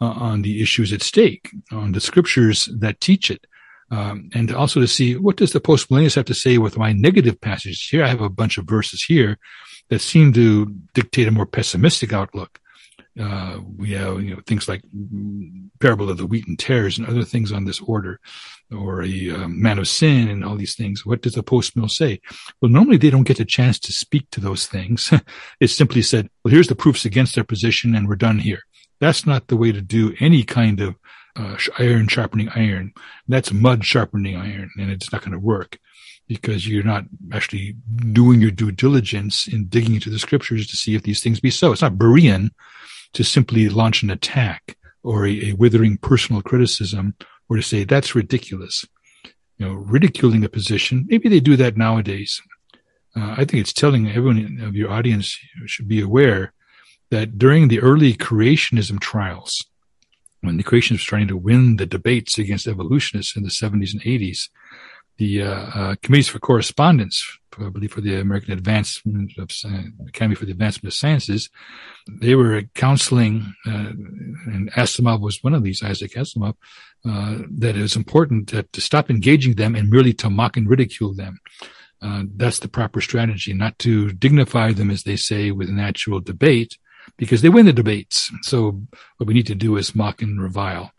uh, 0.00 0.06
on 0.06 0.42
the 0.42 0.62
issues 0.62 0.92
at 0.92 1.02
stake, 1.02 1.50
on 1.70 1.92
the 1.92 2.00
scriptures 2.00 2.68
that 2.78 3.00
teach 3.00 3.30
it. 3.30 3.46
Um, 3.94 4.28
and 4.34 4.52
also 4.52 4.80
to 4.80 4.88
see 4.88 5.14
what 5.16 5.36
does 5.36 5.52
the 5.52 5.60
postmillennialists 5.60 6.16
have 6.16 6.24
to 6.24 6.34
say 6.34 6.58
with 6.58 6.76
my 6.76 6.92
negative 6.92 7.40
passages 7.40 7.80
here. 7.80 8.02
I 8.02 8.08
have 8.08 8.20
a 8.20 8.28
bunch 8.28 8.58
of 8.58 8.64
verses 8.66 9.04
here 9.04 9.38
that 9.88 10.00
seem 10.00 10.32
to 10.32 10.66
dictate 10.94 11.28
a 11.28 11.30
more 11.30 11.46
pessimistic 11.46 12.12
outlook. 12.12 12.58
Uh, 13.20 13.60
we 13.76 13.92
have 13.92 14.20
you 14.20 14.34
know 14.34 14.42
things 14.48 14.68
like 14.68 14.82
parable 15.78 16.10
of 16.10 16.16
the 16.16 16.26
wheat 16.26 16.48
and 16.48 16.58
tares 16.58 16.98
and 16.98 17.06
other 17.06 17.22
things 17.22 17.52
on 17.52 17.66
this 17.66 17.80
order, 17.82 18.18
or 18.72 19.04
a 19.04 19.30
um, 19.30 19.62
man 19.62 19.78
of 19.78 19.86
sin 19.86 20.28
and 20.28 20.44
all 20.44 20.56
these 20.56 20.74
things. 20.74 21.06
What 21.06 21.22
does 21.22 21.34
the 21.34 21.44
post 21.44 21.76
mill 21.76 21.88
say? 21.88 22.20
Well, 22.60 22.72
normally 22.72 22.96
they 22.96 23.10
don't 23.10 23.28
get 23.28 23.38
a 23.38 23.44
chance 23.44 23.78
to 23.80 23.92
speak 23.92 24.28
to 24.30 24.40
those 24.40 24.66
things. 24.66 25.12
it's 25.60 25.76
simply 25.76 26.02
said, 26.02 26.28
well, 26.42 26.50
here's 26.50 26.66
the 26.66 26.74
proofs 26.74 27.04
against 27.04 27.36
their 27.36 27.44
position, 27.44 27.94
and 27.94 28.08
we're 28.08 28.16
done 28.16 28.40
here. 28.40 28.62
That's 28.98 29.24
not 29.24 29.46
the 29.46 29.56
way 29.56 29.70
to 29.70 29.80
do 29.80 30.16
any 30.18 30.42
kind 30.42 30.80
of 30.80 30.96
uh, 31.36 31.56
iron 31.78 32.08
sharpening 32.08 32.48
iron. 32.50 32.92
That's 33.28 33.52
mud 33.52 33.84
sharpening 33.84 34.36
iron, 34.36 34.70
and 34.78 34.90
it's 34.90 35.12
not 35.12 35.22
going 35.22 35.32
to 35.32 35.38
work 35.38 35.78
because 36.26 36.66
you're 36.66 36.84
not 36.84 37.04
actually 37.32 37.76
doing 38.12 38.40
your 38.40 38.50
due 38.50 38.72
diligence 38.72 39.46
in 39.46 39.66
digging 39.66 39.94
into 39.94 40.10
the 40.10 40.18
scriptures 40.18 40.66
to 40.66 40.76
see 40.76 40.94
if 40.94 41.02
these 41.02 41.22
things 41.22 41.40
be 41.40 41.50
so. 41.50 41.72
It's 41.72 41.82
not 41.82 41.94
Berean 41.98 42.50
to 43.12 43.24
simply 43.24 43.68
launch 43.68 44.02
an 44.02 44.10
attack 44.10 44.76
or 45.02 45.26
a, 45.26 45.50
a 45.50 45.52
withering 45.52 45.98
personal 45.98 46.42
criticism 46.42 47.14
or 47.48 47.56
to 47.56 47.62
say 47.62 47.84
that's 47.84 48.14
ridiculous. 48.14 48.84
You 49.58 49.68
know, 49.68 49.74
ridiculing 49.74 50.44
a 50.44 50.48
position. 50.48 51.06
Maybe 51.08 51.28
they 51.28 51.40
do 51.40 51.56
that 51.56 51.76
nowadays. 51.76 52.42
Uh, 53.16 53.34
I 53.38 53.44
think 53.44 53.60
it's 53.60 53.72
telling 53.72 54.08
everyone 54.08 54.60
of 54.62 54.74
your 54.74 54.90
audience 54.90 55.38
should 55.66 55.86
be 55.86 56.00
aware 56.00 56.52
that 57.10 57.38
during 57.38 57.68
the 57.68 57.80
early 57.80 58.14
creationism 58.14 58.98
trials, 58.98 59.64
when 60.44 60.56
the 60.56 60.64
creationists 60.64 61.04
were 61.04 61.16
trying 61.16 61.28
to 61.28 61.36
win 61.36 61.76
the 61.76 61.86
debates 61.86 62.38
against 62.38 62.66
evolutionists 62.66 63.36
in 63.36 63.42
the 63.42 63.50
70s 63.50 63.92
and 63.92 64.02
80s, 64.02 64.48
the 65.16 65.42
uh, 65.42 65.54
uh, 65.54 65.94
committees 66.02 66.28
for 66.28 66.38
correspondence, 66.38 67.38
I 67.58 67.68
believe 67.68 67.92
for 67.92 68.00
the 68.00 68.20
American 68.20 68.52
Advancement 68.52 69.32
of 69.38 69.50
Academy 70.08 70.34
for 70.34 70.44
the 70.44 70.52
Advancement 70.52 70.92
of 70.92 70.98
Sciences, 70.98 71.50
they 72.08 72.34
were 72.34 72.62
counseling, 72.74 73.54
uh, 73.66 73.92
and 74.46 74.72
Asimov 74.72 75.20
was 75.20 75.42
one 75.42 75.54
of 75.54 75.62
these, 75.62 75.82
Isaac 75.82 76.14
Asimov, 76.14 76.56
uh, 77.08 77.38
that 77.58 77.76
it 77.76 77.82
was 77.82 77.96
important 77.96 78.48
to, 78.48 78.64
to, 78.64 78.80
stop 78.80 79.08
engaging 79.08 79.54
them 79.54 79.74
and 79.74 79.90
merely 79.90 80.12
to 80.14 80.30
mock 80.30 80.56
and 80.56 80.68
ridicule 80.68 81.14
them. 81.14 81.38
Uh, 82.02 82.24
that's 82.34 82.58
the 82.58 82.68
proper 82.68 83.00
strategy, 83.00 83.52
not 83.52 83.78
to 83.78 84.12
dignify 84.12 84.72
them, 84.72 84.90
as 84.90 85.04
they 85.04 85.16
say, 85.16 85.50
with 85.50 85.68
an 85.68 85.78
actual 85.78 86.20
debate, 86.20 86.76
because 87.16 87.42
they 87.42 87.48
win 87.48 87.66
the 87.66 87.72
debates. 87.72 88.30
So 88.42 88.80
what 89.16 89.26
we 89.26 89.34
need 89.34 89.46
to 89.48 89.54
do 89.54 89.76
is 89.76 89.94
mock 89.94 90.22
and 90.22 90.40
revile. 90.40 90.92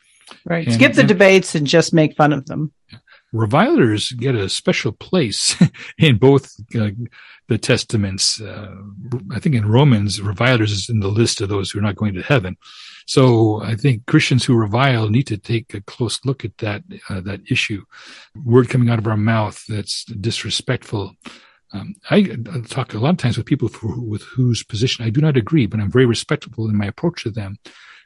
Right. 0.45 0.65
And, 0.65 0.73
Skip 0.73 0.93
the 0.93 1.01
and, 1.01 1.07
debates 1.07 1.55
and 1.55 1.67
just 1.67 1.93
make 1.93 2.15
fun 2.15 2.33
of 2.33 2.45
them. 2.45 2.71
Revilers 3.31 4.11
get 4.11 4.35
a 4.35 4.47
special 4.47 4.91
place 4.91 5.55
in 5.97 6.17
both 6.17 6.55
uh, 6.79 6.91
the 7.47 7.57
testaments. 7.57 8.41
Uh, 8.41 8.75
I 9.31 9.39
think 9.39 9.55
in 9.55 9.69
Romans, 9.69 10.21
revilers 10.21 10.71
is 10.71 10.89
in 10.89 10.99
the 10.99 11.09
list 11.09 11.41
of 11.41 11.49
those 11.49 11.69
who 11.69 11.79
are 11.79 11.83
not 11.83 11.95
going 11.95 12.13
to 12.13 12.21
heaven. 12.21 12.57
So 13.07 13.61
I 13.61 13.75
think 13.75 14.05
Christians 14.07 14.45
who 14.45 14.55
revile 14.55 15.09
need 15.09 15.27
to 15.27 15.37
take 15.37 15.73
a 15.73 15.81
close 15.81 16.23
look 16.25 16.43
at 16.43 16.57
that 16.59 16.83
uh, 17.09 17.21
that 17.21 17.41
issue. 17.49 17.83
Word 18.43 18.69
coming 18.69 18.89
out 18.89 18.99
of 18.99 19.07
our 19.07 19.17
mouth 19.17 19.63
that's 19.67 20.05
disrespectful 20.05 21.13
um, 21.75 21.95
I, 22.09 22.37
talk 22.67 22.93
a 22.93 22.99
lot 22.99 23.11
of 23.11 23.17
times 23.17 23.37
with 23.37 23.45
people 23.45 23.67
for, 23.67 23.99
with 23.99 24.23
whose 24.23 24.63
position 24.63 25.05
I 25.05 25.09
do 25.09 25.21
not 25.21 25.35
agree, 25.35 25.65
but 25.65 25.79
I'm 25.79 25.91
very 25.91 26.05
respectful 26.05 26.69
in 26.69 26.77
my 26.77 26.85
approach 26.85 27.23
to 27.23 27.31
them. 27.31 27.57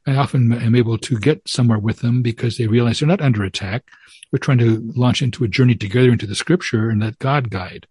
I 0.08 0.16
often 0.16 0.52
am 0.54 0.76
able 0.76 0.98
to 0.98 1.20
get 1.20 1.48
somewhere 1.48 1.78
with 1.78 2.00
them 2.00 2.22
because 2.22 2.58
they 2.58 2.68
realize 2.68 3.00
they're 3.00 3.08
not 3.08 3.22
under 3.22 3.44
attack. 3.44 3.84
We're 4.32 4.40
trying 4.40 4.58
to 4.60 4.92
launch 4.96 5.22
into 5.22 5.44
a 5.44 5.48
journey 5.48 5.76
together 5.76 6.12
into 6.12 6.26
the 6.26 6.36
scripture 6.36 6.90
and 6.90 7.02
let 7.02 7.20
God 7.20 7.50
guide. 7.50 7.86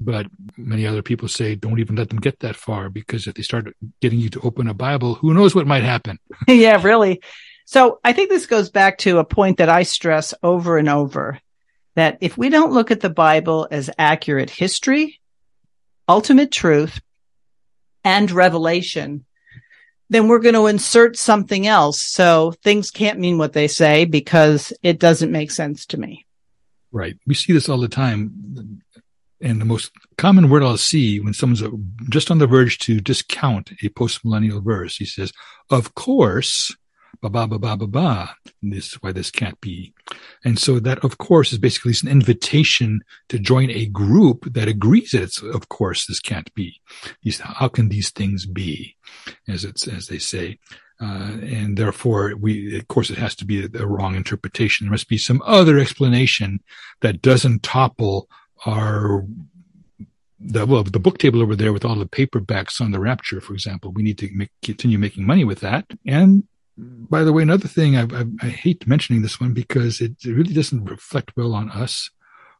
But 0.00 0.26
many 0.56 0.86
other 0.86 1.02
people 1.02 1.28
say, 1.28 1.54
don't 1.54 1.78
even 1.78 1.96
let 1.96 2.08
them 2.08 2.20
get 2.20 2.40
that 2.40 2.56
far 2.56 2.90
because 2.90 3.26
if 3.26 3.34
they 3.34 3.42
start 3.42 3.74
getting 4.00 4.18
you 4.18 4.28
to 4.30 4.40
open 4.40 4.68
a 4.68 4.74
Bible, 4.74 5.14
who 5.14 5.32
knows 5.32 5.54
what 5.54 5.66
might 5.66 5.84
happen? 5.84 6.18
yeah, 6.48 6.82
really. 6.82 7.22
So 7.64 8.00
I 8.04 8.12
think 8.12 8.28
this 8.28 8.46
goes 8.46 8.70
back 8.70 8.98
to 8.98 9.18
a 9.18 9.24
point 9.24 9.58
that 9.58 9.68
I 9.68 9.84
stress 9.84 10.34
over 10.42 10.78
and 10.78 10.88
over 10.88 11.40
that 11.96 12.18
if 12.20 12.38
we 12.38 12.48
don't 12.48 12.72
look 12.72 12.90
at 12.90 13.00
the 13.00 13.10
Bible 13.10 13.66
as 13.70 13.90
accurate 13.98 14.50
history, 14.50 15.20
ultimate 16.08 16.52
truth, 16.52 17.00
and 18.04 18.30
revelation, 18.30 19.24
then 20.08 20.28
we're 20.28 20.38
going 20.38 20.54
to 20.54 20.66
insert 20.66 21.16
something 21.16 21.66
else. 21.66 22.00
So 22.00 22.52
things 22.62 22.90
can't 22.90 23.18
mean 23.18 23.38
what 23.38 23.54
they 23.54 23.66
say 23.66 24.04
because 24.04 24.72
it 24.82 25.00
doesn't 25.00 25.32
make 25.32 25.50
sense 25.50 25.86
to 25.86 25.96
me. 25.96 26.26
Right. 26.92 27.16
We 27.26 27.34
see 27.34 27.52
this 27.52 27.68
all 27.68 27.80
the 27.80 27.88
time. 27.88 28.82
And 29.40 29.60
the 29.60 29.66
most 29.66 29.90
common 30.16 30.48
word 30.48 30.62
I'll 30.62 30.78
see 30.78 31.20
when 31.20 31.34
someone's 31.34 31.62
uh, 31.62 31.70
just 32.08 32.30
on 32.30 32.38
the 32.38 32.46
verge 32.46 32.78
to 32.80 33.00
discount 33.00 33.72
a 33.82 33.88
post 33.90 34.24
millennial 34.24 34.60
verse, 34.60 34.96
he 34.96 35.04
says, 35.04 35.32
of 35.68 35.94
course, 35.94 36.74
ba 37.22 37.30
ba 37.30 37.46
ba 37.46 37.58
ba 37.58 37.76
ba 37.76 37.86
ba. 37.86 38.36
This 38.62 38.88
is 38.88 38.94
why 38.94 39.12
this 39.12 39.30
can't 39.30 39.60
be. 39.60 39.94
And 40.44 40.58
so 40.58 40.78
that, 40.80 41.04
of 41.04 41.18
course, 41.18 41.52
is 41.52 41.58
basically 41.58 41.94
an 42.02 42.10
invitation 42.10 43.00
to 43.28 43.38
join 43.38 43.70
a 43.70 43.86
group 43.86 44.52
that 44.52 44.68
agrees 44.68 45.10
that 45.10 45.22
it's, 45.22 45.42
of 45.42 45.68
course, 45.68 46.06
this 46.06 46.20
can't 46.20 46.52
be. 46.54 46.80
These, 47.22 47.40
how 47.40 47.68
can 47.68 47.88
these 47.88 48.10
things 48.10 48.46
be? 48.46 48.96
As 49.48 49.64
it's, 49.64 49.88
as 49.88 50.06
they 50.06 50.18
say. 50.18 50.58
Uh, 51.00 51.36
and 51.42 51.76
therefore 51.76 52.34
we, 52.38 52.78
of 52.78 52.88
course, 52.88 53.10
it 53.10 53.18
has 53.18 53.34
to 53.36 53.44
be 53.44 53.64
a, 53.64 53.68
a 53.78 53.86
wrong 53.86 54.14
interpretation. 54.14 54.86
There 54.86 54.92
must 54.92 55.08
be 55.08 55.18
some 55.18 55.42
other 55.44 55.78
explanation 55.78 56.60
that 57.00 57.22
doesn't 57.22 57.62
topple 57.62 58.28
our 58.64 59.24
the 60.38 60.66
well, 60.66 60.84
the 60.84 61.00
book 61.00 61.18
table 61.18 61.42
over 61.42 61.56
there 61.56 61.72
with 61.72 61.84
all 61.84 61.96
the 61.96 62.06
paperbacks 62.06 62.80
on 62.80 62.90
the 62.90 63.00
rapture, 63.00 63.40
for 63.40 63.54
example, 63.54 63.90
we 63.92 64.02
need 64.02 64.18
to 64.18 64.28
make, 64.34 64.50
continue 64.62 64.98
making 64.98 65.26
money 65.26 65.44
with 65.44 65.60
that. 65.60 65.86
And 66.06 66.44
by 66.78 67.24
the 67.24 67.32
way, 67.32 67.42
another 67.42 67.68
thing, 67.68 67.96
I, 67.96 68.02
I, 68.02 68.24
I 68.42 68.48
hate 68.48 68.86
mentioning 68.86 69.22
this 69.22 69.40
one 69.40 69.52
because 69.52 70.00
it, 70.00 70.12
it, 70.24 70.30
really 70.30 70.52
doesn't 70.52 70.84
reflect 70.84 71.32
well 71.36 71.54
on 71.54 71.70
us 71.70 72.10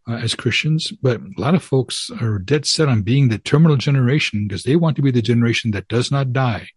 uh, 0.08 0.14
as 0.14 0.34
Christians, 0.34 0.90
but 1.02 1.20
a 1.20 1.40
lot 1.40 1.54
of 1.54 1.62
folks 1.62 2.10
are 2.20 2.38
dead 2.38 2.66
set 2.66 2.88
on 2.88 3.02
being 3.02 3.28
the 3.28 3.38
terminal 3.38 3.76
generation 3.76 4.46
because 4.46 4.62
they 4.62 4.76
want 4.76 4.96
to 4.96 5.02
be 5.02 5.10
the 5.10 5.22
generation 5.22 5.70
that 5.72 5.88
does 5.88 6.10
not 6.10 6.32
die. 6.32 6.68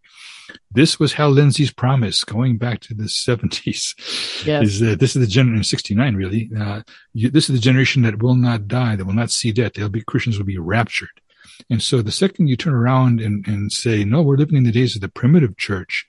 This 0.70 0.98
was 0.98 1.12
Hal 1.12 1.30
Lindsey's 1.30 1.72
promise 1.72 2.24
going 2.24 2.58
back 2.58 2.80
to 2.80 2.94
the 2.94 3.04
70s. 3.04 4.44
Yes. 4.44 4.66
Is, 4.66 4.82
uh, 4.82 4.96
this 4.98 5.14
is 5.14 5.20
the 5.20 5.26
generation, 5.26 5.64
69 5.64 6.14
really. 6.16 6.50
Uh, 6.58 6.82
you, 7.12 7.30
this 7.30 7.48
is 7.48 7.54
the 7.54 7.62
generation 7.62 8.02
that 8.02 8.22
will 8.22 8.34
not 8.34 8.68
die, 8.68 8.96
that 8.96 9.04
will 9.04 9.14
not 9.14 9.30
see 9.30 9.52
death. 9.52 9.74
They'll 9.74 9.88
be, 9.88 10.02
Christians 10.02 10.38
will 10.38 10.46
be 10.46 10.58
raptured. 10.58 11.20
And 11.68 11.82
so 11.82 12.02
the 12.02 12.12
second 12.12 12.48
you 12.48 12.56
turn 12.56 12.74
around 12.74 13.20
and, 13.20 13.46
and 13.46 13.72
say, 13.72 14.04
no, 14.04 14.22
we're 14.22 14.36
living 14.36 14.56
in 14.56 14.64
the 14.64 14.72
days 14.72 14.94
of 14.94 15.02
the 15.02 15.08
primitive 15.08 15.56
church, 15.56 16.06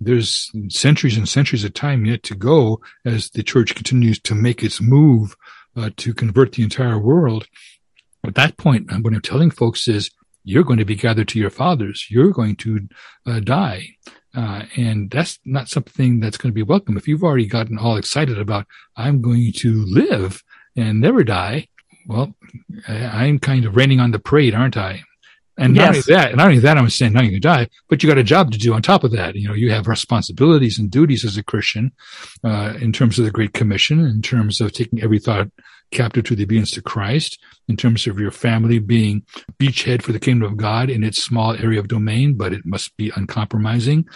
there's 0.00 0.50
centuries 0.68 1.16
and 1.16 1.28
centuries 1.28 1.64
of 1.64 1.74
time 1.74 2.06
yet 2.06 2.22
to 2.24 2.34
go 2.34 2.80
as 3.04 3.30
the 3.30 3.42
church 3.42 3.74
continues 3.74 4.18
to 4.20 4.34
make 4.34 4.62
its 4.62 4.80
move 4.80 5.36
uh, 5.76 5.90
to 5.98 6.14
convert 6.14 6.52
the 6.52 6.62
entire 6.62 6.98
world. 6.98 7.46
At 8.24 8.34
that 8.34 8.56
point, 8.56 8.90
what 8.90 9.14
I'm 9.14 9.20
telling 9.20 9.50
folks 9.50 9.88
is 9.88 10.10
you're 10.44 10.64
going 10.64 10.78
to 10.78 10.84
be 10.84 10.96
gathered 10.96 11.28
to 11.28 11.38
your 11.38 11.50
fathers. 11.50 12.06
You're 12.10 12.32
going 12.32 12.56
to 12.56 12.88
uh, 13.26 13.40
die. 13.40 13.88
Uh, 14.34 14.62
and 14.76 15.10
that's 15.10 15.38
not 15.44 15.68
something 15.68 16.20
that's 16.20 16.36
going 16.36 16.50
to 16.50 16.54
be 16.54 16.62
welcome. 16.62 16.96
If 16.96 17.08
you've 17.08 17.24
already 17.24 17.46
gotten 17.46 17.78
all 17.78 17.96
excited 17.96 18.38
about, 18.38 18.66
I'm 18.96 19.20
going 19.20 19.52
to 19.58 19.84
live 19.86 20.42
and 20.76 21.00
never 21.00 21.24
die. 21.24 21.68
Well, 22.06 22.34
I, 22.88 23.26
am 23.26 23.38
kind 23.38 23.64
of 23.64 23.76
raining 23.76 24.00
on 24.00 24.12
the 24.12 24.18
parade, 24.18 24.54
aren't 24.54 24.76
I? 24.76 25.02
And 25.60 25.76
yes. 25.76 25.82
not 25.82 25.88
only 25.88 26.00
that, 26.00 26.28
and 26.30 26.36
not 26.38 26.46
only 26.46 26.58
that, 26.60 26.78
I'm 26.78 26.88
saying 26.88 27.12
not 27.12 27.24
you 27.24 27.32
can 27.32 27.40
die, 27.40 27.68
but 27.88 28.02
you 28.02 28.08
got 28.08 28.16
a 28.16 28.24
job 28.24 28.50
to 28.50 28.58
do 28.58 28.72
on 28.72 28.80
top 28.80 29.04
of 29.04 29.12
that. 29.12 29.36
You 29.36 29.46
know, 29.46 29.54
you 29.54 29.70
have 29.70 29.86
responsibilities 29.88 30.78
and 30.78 30.90
duties 30.90 31.22
as 31.22 31.36
a 31.36 31.42
Christian, 31.42 31.92
uh, 32.42 32.74
in 32.80 32.92
terms 32.92 33.18
of 33.18 33.26
the 33.26 33.30
Great 33.30 33.52
Commission, 33.52 34.00
in 34.00 34.22
terms 34.22 34.62
of 34.62 34.72
taking 34.72 35.02
every 35.02 35.18
thought 35.18 35.48
captive 35.90 36.24
to 36.24 36.34
the 36.34 36.44
obedience 36.44 36.70
to 36.70 36.82
Christ, 36.82 37.38
in 37.68 37.76
terms 37.76 38.06
of 38.06 38.18
your 38.18 38.30
family 38.30 38.78
being 38.78 39.22
beachhead 39.58 40.00
for 40.00 40.12
the 40.12 40.18
kingdom 40.18 40.50
of 40.50 40.56
God 40.56 40.88
in 40.88 41.04
its 41.04 41.22
small 41.22 41.52
area 41.52 41.78
of 41.78 41.88
domain, 41.88 42.34
but 42.34 42.54
it 42.54 42.64
must 42.64 42.96
be 42.96 43.12
uncompromising. 43.14 44.06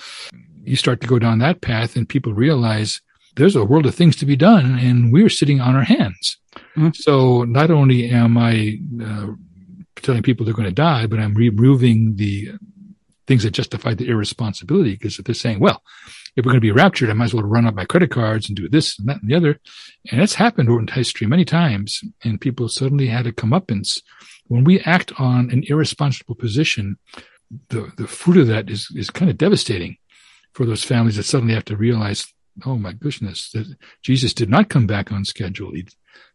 You 0.63 0.77
start 0.77 1.03
to 1.03 1.07
go 1.07 1.19
down 1.19 1.41
that 1.41 1.61
path 1.61 1.95
and 1.95 2.09
people 2.09 2.33
realize 2.33 3.03
there's 3.37 3.57
a 3.57 3.65
world 3.65 3.85
of 3.85 3.95
things 3.95 4.17
to 4.17 4.27
be 4.27 4.37
done 4.37 4.79
and 4.79 5.13
we're 5.13 5.29
sitting 5.29 5.61
on 5.61 5.77
our 5.77 5.85
hands. 5.85 6.39
Mm-hmm. 6.77 6.91
So 6.95 7.45
not 7.45 7.71
only 7.71 8.09
am 8.09 8.39
I 8.39 8.79
uh, 9.05 9.33
telling 9.97 10.23
people 10.23 10.45
they're 10.45 10.55
going 10.55 10.69
to 10.69 10.75
die, 10.75 11.07
but 11.07 11.19
I'm 11.19 11.35
removing 11.35 12.17
the 12.17 12.53
things 13.27 13.43
that 13.43 13.53
justify 13.53 13.95
the 13.95 14.09
irresponsibility. 14.09 14.93
Because 14.93 15.19
if 15.19 15.25
they're 15.25 15.35
saying, 15.35 15.61
well, 15.61 15.83
if 16.37 16.45
we're 16.45 16.53
going 16.53 16.61
to 16.61 16.61
be 16.61 16.73
raptured, 16.73 17.11
I 17.11 17.15
might 17.15 17.27
as 17.27 17.35
well 17.35 17.45
run 17.45 17.67
up 17.67 17.75
my 17.75 17.85
credit 17.85 18.11
cards 18.11 18.49
and 18.49 18.57
do 18.57 18.69
this 18.69 18.99
and 18.99 19.09
that 19.09 19.23
and 19.23 19.31
the 19.31 19.37
other. 19.37 19.61
And 20.11 20.21
it's 20.21 20.35
happened 20.35 20.69
in 20.69 20.89
history 20.89 21.27
many 21.27 21.45
times. 21.45 22.01
And 22.23 22.41
people 22.41 22.69
suddenly 22.69 23.07
had 23.07 23.27
a 23.27 23.33
comeuppance. 23.33 24.03
When 24.47 24.65
we 24.65 24.81
act 24.81 25.13
on 25.19 25.51
an 25.51 25.65
irresponsible 25.69 26.35
position, 26.35 26.99
the, 27.69 27.93
the 27.97 28.07
fruit 28.07 28.37
of 28.37 28.47
that 28.49 28.69
is, 28.69 28.89
is 28.95 29.11
kind 29.11 29.31
of 29.31 29.39
devastating 29.39 29.97
for 30.53 30.67
those 30.67 30.85
families 30.85 31.17
that 31.17 31.23
suddenly 31.25 31.55
have 31.55 31.65
to 31.67 31.77
realize, 31.77 32.27
oh 32.67 32.77
my 32.77 32.93
goodness, 32.93 33.51
that 33.51 33.77
Jesus 34.03 34.35
did 34.35 34.51
not 34.51 34.69
come 34.69 34.87
back 34.87 35.11
on 35.13 35.25
schedule. 35.25 35.73
He, 35.73 35.87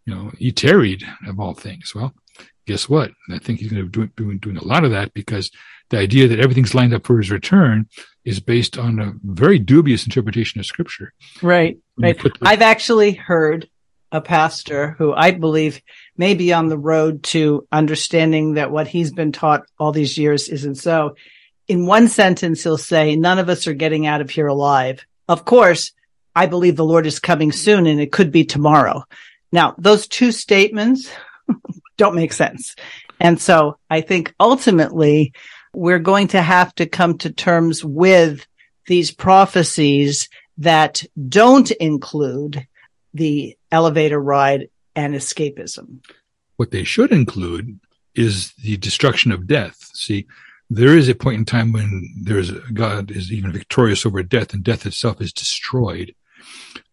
you 0.05 0.15
know, 0.15 0.31
he 0.37 0.51
tarried 0.51 1.03
of 1.27 1.39
all 1.39 1.53
things. 1.53 1.93
Well, 1.93 2.13
guess 2.69 2.87
what? 2.87 3.09
I 3.31 3.39
think 3.39 3.59
he's 3.59 3.71
going 3.71 3.81
to 3.81 3.89
be 3.89 3.91
doing, 3.91 4.11
doing, 4.15 4.37
doing 4.37 4.57
a 4.57 4.63
lot 4.63 4.85
of 4.85 4.91
that 4.91 5.11
because 5.15 5.49
the 5.89 5.97
idea 5.97 6.27
that 6.27 6.39
everything's 6.39 6.75
lined 6.75 6.93
up 6.93 7.03
for 7.03 7.17
his 7.17 7.31
return 7.31 7.87
is 8.23 8.39
based 8.39 8.77
on 8.77 8.99
a 8.99 9.13
very 9.23 9.57
dubious 9.57 10.05
interpretation 10.05 10.59
of 10.59 10.67
scripture. 10.67 11.11
Right. 11.41 11.79
Right. 11.97 12.21
The- 12.21 12.31
I've 12.43 12.61
actually 12.61 13.13
heard 13.13 13.67
a 14.11 14.21
pastor 14.21 14.91
who 14.99 15.13
I 15.13 15.31
believe 15.31 15.81
may 16.15 16.35
be 16.35 16.53
on 16.53 16.67
the 16.67 16.77
road 16.77 17.23
to 17.23 17.67
understanding 17.71 18.53
that 18.53 18.69
what 18.69 18.87
he's 18.87 19.11
been 19.11 19.31
taught 19.31 19.63
all 19.79 19.91
these 19.91 20.15
years 20.15 20.47
isn't 20.47 20.75
so. 20.75 21.15
In 21.67 21.87
one 21.87 22.07
sentence, 22.07 22.61
he'll 22.61 22.77
say, 22.77 23.15
none 23.15 23.39
of 23.39 23.49
us 23.49 23.65
are 23.65 23.73
getting 23.73 24.05
out 24.05 24.21
of 24.21 24.29
here 24.29 24.47
alive. 24.47 25.03
Of 25.27 25.43
course, 25.43 25.91
I 26.35 26.45
believe 26.45 26.75
the 26.75 26.85
Lord 26.85 27.07
is 27.07 27.17
coming 27.17 27.51
soon 27.51 27.87
and 27.87 27.99
it 27.99 28.11
could 28.11 28.31
be 28.31 28.45
tomorrow. 28.45 29.05
Now, 29.51 29.73
those 29.79 30.07
two 30.07 30.31
statements 30.31 31.09
don't 31.97 32.15
make 32.15 32.33
sense. 32.33 32.75
And 33.19 33.39
so 33.39 33.77
I 33.89 34.01
think 34.01 34.33
ultimately 34.39 35.33
we're 35.73 35.99
going 35.99 36.29
to 36.29 36.41
have 36.41 36.73
to 36.75 36.85
come 36.85 37.17
to 37.19 37.31
terms 37.31 37.83
with 37.83 38.47
these 38.87 39.11
prophecies 39.11 40.29
that 40.57 41.03
don't 41.27 41.69
include 41.71 42.67
the 43.13 43.57
elevator 43.71 44.19
ride 44.19 44.69
and 44.95 45.13
escapism. 45.13 45.99
What 46.57 46.71
they 46.71 46.83
should 46.83 47.11
include 47.11 47.79
is 48.15 48.53
the 48.63 48.77
destruction 48.77 49.31
of 49.31 49.47
death. 49.47 49.77
See, 49.93 50.27
there 50.69 50.97
is 50.97 51.07
a 51.07 51.15
point 51.15 51.37
in 51.37 51.45
time 51.45 51.71
when 51.71 52.13
there's 52.21 52.51
God 52.51 53.11
is 53.11 53.31
even 53.31 53.51
victorious 53.51 54.05
over 54.05 54.21
death 54.23 54.53
and 54.53 54.63
death 54.63 54.85
itself 54.85 55.21
is 55.21 55.33
destroyed. 55.33 56.13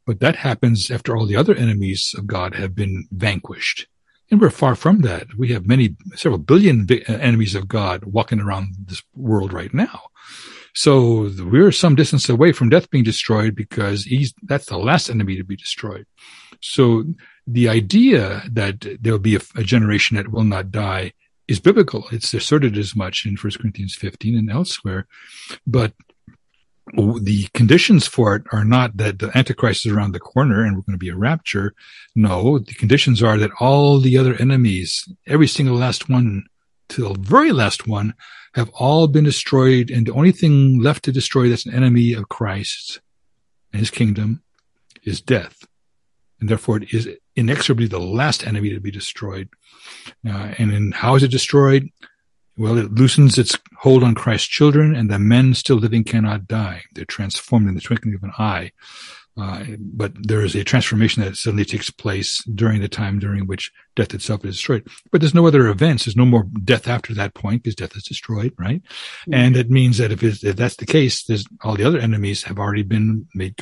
But 0.06 0.20
that 0.20 0.36
happens 0.36 0.90
after 0.90 1.16
all 1.16 1.26
the 1.26 1.36
other 1.36 1.54
enemies 1.54 2.14
of 2.16 2.26
God 2.26 2.54
have 2.54 2.74
been 2.74 3.08
vanquished. 3.10 3.88
And 4.30 4.40
we're 4.40 4.50
far 4.50 4.74
from 4.74 5.02
that. 5.02 5.26
We 5.38 5.52
have 5.52 5.66
many, 5.66 5.96
several 6.14 6.38
billion 6.38 6.86
uh, 6.90 7.12
enemies 7.12 7.54
of 7.54 7.68
God 7.68 8.04
walking 8.04 8.40
around 8.40 8.74
this 8.86 9.02
world 9.14 9.52
right 9.52 9.72
now. 9.72 10.00
So 10.74 11.30
we're 11.38 11.72
some 11.72 11.94
distance 11.94 12.28
away 12.28 12.52
from 12.52 12.68
death 12.68 12.90
being 12.90 13.04
destroyed 13.04 13.54
because 13.54 14.04
he's, 14.04 14.34
that's 14.42 14.66
the 14.66 14.76
last 14.76 15.08
enemy 15.08 15.36
to 15.36 15.44
be 15.44 15.56
destroyed. 15.56 16.06
So 16.60 17.04
the 17.46 17.68
idea 17.68 18.42
that 18.50 18.86
there 19.00 19.12
will 19.12 19.18
be 19.18 19.36
a, 19.36 19.40
a 19.54 19.62
generation 19.62 20.16
that 20.16 20.32
will 20.32 20.44
not 20.44 20.70
die 20.70 21.12
is 21.48 21.60
biblical. 21.60 22.06
It's 22.10 22.34
asserted 22.34 22.76
as 22.76 22.96
much 22.96 23.24
in 23.24 23.36
1 23.36 23.52
Corinthians 23.58 23.94
15 23.94 24.36
and 24.36 24.50
elsewhere. 24.50 25.06
But 25.66 25.92
the 26.96 27.48
conditions 27.52 28.06
for 28.06 28.36
it 28.36 28.42
are 28.52 28.64
not 28.64 28.96
that 28.96 29.18
the 29.18 29.36
Antichrist 29.36 29.86
is 29.86 29.92
around 29.92 30.12
the 30.12 30.20
corner 30.20 30.64
and 30.64 30.74
we're 30.74 30.82
going 30.82 30.98
to 30.98 31.04
be 31.04 31.10
a 31.10 31.16
rapture. 31.16 31.74
No, 32.14 32.58
the 32.58 32.74
conditions 32.74 33.22
are 33.22 33.36
that 33.38 33.50
all 33.60 34.00
the 34.00 34.16
other 34.16 34.34
enemies, 34.34 35.06
every 35.26 35.46
single 35.46 35.76
last 35.76 36.08
one 36.08 36.46
till 36.88 37.14
the 37.14 37.20
very 37.20 37.52
last 37.52 37.86
one, 37.86 38.14
have 38.54 38.70
all 38.70 39.06
been 39.08 39.24
destroyed. 39.24 39.90
And 39.90 40.06
the 40.06 40.14
only 40.14 40.32
thing 40.32 40.80
left 40.80 41.04
to 41.04 41.12
destroy 41.12 41.48
that's 41.48 41.66
an 41.66 41.74
enemy 41.74 42.14
of 42.14 42.28
Christ 42.28 43.00
and 43.72 43.80
his 43.80 43.90
kingdom 43.90 44.42
is 45.04 45.20
death. 45.20 45.66
And 46.40 46.48
therefore 46.48 46.78
it 46.78 46.94
is 46.94 47.08
inexorably 47.34 47.86
the 47.86 48.00
last 48.00 48.46
enemy 48.46 48.70
to 48.70 48.80
be 48.80 48.90
destroyed. 48.90 49.48
Uh, 50.26 50.54
and 50.58 50.70
then 50.70 50.92
how 50.92 51.14
is 51.14 51.22
it 51.22 51.30
destroyed? 51.30 51.90
Well, 52.58 52.78
it 52.78 52.92
loosens 52.92 53.38
its 53.38 53.58
hold 53.78 54.02
on 54.02 54.14
Christ's 54.14 54.48
children, 54.48 54.94
and 54.94 55.10
the 55.10 55.18
men 55.18 55.54
still 55.54 55.76
living 55.76 56.04
cannot 56.04 56.48
die. 56.48 56.82
They're 56.94 57.04
transformed 57.04 57.68
in 57.68 57.74
the 57.74 57.80
twinkling 57.80 58.14
of 58.14 58.22
an 58.22 58.32
eye. 58.38 58.72
Uh, 59.38 59.64
but 59.78 60.12
there 60.26 60.40
is 60.40 60.54
a 60.54 60.64
transformation 60.64 61.22
that 61.22 61.36
suddenly 61.36 61.64
takes 61.64 61.90
place 61.90 62.42
during 62.54 62.80
the 62.80 62.88
time 62.88 63.18
during 63.18 63.46
which 63.46 63.70
death 63.94 64.14
itself 64.14 64.42
is 64.46 64.54
destroyed. 64.54 64.86
But 65.12 65.20
there's 65.20 65.34
no 65.34 65.46
other 65.46 65.68
events. 65.68 66.06
There's 66.06 66.16
no 66.16 66.24
more 66.24 66.44
death 66.64 66.88
after 66.88 67.12
that 67.14 67.34
point 67.34 67.62
because 67.62 67.74
death 67.74 67.94
is 67.96 68.04
destroyed, 68.04 68.54
right? 68.58 68.82
Mm-hmm. 68.82 69.34
And 69.34 69.56
it 69.56 69.70
means 69.70 69.98
that 69.98 70.10
if, 70.10 70.22
if 70.22 70.56
that's 70.56 70.76
the 70.76 70.86
case, 70.86 71.24
there's 71.24 71.44
all 71.62 71.76
the 71.76 71.84
other 71.84 71.98
enemies 71.98 72.44
have 72.44 72.58
already 72.58 72.82
been 72.82 73.26
made 73.34 73.56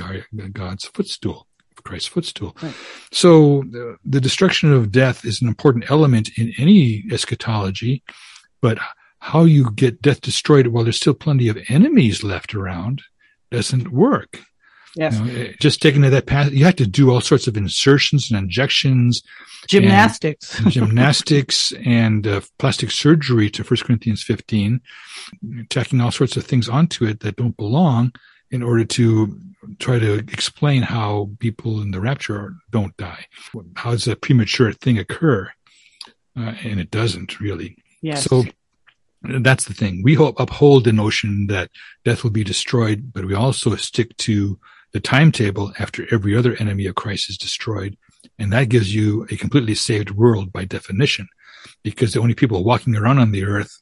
God's 0.52 0.84
footstool. 0.84 1.48
Christ's 1.82 2.08
footstool. 2.08 2.56
Right. 2.62 2.74
So 3.12 3.64
the, 3.70 3.98
the 4.04 4.20
destruction 4.20 4.72
of 4.72 4.90
death 4.90 5.24
is 5.24 5.42
an 5.42 5.48
important 5.48 5.90
element 5.90 6.30
in 6.38 6.52
any 6.56 7.04
eschatology. 7.12 8.02
But 8.64 8.78
how 9.18 9.44
you 9.44 9.72
get 9.72 10.00
death 10.00 10.22
destroyed 10.22 10.68
while 10.68 10.84
there's 10.84 10.96
still 10.96 11.12
plenty 11.12 11.48
of 11.48 11.58
enemies 11.68 12.24
left 12.24 12.54
around 12.54 13.02
doesn't 13.50 13.92
work. 13.92 14.40
Yes. 14.96 15.18
You 15.18 15.24
know, 15.26 15.52
just 15.60 15.82
taking 15.82 16.00
to 16.00 16.08
that 16.08 16.24
path, 16.24 16.50
you 16.50 16.64
have 16.64 16.76
to 16.76 16.86
do 16.86 17.10
all 17.10 17.20
sorts 17.20 17.46
of 17.46 17.58
insertions 17.58 18.30
and 18.30 18.38
injections, 18.38 19.22
gymnastics, 19.66 20.58
and 20.58 20.70
gymnastics, 20.70 21.74
and 21.84 22.26
uh, 22.26 22.40
plastic 22.58 22.90
surgery 22.90 23.50
to 23.50 23.62
1 23.62 23.80
Corinthians 23.84 24.22
15, 24.22 24.80
tacking 25.68 26.00
all 26.00 26.10
sorts 26.10 26.38
of 26.38 26.46
things 26.46 26.66
onto 26.66 27.04
it 27.04 27.20
that 27.20 27.36
don't 27.36 27.58
belong 27.58 28.14
in 28.50 28.62
order 28.62 28.86
to 28.86 29.38
try 29.78 29.98
to 29.98 30.14
explain 30.14 30.80
how 30.80 31.28
people 31.38 31.82
in 31.82 31.90
the 31.90 32.00
rapture 32.00 32.54
don't 32.70 32.96
die. 32.96 33.26
How 33.76 33.90
does 33.90 34.08
a 34.08 34.16
premature 34.16 34.72
thing 34.72 34.96
occur? 34.96 35.50
Uh, 36.34 36.54
and 36.64 36.80
it 36.80 36.90
doesn't 36.90 37.40
really. 37.40 37.76
Yes. 38.04 38.24
So 38.24 38.44
that's 39.22 39.64
the 39.64 39.72
thing. 39.72 40.02
We 40.04 40.14
uphold 40.16 40.84
the 40.84 40.92
notion 40.92 41.46
that 41.46 41.70
death 42.04 42.22
will 42.22 42.30
be 42.30 42.44
destroyed, 42.44 43.12
but 43.14 43.24
we 43.24 43.34
also 43.34 43.74
stick 43.76 44.14
to 44.18 44.58
the 44.92 45.00
timetable 45.00 45.72
after 45.78 46.06
every 46.14 46.36
other 46.36 46.54
enemy 46.60 46.84
of 46.86 46.94
Christ 46.94 47.30
is 47.30 47.38
destroyed. 47.38 47.96
And 48.38 48.52
that 48.52 48.68
gives 48.68 48.94
you 48.94 49.26
a 49.30 49.36
completely 49.36 49.74
saved 49.74 50.10
world 50.10 50.52
by 50.52 50.66
definition, 50.66 51.28
because 51.82 52.12
the 52.12 52.20
only 52.20 52.34
people 52.34 52.62
walking 52.62 52.94
around 52.94 53.18
on 53.18 53.32
the 53.32 53.44
earth 53.44 53.80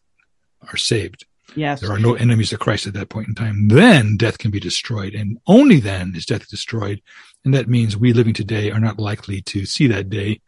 are 0.71 0.77
saved. 0.77 1.27
Yes. 1.57 1.81
There 1.81 1.91
are 1.91 1.99
no 1.99 2.15
enemies 2.15 2.53
of 2.53 2.61
Christ 2.61 2.87
at 2.87 2.95
that 2.95 3.09
point 3.09 3.27
in 3.29 3.35
time. 3.35 3.69
Then 3.69 4.17
death 4.17 4.39
can 4.39 4.53
be 4.53 4.61
destroyed. 4.61 5.15
And 5.15 5.39
only 5.49 5.81
then 5.81 6.15
is 6.15 6.27
death 6.27 6.49
destroyed. 6.49 7.03
And 7.45 7.53
that 7.55 7.69
means 7.69 7.97
we 7.97 8.13
living 8.13 8.35
today 8.35 8.71
are 8.71 8.81
not 8.81 9.01
likely 9.01 9.43
to 9.43 9.67
see 9.67 9.89
that 9.89 10.09
day 10.09 10.41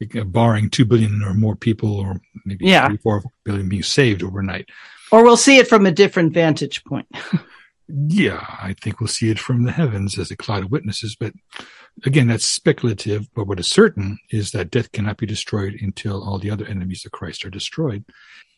Uh, 0.00 0.24
barring 0.24 0.70
2 0.70 0.86
billion 0.86 1.22
or 1.22 1.34
more 1.34 1.54
people 1.54 1.98
or 1.98 2.20
maybe 2.46 2.66
yeah. 2.66 2.88
3, 2.88 2.96
4 2.98 3.22
billion 3.44 3.68
being 3.68 3.82
saved 3.82 4.22
overnight. 4.22 4.66
Or 5.12 5.22
we'll 5.22 5.36
see 5.36 5.58
it 5.58 5.68
from 5.68 5.84
a 5.84 5.92
different 5.92 6.32
vantage 6.32 6.82
point. 6.84 7.06
yeah, 7.88 8.44
I 8.62 8.74
think 8.80 8.98
we'll 8.98 9.08
see 9.08 9.30
it 9.30 9.38
from 9.38 9.64
the 9.64 9.72
heavens 9.72 10.18
as 10.18 10.30
a 10.30 10.36
cloud 10.36 10.64
of 10.64 10.70
witnesses. 10.70 11.16
But 11.16 11.34
again, 12.06 12.28
that's 12.28 12.46
speculative. 12.46 13.28
But 13.34 13.46
what 13.46 13.60
is 13.60 13.68
certain 13.68 14.18
is 14.30 14.52
that 14.52 14.70
death 14.70 14.90
cannot 14.92 15.18
be 15.18 15.26
destroyed 15.26 15.76
until 15.80 16.22
all 16.22 16.38
the 16.38 16.50
other 16.50 16.64
enemies 16.64 17.04
of 17.04 17.12
Christ 17.12 17.44
are 17.44 17.50
destroyed. 17.50 18.04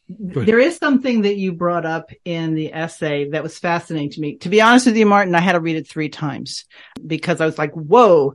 There 0.09 0.59
is 0.59 0.76
something 0.76 1.22
that 1.22 1.36
you 1.36 1.53
brought 1.53 1.86
up 1.86 2.11
in 2.24 2.55
the 2.55 2.72
essay 2.72 3.30
that 3.30 3.43
was 3.43 3.59
fascinating 3.59 4.11
to 4.11 4.20
me. 4.20 4.36
To 4.38 4.49
be 4.49 4.61
honest 4.61 4.86
with 4.86 4.97
you, 4.97 5.07
Martin, 5.07 5.34
I 5.34 5.40
had 5.40 5.53
to 5.53 5.61
read 5.61 5.76
it 5.76 5.88
three 5.88 6.09
times 6.09 6.66
because 7.05 7.40
I 7.40 7.47
was 7.47 7.57
like, 7.57 7.72
whoa, 7.72 8.34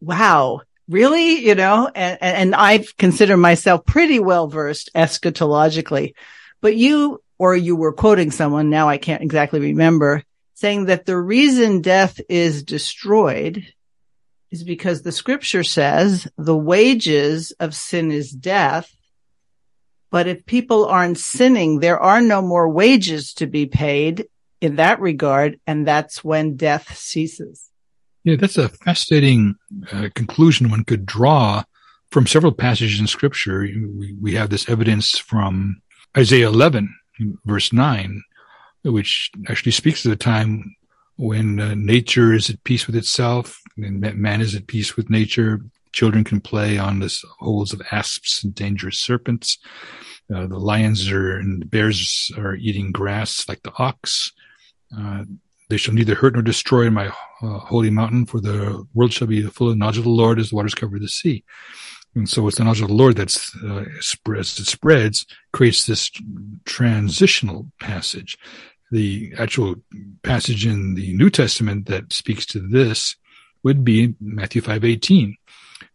wow, 0.00 0.62
really? 0.88 1.46
You 1.46 1.54
know, 1.54 1.90
and, 1.94 2.18
and 2.20 2.54
I 2.54 2.84
consider 2.96 3.36
myself 3.36 3.84
pretty 3.84 4.18
well 4.18 4.48
versed 4.48 4.90
eschatologically, 4.94 6.14
but 6.60 6.76
you, 6.76 7.22
or 7.38 7.54
you 7.54 7.76
were 7.76 7.92
quoting 7.92 8.30
someone, 8.30 8.70
now 8.70 8.88
I 8.88 8.98
can't 8.98 9.22
exactly 9.22 9.60
remember, 9.60 10.24
saying 10.54 10.86
that 10.86 11.06
the 11.06 11.16
reason 11.16 11.82
death 11.82 12.20
is 12.28 12.62
destroyed 12.62 13.64
is 14.50 14.64
because 14.64 15.02
the 15.02 15.12
scripture 15.12 15.62
says 15.62 16.26
the 16.36 16.56
wages 16.56 17.52
of 17.60 17.74
sin 17.74 18.10
is 18.10 18.30
death. 18.30 18.90
But 20.10 20.26
if 20.26 20.46
people 20.46 20.86
aren't 20.86 21.18
sinning, 21.18 21.80
there 21.80 22.00
are 22.00 22.22
no 22.22 22.40
more 22.40 22.68
wages 22.68 23.34
to 23.34 23.46
be 23.46 23.66
paid 23.66 24.26
in 24.60 24.76
that 24.76 25.00
regard. 25.00 25.60
And 25.66 25.86
that's 25.86 26.24
when 26.24 26.56
death 26.56 26.96
ceases. 26.96 27.67
Yeah, 28.28 28.36
that's 28.36 28.58
a 28.58 28.68
fascinating 28.68 29.54
uh, 29.90 30.10
conclusion 30.14 30.70
one 30.70 30.84
could 30.84 31.06
draw 31.06 31.62
from 32.10 32.26
several 32.26 32.52
passages 32.52 33.00
in 33.00 33.06
scripture. 33.06 33.60
We, 33.60 34.14
we 34.20 34.34
have 34.34 34.50
this 34.50 34.68
evidence 34.68 35.16
from 35.16 35.80
Isaiah 36.14 36.48
11, 36.48 36.94
verse 37.46 37.72
9, 37.72 38.22
which 38.84 39.30
actually 39.48 39.72
speaks 39.72 40.04
of 40.04 40.10
the 40.10 40.16
time 40.16 40.76
when 41.16 41.58
uh, 41.58 41.74
nature 41.74 42.34
is 42.34 42.50
at 42.50 42.62
peace 42.64 42.86
with 42.86 42.96
itself 42.96 43.62
and 43.78 43.98
man 43.98 44.42
is 44.42 44.54
at 44.54 44.66
peace 44.66 44.94
with 44.94 45.08
nature. 45.08 45.62
Children 45.92 46.22
can 46.22 46.42
play 46.42 46.76
on 46.76 46.98
the 46.98 47.10
holes 47.38 47.72
of 47.72 47.80
asps 47.90 48.44
and 48.44 48.54
dangerous 48.54 48.98
serpents. 48.98 49.56
Uh, 50.30 50.46
the 50.46 50.58
lions 50.58 51.10
are 51.10 51.38
and 51.38 51.62
the 51.62 51.66
bears 51.66 52.30
are 52.36 52.56
eating 52.56 52.92
grass 52.92 53.48
like 53.48 53.62
the 53.62 53.72
ox. 53.78 54.32
Uh, 54.94 55.24
they 55.68 55.76
shall 55.76 55.94
neither 55.94 56.14
hurt 56.14 56.34
nor 56.34 56.42
destroy 56.42 56.90
my 56.90 57.08
uh, 57.42 57.58
holy 57.58 57.90
mountain, 57.90 58.26
for 58.26 58.40
the 58.40 58.86
world 58.94 59.12
shall 59.12 59.26
be 59.26 59.42
full 59.42 59.68
of 59.68 59.74
the 59.74 59.78
knowledge 59.78 59.98
of 59.98 60.04
the 60.04 60.10
Lord 60.10 60.38
as 60.38 60.50
the 60.50 60.56
waters 60.56 60.74
cover 60.74 60.98
the 60.98 61.08
sea. 61.08 61.44
And 62.14 62.28
so 62.28 62.46
it's 62.48 62.56
the 62.56 62.64
knowledge 62.64 62.80
of 62.80 62.88
the 62.88 62.94
Lord 62.94 63.16
that's, 63.16 63.54
uh, 63.62 63.84
as 64.36 64.58
it 64.58 64.66
spreads, 64.66 65.26
creates 65.52 65.86
this 65.86 66.10
transitional 66.64 67.70
passage. 67.80 68.36
The 68.90 69.32
actual 69.38 69.76
passage 70.22 70.66
in 70.66 70.94
the 70.94 71.12
New 71.14 71.28
Testament 71.28 71.86
that 71.86 72.12
speaks 72.12 72.46
to 72.46 72.60
this 72.60 73.16
would 73.62 73.84
be 73.84 74.14
Matthew 74.20 74.62
5:18, 74.62 75.36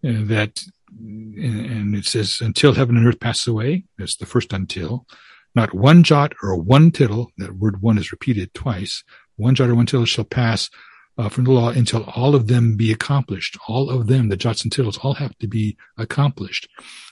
uh, 0.06 0.26
that 0.28 0.64
and 1.00 1.96
it 1.96 2.06
says, 2.06 2.40
"Until 2.40 2.74
heaven 2.74 2.96
and 2.98 3.08
earth 3.08 3.20
pass 3.20 3.48
away," 3.48 3.86
that's 3.98 4.16
the 4.16 4.28
first 4.28 4.54
"until." 4.54 5.08
Not 5.56 5.74
one 5.74 6.04
jot 6.04 6.34
or 6.42 6.56
one 6.56 6.92
tittle. 6.92 7.32
That 7.38 7.56
word 7.56 7.82
"one" 7.82 7.98
is 7.98 8.12
repeated 8.12 8.54
twice. 8.54 9.04
One 9.36 9.56
jot 9.56 9.70
or 9.70 9.76
one 9.76 9.86
tittle 9.86 10.06
shall 10.06 10.26
pass 10.26 10.70
uh, 11.18 11.30
from 11.30 11.44
the 11.44 11.52
law 11.52 11.70
until 11.70 12.04
all 12.16 12.36
of 12.36 12.48
them 12.48 12.76
be 12.76 12.92
accomplished. 12.92 13.58
All 13.68 13.90
of 13.90 14.08
them, 14.08 14.30
the 14.30 14.38
jots 14.38 14.64
and 14.64 14.72
tittles, 14.72 14.98
all 14.98 15.14
have 15.16 15.38
to 15.40 15.48
be 15.48 15.78
accomplished. 15.98 16.68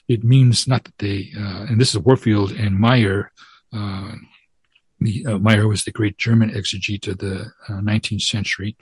It 0.07 0.23
means 0.23 0.67
not 0.67 0.83
that 0.85 0.97
they, 0.97 1.31
uh, 1.37 1.65
and 1.69 1.79
this 1.79 1.93
is 1.93 1.99
Warfield 1.99 2.51
and 2.51 2.79
Meyer. 2.79 3.31
Uh, 3.73 4.13
the, 4.99 5.25
uh, 5.25 5.37
Meyer 5.39 5.67
was 5.67 5.83
the 5.83 5.91
great 5.91 6.17
German 6.17 6.51
exegete 6.51 7.07
of 7.07 7.19
the 7.19 7.51
19th 7.69 8.15
uh, 8.15 8.19
century 8.19 8.75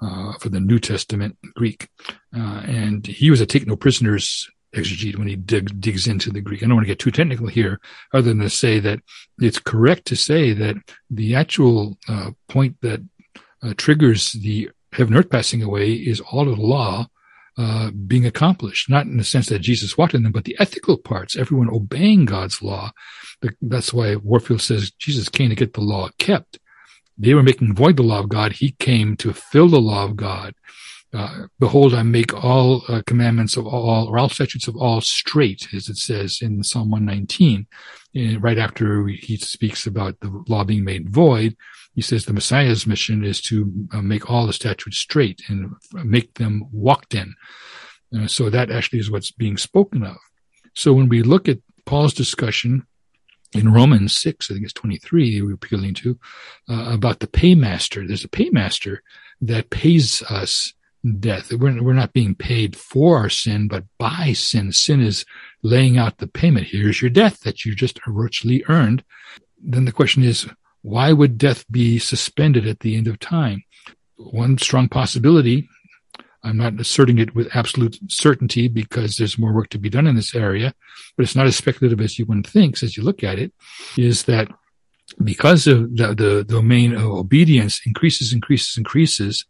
uh, 0.00 0.32
for 0.34 0.48
the 0.48 0.60
New 0.60 0.78
Testament 0.78 1.36
Greek, 1.54 1.88
and 2.32 3.06
he 3.06 3.30
was 3.30 3.40
a 3.40 3.46
take 3.46 3.66
no 3.66 3.76
prisoners 3.76 4.48
exegete 4.74 5.16
when 5.16 5.28
he 5.28 5.36
dig, 5.36 5.80
digs 5.80 6.06
into 6.06 6.30
the 6.30 6.40
Greek. 6.40 6.62
I 6.62 6.66
don't 6.66 6.76
want 6.76 6.86
to 6.86 6.92
get 6.92 6.98
too 6.98 7.10
technical 7.10 7.46
here, 7.46 7.80
other 8.12 8.28
than 8.28 8.40
to 8.40 8.50
say 8.50 8.78
that 8.80 9.00
it's 9.38 9.58
correct 9.58 10.06
to 10.06 10.16
say 10.16 10.52
that 10.52 10.76
the 11.10 11.34
actual 11.34 11.98
uh, 12.08 12.30
point 12.48 12.76
that 12.80 13.00
uh, 13.62 13.74
triggers 13.76 14.32
the 14.32 14.70
heaven 14.92 15.16
earth 15.16 15.30
passing 15.30 15.62
away 15.62 15.92
is 15.92 16.20
all 16.20 16.48
of 16.48 16.56
the 16.56 16.62
law 16.62 17.06
uh, 17.58 17.90
being 18.06 18.24
accomplished, 18.24 18.88
not 18.88 19.06
in 19.06 19.18
the 19.18 19.24
sense 19.24 19.48
that 19.48 19.58
Jesus 19.58 19.98
walked 19.98 20.14
in 20.14 20.22
them, 20.22 20.32
but 20.32 20.44
the 20.44 20.56
ethical 20.58 20.96
parts, 20.96 21.36
everyone 21.36 21.68
obeying 21.70 22.24
God's 22.24 22.62
law. 22.62 22.92
That's 23.60 23.92
why 23.92 24.16
Warfield 24.16 24.62
says 24.62 24.90
Jesus 24.92 25.28
came 25.28 25.50
to 25.50 25.54
get 25.56 25.74
the 25.74 25.82
law 25.82 26.08
kept. 26.18 26.58
They 27.18 27.34
were 27.34 27.42
making 27.42 27.74
void 27.74 27.96
the 27.96 28.02
law 28.02 28.20
of 28.20 28.30
God. 28.30 28.52
He 28.52 28.72
came 28.78 29.16
to 29.18 29.34
fill 29.34 29.68
the 29.68 29.80
law 29.80 30.04
of 30.04 30.16
God. 30.16 30.54
Uh, 31.14 31.46
behold, 31.58 31.92
I 31.92 32.02
make 32.02 32.32
all 32.32 32.82
uh, 32.88 33.02
commandments 33.06 33.56
of 33.56 33.66
all, 33.66 34.08
or 34.08 34.18
all 34.18 34.30
statutes 34.30 34.66
of 34.66 34.76
all 34.76 35.02
straight, 35.02 35.68
as 35.74 35.88
it 35.88 35.98
says 35.98 36.38
in 36.40 36.62
Psalm 36.62 36.90
119. 36.90 37.66
And 38.14 38.42
right 38.42 38.58
after 38.58 39.06
he 39.06 39.36
speaks 39.36 39.86
about 39.86 40.20
the 40.20 40.42
law 40.48 40.64
being 40.64 40.84
made 40.84 41.10
void, 41.10 41.56
he 41.94 42.00
says 42.00 42.24
the 42.24 42.32
Messiah's 42.32 42.86
mission 42.86 43.24
is 43.24 43.42
to 43.42 43.70
uh, 43.92 44.00
make 44.00 44.30
all 44.30 44.46
the 44.46 44.54
statutes 44.54 44.98
straight 44.98 45.42
and 45.48 45.74
make 45.92 46.34
them 46.34 46.66
walked 46.72 47.14
in. 47.14 47.34
Uh, 48.16 48.26
so 48.26 48.48
that 48.48 48.70
actually 48.70 48.98
is 48.98 49.10
what's 49.10 49.30
being 49.30 49.58
spoken 49.58 50.02
of. 50.02 50.16
So 50.74 50.94
when 50.94 51.08
we 51.08 51.22
look 51.22 51.48
at 51.48 51.58
Paul's 51.84 52.14
discussion 52.14 52.86
in 53.52 53.72
Romans 53.72 54.16
6, 54.16 54.50
I 54.50 54.54
think 54.54 54.64
it's 54.64 54.72
23, 54.72 55.42
we're 55.42 55.54
appealing 55.54 55.92
to, 55.94 56.18
uh, 56.70 56.90
about 56.92 57.20
the 57.20 57.26
paymaster. 57.26 58.06
There's 58.06 58.24
a 58.24 58.28
paymaster 58.28 59.02
that 59.42 59.68
pays 59.68 60.22
us 60.22 60.72
death. 61.18 61.52
We're, 61.52 61.82
we're 61.82 61.92
not 61.92 62.12
being 62.12 62.34
paid 62.34 62.76
for 62.76 63.18
our 63.18 63.28
sin, 63.28 63.68
but 63.68 63.84
by 63.98 64.32
sin. 64.32 64.72
Sin 64.72 65.00
is 65.00 65.24
laying 65.62 65.98
out 65.98 66.18
the 66.18 66.26
payment. 66.26 66.68
Here's 66.68 67.02
your 67.02 67.10
death 67.10 67.40
that 67.40 67.64
you 67.64 67.74
just 67.74 67.98
virtually 68.06 68.64
earned. 68.68 69.02
Then 69.62 69.84
the 69.84 69.92
question 69.92 70.22
is, 70.22 70.48
why 70.82 71.12
would 71.12 71.38
death 71.38 71.64
be 71.70 71.98
suspended 71.98 72.66
at 72.66 72.80
the 72.80 72.96
end 72.96 73.06
of 73.06 73.18
time? 73.18 73.64
One 74.16 74.58
strong 74.58 74.88
possibility, 74.88 75.68
I'm 76.44 76.56
not 76.56 76.80
asserting 76.80 77.18
it 77.18 77.34
with 77.34 77.54
absolute 77.54 77.98
certainty 78.08 78.68
because 78.68 79.16
there's 79.16 79.38
more 79.38 79.52
work 79.52 79.68
to 79.70 79.78
be 79.78 79.90
done 79.90 80.06
in 80.06 80.16
this 80.16 80.34
area, 80.34 80.74
but 81.16 81.22
it's 81.22 81.36
not 81.36 81.46
as 81.46 81.56
speculative 81.56 82.00
as 82.00 82.18
you 82.18 82.26
one 82.26 82.42
thinks 82.42 82.82
as 82.82 82.96
you 82.96 83.02
look 83.02 83.22
at 83.22 83.38
it, 83.38 83.52
is 83.96 84.24
that 84.24 84.48
because 85.22 85.66
of 85.66 85.96
the, 85.96 86.14
the 86.14 86.44
domain 86.44 86.94
of 86.94 87.02
obedience 87.02 87.80
increases, 87.86 88.32
increases, 88.32 88.76
increases, 88.76 89.44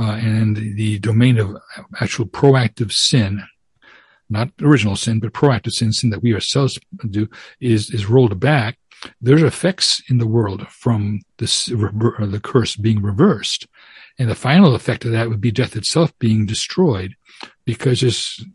uh, 0.00 0.18
and 0.20 0.56
the 0.56 0.98
domain 0.98 1.38
of 1.38 1.56
actual 2.00 2.26
proactive 2.26 2.92
sin, 2.92 3.42
not 4.28 4.50
original 4.60 4.96
sin, 4.96 5.20
but 5.20 5.32
proactive 5.32 5.72
sin, 5.72 5.92
sin 5.92 6.10
that 6.10 6.22
we 6.22 6.34
ourselves 6.34 6.78
do, 7.10 7.28
is 7.60 7.90
is 7.90 8.06
rolled 8.06 8.38
back 8.40 8.78
there's 9.20 9.42
effects 9.42 10.02
in 10.08 10.18
the 10.18 10.26
world 10.26 10.66
from 10.68 11.20
this 11.38 11.66
the 11.66 12.40
curse 12.42 12.76
being 12.76 13.02
reversed, 13.02 13.66
and 14.18 14.28
the 14.28 14.34
final 14.34 14.74
effect 14.74 15.04
of 15.04 15.12
that 15.12 15.28
would 15.28 15.40
be 15.40 15.50
death 15.50 15.76
itself 15.76 16.16
being 16.18 16.46
destroyed, 16.46 17.14
because 17.64 18.02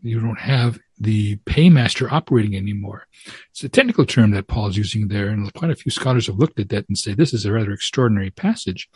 you 0.02 0.20
don't 0.20 0.40
have 0.40 0.78
the 0.98 1.36
paymaster 1.46 2.10
operating 2.10 2.56
anymore. 2.56 3.06
It's 3.50 3.62
a 3.62 3.68
technical 3.68 4.04
term 4.04 4.32
that 4.32 4.48
Paul's 4.48 4.76
using 4.76 5.08
there, 5.08 5.28
and 5.28 5.52
quite 5.54 5.70
a 5.70 5.76
few 5.76 5.90
scholars 5.90 6.26
have 6.26 6.38
looked 6.38 6.58
at 6.58 6.70
that 6.70 6.88
and 6.88 6.96
say 6.96 7.14
this 7.14 7.34
is 7.34 7.44
a 7.44 7.52
rather 7.52 7.72
extraordinary 7.72 8.30
passage. 8.30 8.88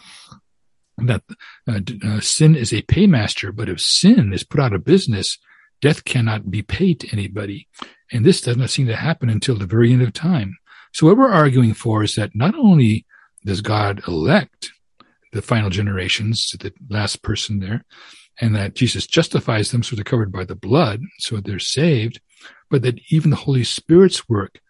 That 1.07 1.23
uh, 1.69 1.81
uh, 2.05 2.21
sin 2.21 2.55
is 2.55 2.73
a 2.73 2.83
paymaster, 2.83 3.55
but 3.55 3.69
if 3.69 3.81
sin 3.81 4.33
is 4.33 4.45
put 4.45 4.61
out 4.61 4.73
of 4.73 4.85
business, 4.85 5.39
death 5.81 6.05
cannot 6.05 6.51
be 6.51 6.63
paid 6.63 7.01
to 7.01 7.13
anybody. 7.13 7.69
And 8.13 8.25
this 8.25 8.41
does 8.41 8.57
not 8.57 8.71
seem 8.71 8.87
to 8.87 8.97
happen 8.97 9.29
until 9.29 9.57
the 9.57 9.67
very 9.67 9.93
end 9.93 10.03
of 10.03 10.13
time. 10.13 10.57
So 10.93 11.07
what 11.07 11.17
we're 11.17 11.31
arguing 11.31 11.75
for 11.75 12.03
is 12.03 12.15
that 12.15 12.35
not 12.35 12.55
only 12.55 13.07
does 13.45 13.61
God 13.61 14.03
elect 14.07 14.71
the 15.33 15.43
final 15.43 15.71
generations, 15.71 16.51
the 16.61 16.73
last 16.91 17.23
person 17.23 17.61
there, 17.61 17.85
and 18.41 18.55
that 18.55 18.75
Jesus 18.75 19.07
justifies 19.07 19.71
them 19.71 19.83
so 19.83 19.97
they're 19.97 20.05
covered 20.05 20.33
by 20.33 20.45
the 20.45 20.55
blood, 20.55 21.01
so 21.19 21.39
they're 21.39 21.59
saved, 21.59 22.21
but 22.71 22.83
that 22.83 23.01
even 23.11 23.31
the 23.31 23.37
Holy 23.37 23.65
Spirit's 23.65 24.29
work 24.29 24.61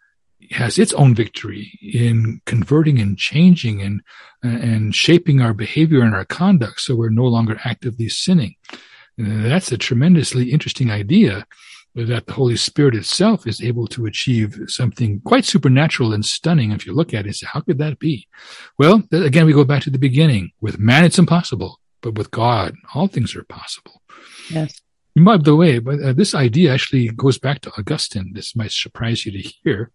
has 0.53 0.79
its 0.79 0.93
own 0.95 1.15
victory 1.15 1.79
in 1.83 2.41
converting 2.47 3.01
and 3.01 3.19
changing 3.19 3.83
and 3.83 4.03
and 4.43 4.95
shaping 4.95 5.41
our 5.41 5.55
behavior 5.55 6.03
and 6.03 6.15
our 6.15 6.25
conduct 6.25 6.81
so 6.81 6.97
we're 6.97 7.11
no 7.11 7.25
longer 7.25 7.61
actively 7.65 8.09
sinning. 8.09 8.57
That's 9.17 9.71
a 9.71 9.79
tremendously 9.79 10.51
interesting 10.51 10.91
idea 10.91 11.47
that 11.95 12.27
the 12.27 12.33
Holy 12.33 12.57
Spirit 12.57 12.95
itself 12.95 13.47
is 13.47 13.63
able 13.63 13.87
to 13.89 14.07
achieve 14.07 14.59
something 14.67 15.21
quite 15.21 15.45
supernatural 15.45 16.13
and 16.13 16.25
stunning. 16.25 16.73
If 16.73 16.87
you 16.87 16.93
look 16.95 17.15
at 17.15 17.27
it 17.27 17.37
say, 17.37 17.47
how 17.53 17.61
could 17.61 17.79
that 17.79 17.99
be? 17.99 18.27
Well, 18.79 19.03
again, 19.13 19.47
we 19.47 19.53
go 19.53 19.65
back 19.65 19.83
to 19.83 19.91
the 19.91 19.99
beginning. 19.99 20.53
With 20.61 20.79
man, 20.79 21.05
it's 21.05 21.19
impossible, 21.19 21.79
but 22.01 22.15
with 22.17 22.31
God, 22.31 22.75
all 22.95 23.07
things 23.07 23.37
are 23.37 23.45
possible. 23.45 24.03
Yes. 24.51 24.82
By 25.15 25.37
the 25.37 25.55
way, 25.55 25.79
but 25.79 26.01
uh, 26.01 26.13
this 26.15 26.35
idea 26.35 26.73
actually 26.73 27.09
goes 27.09 27.39
back 27.39 27.61
to 27.63 27.73
Augustine. 27.79 28.33
This 28.33 28.57
might 28.57 28.73
surprise 28.73 29.27
you 29.27 29.33
to 29.33 29.49
hear, 29.63 29.91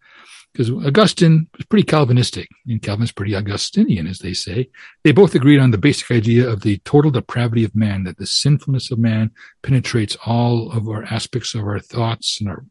because 0.53 0.69
Augustine 0.69 1.47
was 1.57 1.65
pretty 1.65 1.85
Calvinistic, 1.85 2.49
and 2.67 2.81
Calvin's 2.81 3.11
pretty 3.11 3.35
Augustinian, 3.35 4.05
as 4.05 4.19
they 4.19 4.33
say. 4.33 4.69
They 5.03 5.11
both 5.11 5.33
agreed 5.33 5.59
on 5.59 5.71
the 5.71 5.77
basic 5.79 6.11
idea 6.11 6.47
of 6.47 6.61
the 6.61 6.77
total 6.79 7.09
depravity 7.09 7.63
of 7.63 7.75
man, 7.75 8.03
that 8.03 8.17
the 8.17 8.27
sinfulness 8.27 8.91
of 8.91 8.99
man 8.99 9.31
penetrates 9.63 10.15
all 10.25 10.71
of 10.71 10.87
our 10.87 11.03
aspects 11.05 11.55
of 11.55 11.61
our 11.61 11.79
thoughts 11.79 12.39
and 12.39 12.49
our 12.49 12.65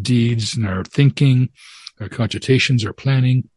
deeds 0.00 0.56
and 0.56 0.68
our 0.68 0.84
thinking, 0.84 1.48
our 2.00 2.08
cogitations, 2.08 2.86
our 2.86 2.92
planning. 2.92 3.48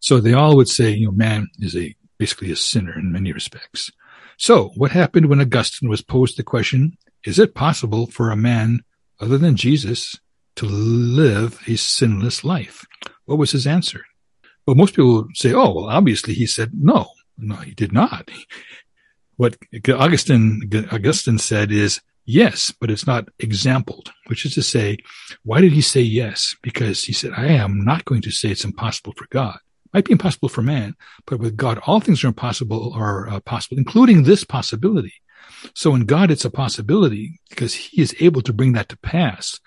So 0.00 0.20
they 0.20 0.34
all 0.34 0.56
would 0.56 0.68
say, 0.68 0.90
you 0.90 1.06
know, 1.06 1.12
man 1.12 1.48
is 1.58 1.74
a 1.74 1.94
basically 2.18 2.52
a 2.52 2.56
sinner 2.56 2.98
in 2.98 3.12
many 3.12 3.32
respects. 3.32 3.90
So 4.36 4.72
what 4.76 4.90
happened 4.90 5.26
when 5.26 5.40
Augustine 5.40 5.88
was 5.88 6.02
posed 6.02 6.36
the 6.36 6.42
question, 6.42 6.98
is 7.24 7.38
it 7.38 7.54
possible 7.54 8.06
for 8.06 8.30
a 8.30 8.36
man 8.36 8.80
other 9.20 9.38
than 9.38 9.56
Jesus 9.56 10.18
to 10.56 10.66
live 10.66 11.60
a 11.66 11.76
sinless 11.76 12.44
life? 12.44 12.86
What 13.26 13.38
was 13.38 13.52
his 13.52 13.66
answer? 13.66 14.04
Well, 14.66 14.76
most 14.76 14.94
people 14.94 15.28
say, 15.34 15.52
oh, 15.52 15.70
well, 15.72 15.88
obviously 15.88 16.34
he 16.34 16.46
said 16.46 16.70
no. 16.74 17.08
No, 17.36 17.56
he 17.56 17.72
did 17.72 17.92
not. 17.92 18.30
What 19.36 19.56
Augustine, 19.88 20.70
Augustine 20.92 21.38
said 21.38 21.72
is, 21.72 22.02
yes, 22.26 22.74
but 22.78 22.90
it's 22.90 23.06
not 23.06 23.30
exampled, 23.38 24.12
which 24.26 24.44
is 24.44 24.52
to 24.52 24.62
say, 24.62 24.98
why 25.44 25.62
did 25.62 25.72
he 25.72 25.80
say 25.80 26.02
yes? 26.02 26.54
Because 26.60 27.04
he 27.04 27.14
said, 27.14 27.32
I 27.34 27.46
am 27.46 27.82
not 27.82 28.04
going 28.04 28.20
to 28.20 28.30
say 28.30 28.50
it's 28.50 28.66
impossible 28.66 29.14
for 29.16 29.26
God. 29.30 29.56
It 29.56 29.94
might 29.94 30.04
be 30.04 30.12
impossible 30.12 30.50
for 30.50 30.60
man, 30.60 30.94
but 31.24 31.40
with 31.40 31.56
God, 31.56 31.80
all 31.86 32.00
things 32.00 32.22
are 32.22 32.28
impossible, 32.28 32.92
are 32.94 33.30
uh, 33.30 33.40
possible, 33.40 33.78
including 33.78 34.24
this 34.24 34.44
possibility. 34.44 35.14
So 35.74 35.94
in 35.94 36.04
God, 36.04 36.30
it's 36.30 36.44
a 36.44 36.50
possibility 36.50 37.40
because 37.48 37.74
he 37.74 38.00
is 38.00 38.14
able 38.20 38.42
to 38.42 38.52
bring 38.52 38.72
that 38.72 38.88
to 38.88 38.98
pass. 38.98 39.58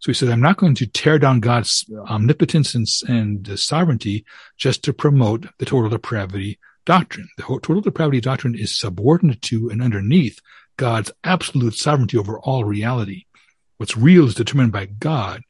So 0.00 0.10
he 0.10 0.14
said, 0.14 0.28
I'm 0.28 0.40
not 0.40 0.56
going 0.56 0.74
to 0.76 0.86
tear 0.86 1.18
down 1.18 1.40
God's 1.40 1.84
omnipotence 2.08 2.74
and, 2.74 2.86
and 3.08 3.58
sovereignty 3.58 4.24
just 4.56 4.82
to 4.84 4.92
promote 4.92 5.46
the 5.58 5.66
total 5.66 5.90
depravity 5.90 6.58
doctrine. 6.84 7.28
The 7.36 7.44
total 7.44 7.80
depravity 7.80 8.20
doctrine 8.20 8.54
is 8.54 8.78
subordinate 8.78 9.42
to 9.42 9.68
and 9.68 9.82
underneath 9.82 10.40
God's 10.76 11.12
absolute 11.22 11.74
sovereignty 11.74 12.16
over 12.16 12.40
all 12.40 12.64
reality. 12.64 13.24
What's 13.76 13.96
real 13.96 14.26
is 14.26 14.34
determined 14.34 14.72
by 14.72 14.86
God 14.86 15.42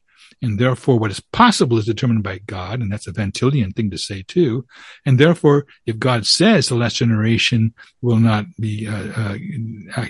and 0.43 0.59
therefore 0.59 0.99
what 0.99 1.09
is 1.09 1.21
possible 1.21 1.77
is 1.77 1.85
determined 1.85 2.21
by 2.21 2.39
God, 2.39 2.81
and 2.81 2.91
that's 2.91 3.07
a 3.07 3.13
Van 3.13 3.31
Tillian 3.31 3.73
thing 3.73 3.89
to 3.89 3.97
say 3.97 4.23
too. 4.27 4.65
And 5.05 5.17
therefore, 5.17 5.65
if 5.85 5.97
God 5.97 6.27
says 6.27 6.67
the 6.67 6.75
last 6.75 6.97
generation 6.97 7.73
will 8.01 8.17
not 8.17 8.45
be 8.59 8.87
uh, 8.87 9.11
uh, 9.15 9.37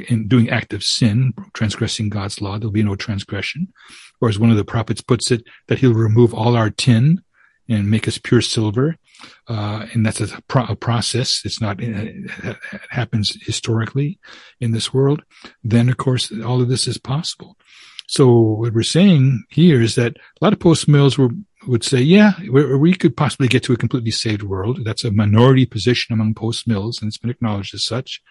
in 0.10 0.28
doing 0.28 0.50
active 0.50 0.84
sin, 0.84 1.34
transgressing 1.54 2.10
God's 2.10 2.42
law, 2.42 2.58
there'll 2.58 2.72
be 2.72 2.84
no 2.84 2.96
transgression. 2.96 3.72
Or 4.20 4.28
as 4.28 4.40
one 4.40 4.50
of 4.50 4.58
the 4.58 4.66
prophets 4.66 5.02
puts 5.02 5.30
it, 5.30 5.44
that 5.68 5.80
He'll 5.80 5.94
remove 5.94 6.34
all 6.34 6.58
our 6.58 6.72
tin 6.72 7.22
and 7.70 7.90
make 7.90 8.08
us 8.08 8.18
pure 8.18 8.42
silver. 8.42 8.98
Uh, 9.48 9.86
and 9.94 10.06
that's 10.06 10.20
a, 10.20 10.42
pro- 10.48 10.66
a, 10.66 10.76
process. 10.76 11.44
It's 11.46 11.62
not, 11.62 11.82
it 11.82 12.30
happens 12.90 13.38
historically 13.46 14.20
in 14.60 14.72
this 14.72 14.94
world. 14.94 15.24
Then, 15.64 15.88
of 15.90 15.98
course, 15.98 16.32
all 16.44 16.62
of 16.62 16.68
this 16.68 16.88
is 16.88 16.98
possible. 16.98 17.56
So 18.14 18.30
what 18.30 18.74
we're 18.74 18.84
saying 18.84 19.44
here 19.50 19.82
is 19.82 19.96
that 19.96 20.18
a 20.18 20.46
lot 20.46 20.54
of 20.54 20.60
post 20.60 20.88
mills 20.88 21.18
were, 21.18 21.32
would 21.66 21.84
say, 21.84 22.00
yeah, 22.00 22.34
we 22.48 22.94
could 22.94 23.18
possibly 23.18 23.48
get 23.48 23.64
to 23.64 23.74
a 23.74 23.76
completely 23.78 24.12
saved 24.12 24.44
world. 24.44 24.82
That's 24.86 25.04
a 25.04 25.10
minority 25.10 25.66
position 25.66 26.14
among 26.14 26.36
post 26.36 26.68
mills, 26.68 27.02
and 27.02 27.08
it's 27.08 27.18
been 27.18 27.32
acknowledged 27.32 27.74
as 27.74 27.84
such. 27.84 28.22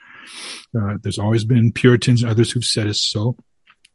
Uh, 0.73 0.99
there's 1.03 1.19
always 1.19 1.45
been 1.45 1.73
Puritans 1.73 2.23
and 2.23 2.31
others 2.31 2.53
who've 2.53 2.65
said 2.65 2.87
as 2.87 3.03
so. 3.03 3.35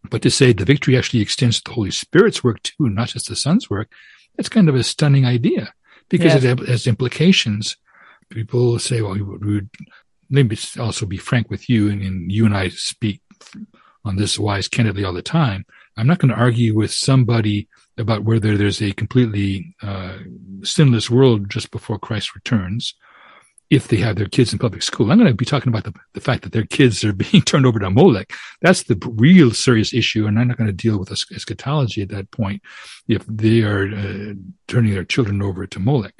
But 0.09 0.23
to 0.23 0.29
say 0.29 0.51
the 0.51 0.65
victory 0.65 0.97
actually 0.97 1.21
extends 1.21 1.61
to 1.61 1.69
the 1.69 1.75
Holy 1.75 1.91
Spirit's 1.91 2.43
work 2.43 2.61
too, 2.63 2.89
not 2.89 3.07
just 3.07 3.29
the 3.29 3.37
Son's 3.37 3.69
work, 3.69 3.89
that's 4.35 4.49
kind 4.49 4.67
of 4.67 4.75
a 4.75 4.83
stunning 4.83 5.25
idea 5.25 5.73
because 6.09 6.33
yes. 6.33 6.43
it 6.43 6.67
has 6.67 6.85
implications. 6.85 7.77
People 8.27 8.77
say, 8.77 9.01
well, 9.01 9.13
we 9.13 9.21
would, 9.21 9.69
let 10.29 10.49
me 10.49 10.57
also 10.77 11.05
be 11.05 11.15
frank 11.15 11.49
with 11.49 11.69
you, 11.69 11.89
and, 11.89 12.01
and 12.01 12.29
you 12.29 12.45
and 12.45 12.57
I 12.57 12.67
speak 12.67 13.21
on 14.03 14.17
this 14.17 14.37
wise 14.37 14.67
candidly 14.67 15.05
all 15.05 15.13
the 15.13 15.21
time. 15.21 15.65
I'm 15.97 16.07
not 16.07 16.19
going 16.19 16.33
to 16.33 16.39
argue 16.39 16.75
with 16.75 16.91
somebody 16.91 17.67
about 17.97 18.23
whether 18.23 18.55
there's 18.55 18.81
a 18.81 18.93
completely 18.93 19.75
uh, 19.81 20.17
sinless 20.63 21.09
world 21.09 21.49
just 21.49 21.71
before 21.71 21.97
Christ 21.97 22.35
returns 22.35 22.93
if 23.69 23.89
they 23.89 23.97
have 23.97 24.15
their 24.15 24.27
kids 24.27 24.53
in 24.53 24.59
public 24.59 24.81
school. 24.81 25.11
I'm 25.11 25.17
going 25.17 25.29
to 25.29 25.35
be 25.35 25.43
talking 25.43 25.69
about 25.69 25.83
the, 25.83 25.93
the 26.13 26.21
fact 26.21 26.43
that 26.43 26.53
their 26.53 26.65
kids 26.65 27.03
are 27.03 27.13
being 27.31 27.43
turned 27.43 27.65
over 27.65 27.79
to 27.79 27.89
Molech. 27.89 28.31
That's 28.61 28.83
the 28.83 28.97
real 29.15 29.51
serious 29.51 29.93
issue. 29.93 30.27
And 30.27 30.39
I'm 30.39 30.47
not 30.47 30.57
going 30.57 30.69
to 30.69 30.73
deal 30.73 30.97
with 30.97 31.11
eschatology 31.11 32.01
at 32.01 32.09
that 32.09 32.31
point 32.31 32.61
if 33.07 33.25
they 33.27 33.63
are 33.63 33.87
uh, 33.87 34.33
turning 34.67 34.93
their 34.93 35.03
children 35.03 35.41
over 35.41 35.67
to 35.67 35.79
Molech. 35.79 36.13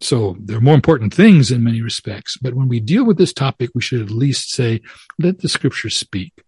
So 0.00 0.36
there 0.38 0.58
are 0.58 0.60
more 0.60 0.74
important 0.74 1.14
things 1.14 1.50
in 1.50 1.64
many 1.64 1.80
respects. 1.80 2.36
But 2.36 2.54
when 2.54 2.68
we 2.68 2.78
deal 2.78 3.04
with 3.04 3.16
this 3.16 3.32
topic, 3.32 3.70
we 3.74 3.80
should 3.80 4.02
at 4.02 4.10
least 4.10 4.50
say, 4.50 4.80
let 5.18 5.40
the 5.40 5.48
scripture 5.48 5.90
speak 5.90 6.43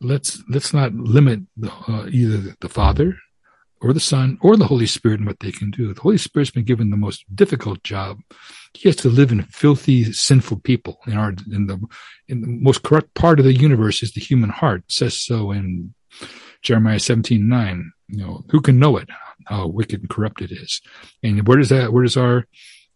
let's 0.00 0.42
let's 0.48 0.72
not 0.72 0.94
limit 0.94 1.40
the, 1.56 1.70
uh, 1.70 2.06
either 2.10 2.56
the 2.60 2.68
Father 2.68 3.16
or 3.80 3.92
the 3.92 4.00
Son 4.00 4.38
or 4.40 4.56
the 4.56 4.66
Holy 4.66 4.86
Spirit 4.86 5.20
and 5.20 5.26
what 5.26 5.40
they 5.40 5.52
can 5.52 5.70
do. 5.70 5.92
The 5.92 6.00
Holy 6.00 6.18
Spirit's 6.18 6.50
been 6.50 6.64
given 6.64 6.90
the 6.90 6.96
most 6.96 7.24
difficult 7.34 7.82
job. 7.82 8.18
He 8.74 8.88
has 8.88 8.96
to 8.96 9.08
live 9.08 9.32
in 9.32 9.42
filthy, 9.44 10.12
sinful 10.12 10.60
people. 10.60 11.00
In 11.06 11.14
our 11.14 11.34
in 11.50 11.66
the 11.66 11.80
in 12.28 12.40
the 12.40 12.46
most 12.46 12.82
corrupt 12.82 13.14
part 13.14 13.38
of 13.38 13.44
the 13.44 13.54
universe 13.54 14.02
is 14.02 14.12
the 14.12 14.20
human 14.20 14.50
heart. 14.50 14.84
It 14.86 14.92
says 14.92 15.20
so 15.20 15.50
in 15.50 15.94
Jeremiah 16.62 17.00
seventeen 17.00 17.48
nine. 17.48 17.92
You 18.08 18.18
know, 18.18 18.44
who 18.50 18.60
can 18.60 18.78
know 18.78 18.96
it? 18.96 19.08
How 19.46 19.66
wicked 19.66 20.00
and 20.00 20.10
corrupt 20.10 20.42
it 20.42 20.52
is. 20.52 20.80
And 21.22 21.46
where 21.46 21.58
does 21.58 21.70
that? 21.70 21.92
Where 21.92 22.04
does 22.04 22.16
our 22.16 22.46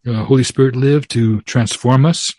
uh, 0.07 0.23
Holy 0.25 0.43
Spirit 0.43 0.75
live 0.75 1.07
to 1.09 1.41
transform 1.41 2.05
us 2.05 2.33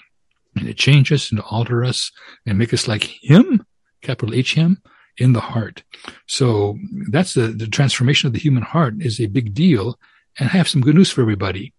and 0.55 0.67
to 0.67 0.75
change 0.75 1.11
us 1.11 1.31
and 1.31 1.41
to 1.41 1.45
alter 1.47 1.85
us 1.85 2.13
and 2.47 2.59
make 2.59 2.73
us 2.73 2.87
like 2.87 3.03
Him? 3.23 3.67
Capital 4.07 4.35
HM, 4.35 4.79
in 5.19 5.33
the 5.33 5.41
heart. 5.41 5.83
So 6.27 6.79
that's 7.11 7.35
the, 7.35 7.49
the 7.49 7.67
transformation 7.67 8.27
of 8.27 8.33
the 8.33 8.39
human 8.39 8.63
heart 8.63 8.95
is 9.01 9.21
a 9.21 9.27
big 9.27 9.55
deal. 9.55 9.99
And 10.39 10.49
I 10.51 10.53
have 10.53 10.69
some 10.69 10.83
good 10.83 10.95
news 10.95 11.11
for 11.11 11.23
everybody. 11.23 11.73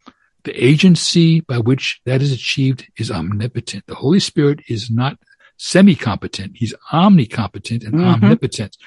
The 0.44 0.64
agency 0.64 1.42
by 1.42 1.58
which 1.58 2.02
that 2.06 2.22
is 2.22 2.32
achieved 2.32 2.88
is 2.98 3.12
omnipotent. 3.12 3.86
The 3.88 3.96
Holy 3.96 4.20
Spirit 4.20 4.62
is 4.68 4.90
not 4.90 5.18
semi-competent. 5.58 6.54
He's 6.56 6.74
omnicompetent 6.92 7.84
and 7.84 7.96
mm-hmm. 7.96 8.24
omnipotent. 8.24 8.78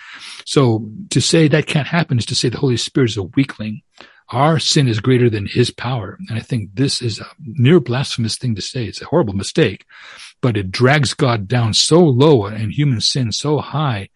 So 0.45 0.88
to 1.11 1.20
say 1.20 1.49
that 1.49 1.66
can't 1.66 1.86
happen 1.86 2.18
is 2.18 2.26
to 2.26 2.34
say 2.34 2.49
the 2.49 2.59
Holy 2.59 2.76
Spirit 2.76 3.11
is 3.11 3.16
a 3.16 3.24
weakling. 3.24 3.82
Our 4.30 4.58
sin 4.58 4.86
is 4.86 5.00
greater 5.00 5.28
than 5.28 5.46
his 5.46 5.70
power. 5.70 6.16
And 6.28 6.38
I 6.38 6.40
think 6.40 6.70
this 6.74 7.02
is 7.02 7.18
a 7.18 7.26
near 7.40 7.80
blasphemous 7.80 8.36
thing 8.36 8.54
to 8.54 8.62
say. 8.62 8.84
It's 8.84 9.02
a 9.02 9.06
horrible 9.06 9.34
mistake 9.34 9.86
but 10.40 10.56
it 10.56 10.70
drags 10.70 11.14
God 11.14 11.48
down 11.48 11.74
so 11.74 12.00
low 12.00 12.46
and 12.46 12.72
human 12.72 13.00
sin 13.00 13.32
so 13.32 13.58
high. 13.58 14.08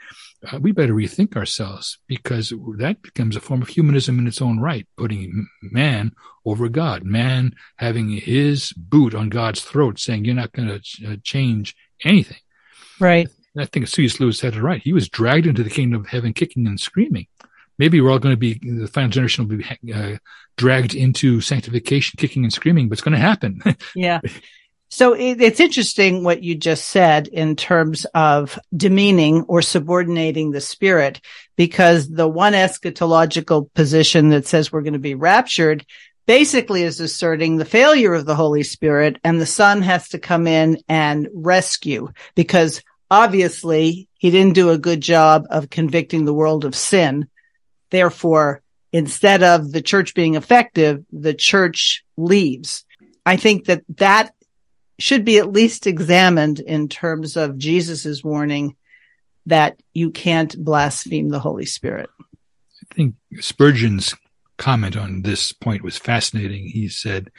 Uh, 0.47 0.59
we 0.59 0.73
better 0.73 0.95
rethink 0.95 1.37
ourselves 1.37 1.99
because 2.07 2.53
that 2.79 3.01
becomes 3.03 3.35
a 3.35 3.41
form 3.41 3.63
of 3.63 3.69
humanism 3.69 4.19
in 4.19 4.27
its 4.27 4.43
own 4.43 4.61
right, 4.61 4.87
putting 4.97 5.47
man 5.63 6.13
over 6.45 6.69
God, 6.69 7.03
man 7.03 7.55
having 7.77 8.11
his 8.11 8.73
boot 8.75 9.15
on 9.15 9.31
God's 9.31 9.63
throat, 9.63 9.99
saying, 9.99 10.25
You're 10.25 10.35
not 10.35 10.53
going 10.53 10.69
to 10.69 10.81
ch- 10.81 11.03
uh, 11.07 11.17
change 11.23 11.75
anything. 12.05 12.39
Right. 13.01 13.29
I 13.57 13.65
think 13.67 13.89
C.S. 13.89 14.21
Lewis 14.21 14.41
had 14.41 14.55
it 14.55 14.63
right. 14.63 14.83
He 14.83 14.93
was 14.93 15.09
dragged 15.09 15.47
into 15.47 15.63
the 15.63 15.71
kingdom 15.71 16.01
of 16.01 16.09
heaven 16.09 16.33
kicking 16.35 16.67
and 16.67 16.79
screaming. 16.79 17.27
Maybe 17.79 18.01
we're 18.01 18.11
all 18.11 18.19
going 18.19 18.35
to 18.35 18.39
be, 18.39 18.59
the 18.63 18.89
final 18.89 19.11
generation 19.11 19.49
will 19.49 19.57
be 19.57 19.93
uh, 19.93 20.19
dragged 20.57 20.95
into 20.95 21.41
sanctification, 21.41 22.17
kicking 22.19 22.45
and 22.45 22.53
screaming, 22.53 22.89
but 22.89 22.95
it's 22.95 23.03
going 23.03 23.13
to 23.13 23.19
happen. 23.19 23.61
yeah. 23.95 24.21
So 24.91 25.15
it, 25.15 25.41
it's 25.41 25.59
interesting 25.59 26.23
what 26.23 26.45
you 26.45 26.55
just 26.55 26.89
said 26.89 27.27
in 27.27 27.57
terms 27.57 28.05
of 28.15 28.59
demeaning 28.77 29.43
or 29.49 29.61
subordinating 29.61 30.53
the 30.53 30.61
spirit, 30.61 31.21
because 31.57 32.09
the 32.09 32.29
one 32.29 32.53
eschatological 32.53 33.73
position 33.75 34.29
that 34.29 34.47
says 34.47 34.71
we're 34.71 34.83
going 34.83 34.93
to 34.93 35.01
be 35.01 35.17
raptured 35.17 35.85
basically 36.27 36.83
is 36.83 37.01
asserting 37.01 37.57
the 37.57 37.65
failure 37.65 38.15
of 38.15 38.25
the 38.25 38.35
Holy 38.35 38.63
Spirit 38.63 39.19
and 39.25 39.41
the 39.41 39.47
Son 39.47 39.83
has 39.83 40.09
to 40.11 40.19
come 40.19 40.47
in 40.47 40.79
and 40.89 41.29
rescue 41.35 42.09
because 42.35 42.83
obviously 43.11 44.09
he 44.19 44.31
didn't 44.31 44.55
do 44.55 44.71
a 44.71 44.79
good 44.79 45.01
job 45.01 45.45
of 45.51 45.71
convicting 45.71 46.25
the 46.25 46.35
world 46.35 46.65
of 46.65 46.75
sin. 46.75 47.29
Therefore, 47.91 48.63
instead 48.93 49.43
of 49.43 49.73
the 49.73 49.83
church 49.83 50.15
being 50.15 50.35
effective, 50.35 51.05
the 51.13 51.35
church 51.35 52.05
leaves. 52.17 52.85
I 53.27 53.37
think 53.37 53.67
that 53.67 53.83
that 53.97 54.35
should 54.99 55.25
be 55.25 55.39
at 55.39 55.53
least 55.53 55.87
examined 55.87 56.61
in 56.61 56.89
terms 56.89 57.37
of 57.37 57.59
Jesus's 57.59 58.23
warning 58.23 58.77
that 59.47 59.81
you 59.93 60.11
can't 60.11 60.57
blaspheme 60.63 61.29
the 61.29 61.41
Holy 61.41 61.67
Spirit. 61.67 62.09
I 62.21 62.95
think 62.95 63.15
Spurgeon's 63.41 64.15
comment 64.57 64.97
on 64.97 65.23
this 65.23 65.53
point 65.53 65.83
was 65.83 65.99
fascinating. 65.99 66.69
He 66.69 66.89
said, 66.89 67.31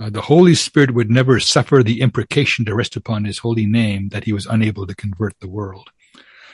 uh, 0.00 0.10
the 0.10 0.22
Holy 0.22 0.54
Spirit 0.54 0.94
would 0.94 1.10
never 1.10 1.40
suffer 1.40 1.82
the 1.82 2.00
imprecation 2.00 2.64
to 2.64 2.74
rest 2.74 2.96
upon 2.96 3.24
his 3.24 3.38
holy 3.38 3.66
name 3.66 4.08
that 4.10 4.24
he 4.24 4.32
was 4.32 4.46
unable 4.46 4.86
to 4.86 4.94
convert 4.94 5.38
the 5.40 5.48
world. 5.48 5.90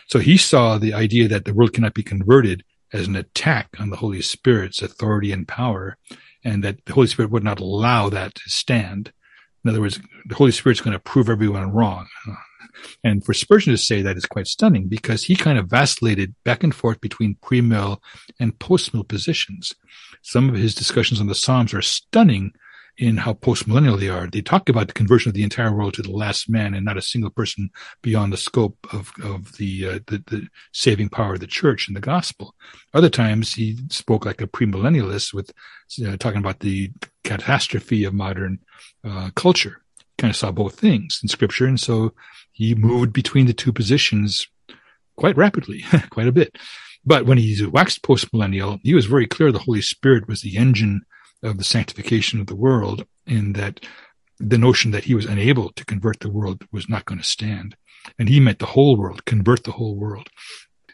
So 0.08 0.18
he 0.18 0.36
saw 0.36 0.78
the 0.78 0.94
idea 0.94 1.28
that 1.28 1.44
the 1.44 1.54
world 1.54 1.72
cannot 1.72 1.94
be 1.94 2.02
converted 2.02 2.64
as 2.92 3.06
an 3.08 3.16
attack 3.16 3.68
on 3.78 3.90
the 3.90 3.96
Holy 3.96 4.22
Spirit's 4.22 4.82
authority 4.82 5.32
and 5.32 5.48
power, 5.48 5.96
and 6.44 6.62
that 6.62 6.84
the 6.84 6.92
Holy 6.92 7.06
Spirit 7.06 7.30
would 7.30 7.44
not 7.44 7.60
allow 7.60 8.08
that 8.08 8.34
to 8.34 8.50
stand. 8.50 9.12
In 9.64 9.70
other 9.70 9.80
words, 9.80 9.98
the 10.26 10.34
Holy 10.34 10.52
Spirit's 10.52 10.80
going 10.80 10.92
to 10.92 11.00
prove 11.00 11.28
everyone 11.28 11.72
wrong. 11.72 12.06
And 13.02 13.24
for 13.24 13.32
Spurgeon 13.32 13.72
to 13.72 13.78
say 13.78 14.02
that 14.02 14.16
is 14.16 14.26
quite 14.26 14.46
stunning 14.46 14.88
because 14.88 15.24
he 15.24 15.36
kind 15.36 15.58
of 15.58 15.70
vacillated 15.70 16.34
back 16.44 16.62
and 16.64 16.74
forth 16.74 17.00
between 17.00 17.36
pre-mill 17.40 18.02
and 18.40 18.58
post-mill 18.58 19.04
positions. 19.04 19.74
Some 20.22 20.48
of 20.48 20.56
his 20.56 20.74
discussions 20.74 21.20
on 21.20 21.28
the 21.28 21.34
Psalms 21.34 21.72
are 21.72 21.82
stunning 21.82 22.52
in 22.96 23.16
how 23.16 23.32
post-millennial 23.32 23.96
they 23.96 24.08
are. 24.08 24.28
They 24.28 24.40
talk 24.40 24.68
about 24.68 24.86
the 24.86 24.94
conversion 24.94 25.28
of 25.28 25.34
the 25.34 25.42
entire 25.42 25.74
world 25.74 25.94
to 25.94 26.02
the 26.02 26.12
last 26.12 26.48
man 26.48 26.74
and 26.74 26.84
not 26.84 26.96
a 26.96 27.02
single 27.02 27.30
person 27.30 27.70
beyond 28.02 28.32
the 28.32 28.36
scope 28.36 28.76
of, 28.92 29.12
of 29.22 29.56
the, 29.56 29.88
uh, 29.88 29.98
the, 30.06 30.22
the, 30.26 30.48
saving 30.72 31.08
power 31.08 31.34
of 31.34 31.40
the 31.40 31.46
church 31.46 31.88
and 31.88 31.96
the 31.96 32.00
gospel. 32.00 32.54
Other 32.92 33.10
times 33.10 33.54
he 33.54 33.78
spoke 33.90 34.24
like 34.24 34.40
a 34.40 34.46
premillennialist 34.46 35.34
with 35.34 35.50
uh, 36.06 36.16
talking 36.16 36.38
about 36.38 36.60
the 36.60 36.92
catastrophe 37.24 38.04
of 38.04 38.14
modern 38.14 38.60
uh, 39.02 39.30
culture. 39.34 39.82
Kind 40.18 40.30
of 40.30 40.36
saw 40.36 40.52
both 40.52 40.78
things 40.78 41.18
in 41.22 41.28
scripture. 41.28 41.66
And 41.66 41.80
so 41.80 42.14
he 42.52 42.74
moved 42.74 43.12
between 43.12 43.46
the 43.46 43.52
two 43.52 43.72
positions 43.72 44.46
quite 45.16 45.36
rapidly, 45.36 45.84
quite 46.10 46.28
a 46.28 46.32
bit. 46.32 46.56
But 47.04 47.26
when 47.26 47.38
he 47.38 47.66
waxed 47.66 48.02
post-millennial, 48.02 48.78
he 48.82 48.94
was 48.94 49.06
very 49.06 49.26
clear 49.26 49.50
the 49.50 49.58
Holy 49.58 49.82
Spirit 49.82 50.28
was 50.28 50.40
the 50.40 50.56
engine 50.56 51.02
of 51.44 51.58
the 51.58 51.64
sanctification 51.64 52.40
of 52.40 52.46
the 52.46 52.56
world 52.56 53.06
and 53.26 53.54
that 53.54 53.80
the 54.38 54.58
notion 54.58 54.90
that 54.90 55.04
he 55.04 55.14
was 55.14 55.26
unable 55.26 55.70
to 55.72 55.84
convert 55.84 56.20
the 56.20 56.30
world 56.30 56.64
was 56.72 56.88
not 56.88 57.04
going 57.04 57.18
to 57.18 57.24
stand. 57.24 57.76
And 58.18 58.28
he 58.28 58.40
meant 58.40 58.58
the 58.58 58.66
whole 58.66 58.96
world, 58.96 59.24
convert 59.24 59.64
the 59.64 59.72
whole 59.72 59.96
world. 59.96 60.28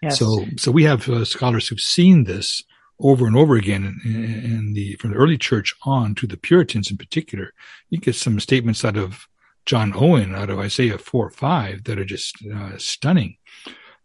Yes. 0.02 0.18
So, 0.18 0.44
so 0.56 0.70
we 0.70 0.84
have 0.84 1.08
uh, 1.08 1.24
scholars 1.24 1.68
who've 1.68 1.80
seen 1.80 2.24
this 2.24 2.62
over 2.98 3.26
and 3.26 3.36
over 3.36 3.56
again 3.56 4.00
in, 4.04 4.24
in, 4.24 4.72
the, 4.74 4.96
from 4.96 5.10
the 5.10 5.16
early 5.16 5.38
church 5.38 5.74
on 5.84 6.14
to 6.16 6.26
the 6.26 6.36
Puritans 6.36 6.90
in 6.90 6.96
particular. 6.96 7.52
You 7.88 7.98
get 7.98 8.14
some 8.14 8.38
statements 8.40 8.84
out 8.84 8.96
of 8.96 9.26
John 9.66 9.92
Owen, 9.94 10.34
out 10.34 10.50
of 10.50 10.58
Isaiah 10.58 10.98
4 10.98 11.26
or 11.26 11.30
5 11.30 11.84
that 11.84 11.98
are 11.98 12.04
just 12.04 12.36
uh, 12.46 12.76
stunning. 12.76 13.36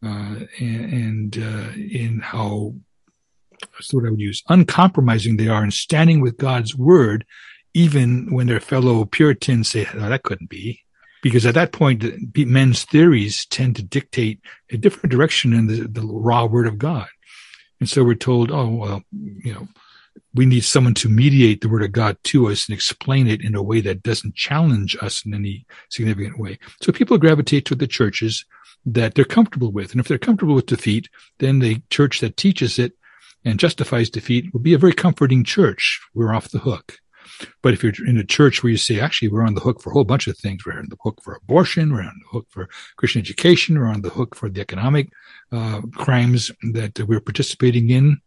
Uh, 0.03 0.41
and, 0.59 0.93
and 0.93 1.37
uh, 1.37 1.71
in 1.75 2.19
how 2.23 2.75
that's 3.73 3.93
what 3.93 4.05
I 4.05 4.09
would 4.09 4.19
use, 4.19 4.43
uncompromising 4.49 5.37
they 5.37 5.47
are 5.47 5.63
in 5.63 5.71
standing 5.71 6.21
with 6.21 6.37
God's 6.37 6.75
word, 6.75 7.25
even 7.73 8.33
when 8.33 8.47
their 8.47 8.59
fellow 8.59 9.05
Puritans 9.05 9.69
say, 9.69 9.87
oh, 9.93 10.09
that 10.09 10.23
couldn't 10.23 10.49
be. 10.49 10.81
Because 11.21 11.45
at 11.45 11.55
that 11.55 11.71
point, 11.71 12.03
men's 12.37 12.83
theories 12.83 13.45
tend 13.47 13.75
to 13.77 13.83
dictate 13.83 14.39
a 14.71 14.77
different 14.77 15.11
direction 15.11 15.53
in 15.53 15.67
the, 15.67 15.87
the 15.87 16.05
raw 16.05 16.45
word 16.45 16.67
of 16.67 16.77
God. 16.77 17.07
And 17.79 17.89
so 17.89 18.03
we're 18.03 18.13
told, 18.13 18.51
oh, 18.51 18.69
well, 18.69 19.03
you 19.11 19.53
know, 19.53 19.67
we 20.33 20.45
need 20.45 20.63
someone 20.63 20.93
to 20.95 21.09
mediate 21.09 21.61
the 21.61 21.69
word 21.69 21.83
of 21.83 21.91
God 21.91 22.17
to 22.25 22.49
us 22.49 22.67
and 22.67 22.75
explain 22.75 23.27
it 23.27 23.43
in 23.43 23.55
a 23.55 23.63
way 23.63 23.81
that 23.81 24.03
doesn't 24.03 24.35
challenge 24.35 24.95
us 25.01 25.25
in 25.25 25.33
any 25.33 25.65
significant 25.89 26.37
way. 26.37 26.59
So 26.81 26.91
people 26.91 27.17
gravitate 27.17 27.65
to 27.65 27.75
the 27.75 27.87
churches 27.87 28.45
that 28.85 29.15
they're 29.15 29.25
comfortable 29.25 29.71
with. 29.71 29.91
And 29.91 29.99
if 29.99 30.07
they're 30.07 30.17
comfortable 30.17 30.55
with 30.55 30.67
defeat, 30.67 31.09
then 31.39 31.59
the 31.59 31.81
church 31.89 32.19
that 32.19 32.37
teaches 32.37 32.77
it 32.77 32.93
and 33.45 33.59
justifies 33.59 34.09
defeat 34.09 34.51
will 34.51 34.59
be 34.59 34.73
a 34.73 34.79
very 34.79 34.93
comforting 34.93 35.43
church. 35.43 36.01
We're 36.13 36.33
off 36.33 36.49
the 36.49 36.59
hook. 36.59 36.97
But 37.61 37.73
if 37.73 37.83
you're 37.83 37.93
in 38.07 38.17
a 38.17 38.23
church 38.23 38.63
where 38.63 38.71
you 38.71 38.77
say, 38.77 38.99
actually, 38.99 39.29
we're 39.29 39.45
on 39.45 39.55
the 39.55 39.61
hook 39.61 39.81
for 39.81 39.89
a 39.89 39.93
whole 39.93 40.03
bunch 40.03 40.27
of 40.27 40.37
things, 40.37 40.65
we're 40.65 40.77
on 40.77 40.89
the 40.89 40.97
hook 41.01 41.19
for 41.23 41.35
abortion, 41.35 41.93
we're 41.93 42.01
on 42.01 42.19
the 42.21 42.29
hook 42.31 42.47
for 42.49 42.69
Christian 42.97 43.21
education, 43.21 43.77
we're 43.77 43.87
on 43.87 44.01
the 44.01 44.09
hook 44.09 44.35
for 44.35 44.49
the 44.49 44.61
economic 44.61 45.09
uh, 45.51 45.81
crimes 45.95 46.51
that 46.73 46.99
we're 47.07 47.19
participating 47.19 47.89
in 47.89 48.21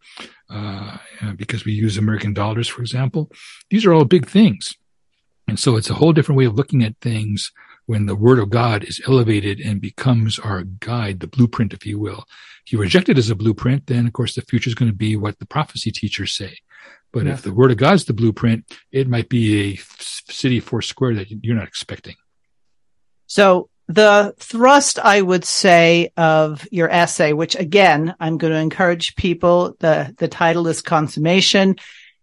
uh, 0.51 0.99
because 1.37 1.65
we 1.65 1.73
use 1.73 1.97
American 1.97 2.35
dollars, 2.35 2.69
for 2.69 2.81
example. 2.81 3.31
These 3.71 3.87
are 3.87 3.93
all 3.93 4.05
big 4.05 4.27
things. 4.29 4.75
And 5.47 5.59
so 5.59 5.77
it's 5.77 5.91
a 5.91 5.95
whole 5.95 6.13
different 6.13 6.39
way 6.39 6.45
of 6.45 6.55
looking 6.55 6.85
at 6.85 7.01
things 7.01 7.53
when 7.89 8.05
the 8.05 8.15
word 8.15 8.39
of 8.39 8.51
God 8.51 8.85
is 8.85 9.01
elevated 9.09 9.61
and 9.61 9.81
becomes 9.81 10.39
our 10.39 10.63
guide, 10.63 11.21
the 11.21 11.27
blueprint, 11.27 11.73
if 11.73 11.87
you 11.87 11.99
will. 11.99 12.23
If 12.67 12.71
you 12.75 12.79
reject 12.79 13.09
it 13.09 13.17
as 13.17 13.31
a 13.31 13.35
blueprint, 13.35 13.87
then 13.87 14.07
of 14.07 14.13
course 14.13 14.35
the 14.35 14.43
future 14.43 14.69
is 14.69 14.75
going 14.75 14.91
to 14.91 14.97
be 14.97 15.17
what 15.17 15.39
the 15.39 15.47
prophecy 15.47 15.91
teachers 15.91 16.35
say. 16.35 16.59
But 17.15 17.25
yeah. 17.25 17.33
if 17.33 17.41
the 17.41 17.55
word 17.55 17.71
of 17.71 17.79
God's 17.79 18.05
the 18.05 18.13
blueprint, 18.13 18.71
it 18.93 19.09
might 19.09 19.31
be 19.31 19.73
a 19.73 19.77
city 20.31 20.61
four 20.61 20.83
square 20.83 21.15
that 21.15 21.31
you're 21.31 21.57
not 21.57 21.67
expecting. 21.67 22.17
So 23.27 23.71
the 23.87 24.35
thrust, 24.39 24.99
I 24.99 25.23
would 25.23 25.47
say, 25.47 26.11
of 26.15 26.69
your 26.71 26.91
essay, 26.91 27.33
which 27.33 27.57
again, 27.57 28.15
I'm 28.21 28.37
going 28.37 28.53
to 28.53 28.59
encourage 28.59 29.17
people. 29.17 29.77
The, 29.81 30.15
the 30.19 30.29
title 30.29 30.69
is 30.69 30.83
consummation. 30.83 31.77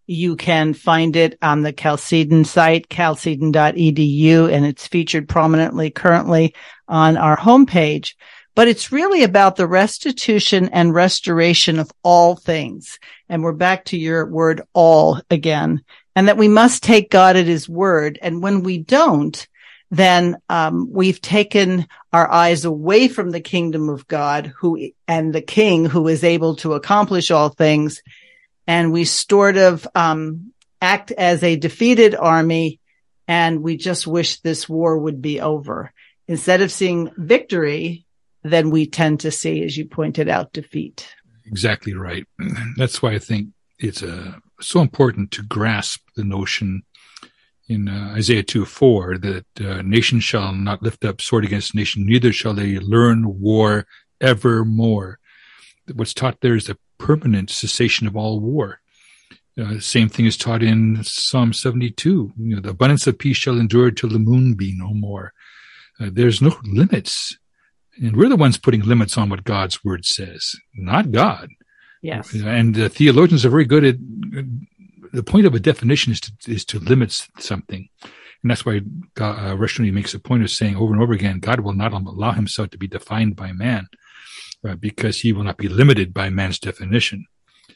You 0.08 0.36
can 0.36 0.74
find 0.74 1.16
it 1.16 1.38
on 1.42 1.62
the 1.62 1.74
Chalcedon 1.74 2.46
site, 2.46 2.90
chalcedon.edu, 2.90 4.52
and 4.52 4.66
it's 4.66 4.88
featured 4.88 5.28
prominently 5.28 5.90
currently 5.90 6.54
on 6.88 7.18
our 7.18 7.38
homepage. 7.38 8.14
But 8.54 8.68
it's 8.68 8.92
really 8.92 9.24
about 9.24 9.58
the 9.58 9.68
restitution 9.68 10.70
and 10.70 10.94
restoration 10.94 11.78
of 11.80 11.92
all 12.04 12.36
things. 12.36 13.00
And 13.28 13.44
we're 13.44 13.52
back 13.52 13.86
to 13.86 13.98
your 13.98 14.26
word 14.26 14.62
all 14.74 15.20
again, 15.30 15.84
and 16.16 16.28
that 16.28 16.38
we 16.38 16.48
must 16.48 16.84
take 16.84 17.10
God 17.12 17.36
at 17.36 17.48
his 17.48 17.68
word. 17.68 18.18
And 18.22 18.42
when 18.42 18.64
we 18.64 18.78
don't, 18.78 19.46
then 19.92 20.38
um, 20.50 20.90
we've 20.92 21.22
taken 21.22 21.88
our 22.14 22.30
eyes 22.32 22.66
away 22.66 23.08
from 23.08 23.32
the 23.32 23.42
kingdom 23.42 23.90
of 23.90 24.08
God, 24.08 24.54
who 24.58 24.90
and 25.08 25.34
the 25.34 25.42
King 25.42 25.86
who 25.86 26.08
is 26.08 26.24
able 26.24 26.56
to 26.58 26.74
accomplish 26.74 27.32
all 27.32 27.50
things, 27.50 28.02
and 28.68 28.92
we 28.92 29.06
sort 29.06 29.58
of 29.58 29.88
um, 29.96 30.54
act 30.82 31.12
as 31.12 31.44
a 31.44 31.56
defeated 31.56 32.16
army 32.16 32.80
and 33.28 33.64
we 33.64 33.78
just 33.78 34.06
wish 34.06 34.40
this 34.40 34.70
war 34.70 34.98
would 34.98 35.22
be 35.22 35.42
over. 35.42 35.92
Instead 36.28 36.62
of 36.62 36.72
seeing 36.72 37.12
victory, 37.18 38.06
then 38.44 38.70
we 38.70 38.86
tend 38.86 39.22
to 39.22 39.32
see, 39.32 39.64
as 39.64 39.76
you 39.76 39.86
pointed 39.86 40.30
out, 40.30 40.54
defeat. 40.54 41.08
Exactly 41.46 41.94
right. 41.94 42.26
That's 42.78 43.02
why 43.02 43.14
I 43.14 43.20
think 43.20 43.50
it's 43.80 44.04
uh, 44.04 44.34
so 44.62 44.82
important 44.82 45.32
to 45.32 45.44
grasp 45.44 46.02
the 46.16 46.24
notion 46.24 46.84
in 47.68 47.88
uh, 47.88 48.14
Isaiah 48.16 48.44
2 48.44 48.66
4 48.66 49.18
that 49.18 49.46
uh, 49.60 49.82
nation 49.82 50.20
shall 50.20 50.54
not 50.54 50.84
lift 50.84 51.04
up 51.04 51.20
sword 51.20 51.46
against 51.46 51.74
nation, 51.74 52.06
neither 52.06 52.32
shall 52.32 52.54
they 52.54 52.78
learn 52.78 53.40
war 53.40 53.88
evermore. 54.22 55.20
What's 55.94 56.14
taught 56.14 56.42
there 56.42 56.56
is 56.56 56.70
a 56.70 56.78
permanent 56.98 57.50
cessation 57.50 58.08
of 58.08 58.16
all 58.16 58.40
war. 58.40 58.82
Uh, 59.58 59.80
same 59.80 60.10
thing 60.10 60.26
is 60.26 60.36
taught 60.36 60.62
in 60.62 61.02
Psalm 61.04 61.54
72. 61.54 62.34
You 62.38 62.56
know, 62.56 62.62
the 62.62 62.72
abundance 62.72 63.08
of 63.08 63.18
peace 63.18 63.38
shall 63.38 63.60
endure 63.60 63.90
till 63.90 64.10
the 64.10 64.20
moon 64.20 64.54
be 64.54 64.74
no 64.76 64.94
more. 64.94 65.34
Uh, 66.00 66.10
there's 66.12 66.42
no 66.42 66.58
limits. 66.64 67.38
And 67.98 68.18
we're 68.18 68.30
the 68.30 68.36
ones 68.36 68.58
putting 68.58 68.82
limits 68.82 69.18
on 69.18 69.30
what 69.30 69.46
God's 69.46 69.84
word 69.86 70.06
says, 70.06 70.56
not 70.76 71.12
God. 71.12 71.50
Yes. 72.02 72.34
And 72.34 72.76
the 72.76 72.90
theologians 72.90 73.46
are 73.46 73.50
very 73.50 73.66
good 73.66 73.86
at 73.86 73.96
the 75.14 75.24
point 75.24 75.46
of 75.46 75.56
a 75.56 75.60
definition 75.60 76.12
is 76.12 76.20
to, 76.20 76.32
is 76.48 76.66
to 76.66 76.80
limit 76.80 77.14
something. 77.40 77.88
And 78.04 78.52
that's 78.52 78.66
why 78.66 78.82
God, 79.16 79.60
uh, 79.60 79.92
makes 79.92 80.14
a 80.14 80.20
point 80.20 80.44
of 80.44 80.52
saying 80.52 80.76
over 80.76 80.94
and 80.94 81.02
over 81.02 81.14
again, 81.14 81.40
God 81.40 81.62
will 81.62 81.74
not 81.74 81.94
allow 81.94 82.32
himself 82.32 82.70
to 82.72 82.78
be 82.78 82.88
defined 82.88 83.38
by 83.38 83.54
man 83.54 83.88
uh, 84.68 84.76
because 84.76 85.20
he 85.20 85.34
will 85.34 85.44
not 85.44 85.58
be 85.58 85.68
limited 85.68 86.14
by 86.14 86.30
man's 86.30 86.60
definition. 86.60 87.26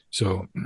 So 0.09 0.47
uh, 0.57 0.61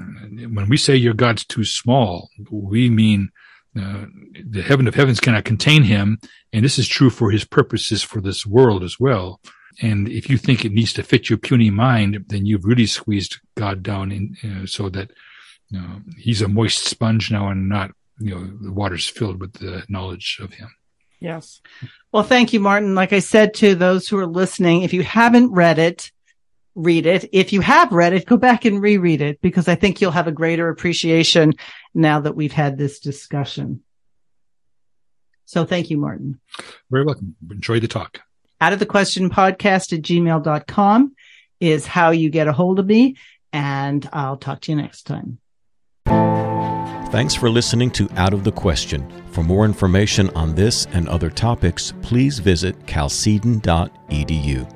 when 0.50 0.70
we 0.70 0.78
say 0.78 0.96
your 0.96 1.14
God's 1.14 1.46
too 1.46 1.66
small, 1.66 2.30
we 2.52 2.90
mean 2.90 3.30
uh, 3.78 4.06
the 4.50 4.62
heaven 4.62 4.88
of 4.88 4.96
heavens 4.96 5.20
cannot 5.20 5.46
contain 5.46 5.84
him. 5.84 6.20
And 6.52 6.64
this 6.64 6.78
is 6.78 6.88
true 6.88 7.10
for 7.10 7.32
his 7.32 7.44
purposes 7.44 8.04
for 8.04 8.22
this 8.22 8.46
world 8.46 8.84
as 8.84 9.00
well. 9.00 9.42
And 9.82 10.08
if 10.08 10.30
you 10.30 10.38
think 10.38 10.64
it 10.64 10.72
needs 10.72 10.94
to 10.94 11.04
fit 11.04 11.30
your 11.30 11.40
puny 11.40 11.72
mind, 11.72 12.26
then 12.28 12.46
you've 12.46 12.66
really 12.66 12.86
squeezed 12.86 13.40
God 13.56 13.82
down 13.82 14.12
in, 14.12 14.36
uh, 14.44 14.68
so 14.68 14.90
that 14.90 15.12
you 15.70 15.80
know, 15.80 16.02
he's 16.18 16.42
a 16.42 16.48
moist 16.48 16.86
sponge 16.86 17.32
now 17.32 17.50
and 17.50 17.68
not, 17.68 17.92
you 18.20 18.36
know, 18.36 18.46
the 18.62 18.72
water's 18.72 19.08
filled 19.08 19.42
with 19.42 19.54
the 19.54 19.84
knowledge 19.90 20.38
of 20.40 20.54
him. 20.54 20.70
Yes. 21.20 21.62
Well, 22.12 22.24
thank 22.24 22.54
you, 22.54 22.60
Martin. 22.60 22.94
Like 22.94 23.14
I 23.14 23.20
said 23.20 23.56
to 23.56 23.74
those 23.74 24.08
who 24.08 24.20
are 24.20 24.28
listening, 24.28 24.84
if 24.84 24.94
you 24.94 25.04
haven't 25.04 25.52
read 25.52 25.80
it, 25.80 26.12
read 26.76 27.06
it. 27.06 27.30
If 27.32 27.54
you 27.54 27.62
have 27.62 27.92
read 27.92 28.14
it, 28.14 28.26
go 28.26 28.38
back 28.38 28.66
and 28.66 28.82
reread 28.82 29.22
it 29.22 29.42
because 29.42 29.68
I 29.68 29.76
think 29.76 30.02
you'll 30.02 30.12
have 30.12 30.28
a 30.28 30.32
greater 30.32 30.70
appreciation 30.70 31.54
now 31.94 32.20
that 32.22 32.36
we've 32.36 32.52
had 32.52 32.78
this 32.78 33.00
discussion. 33.00 33.84
So 35.46 35.66
thank 35.66 35.90
you, 35.90 35.98
Martin. 35.98 36.40
Very 36.90 37.06
welcome. 37.06 37.36
Enjoy 37.52 37.80
the 37.80 37.88
talk. 37.88 38.22
Out 38.60 38.74
of 38.74 38.80
the 38.80 38.86
question 38.86 39.30
podcast 39.30 39.94
at 39.94 40.02
gmail.com 40.02 41.16
is 41.60 41.86
how 41.86 42.12
you 42.12 42.30
get 42.30 42.48
a 42.48 42.54
hold 42.54 42.80
of 42.80 42.86
me. 42.86 43.18
And 43.52 44.08
I'll 44.12 44.38
talk 44.38 44.62
to 44.62 44.72
you 44.72 44.78
next 44.78 45.04
time. 45.04 45.40
Thanks 47.14 47.36
for 47.36 47.50
listening 47.50 47.92
to 47.92 48.10
Out 48.16 48.34
of 48.34 48.44
the 48.44 48.52
Question. 48.52 49.08
For 49.32 49.44
more 49.44 49.66
information 49.66 50.32
on 50.32 50.56
this 50.56 50.88
and 50.88 51.08
other 51.08 51.30
topics, 51.30 51.94
please 52.02 52.40
visit 52.40 52.76
chalcedon.edu. 52.88 54.73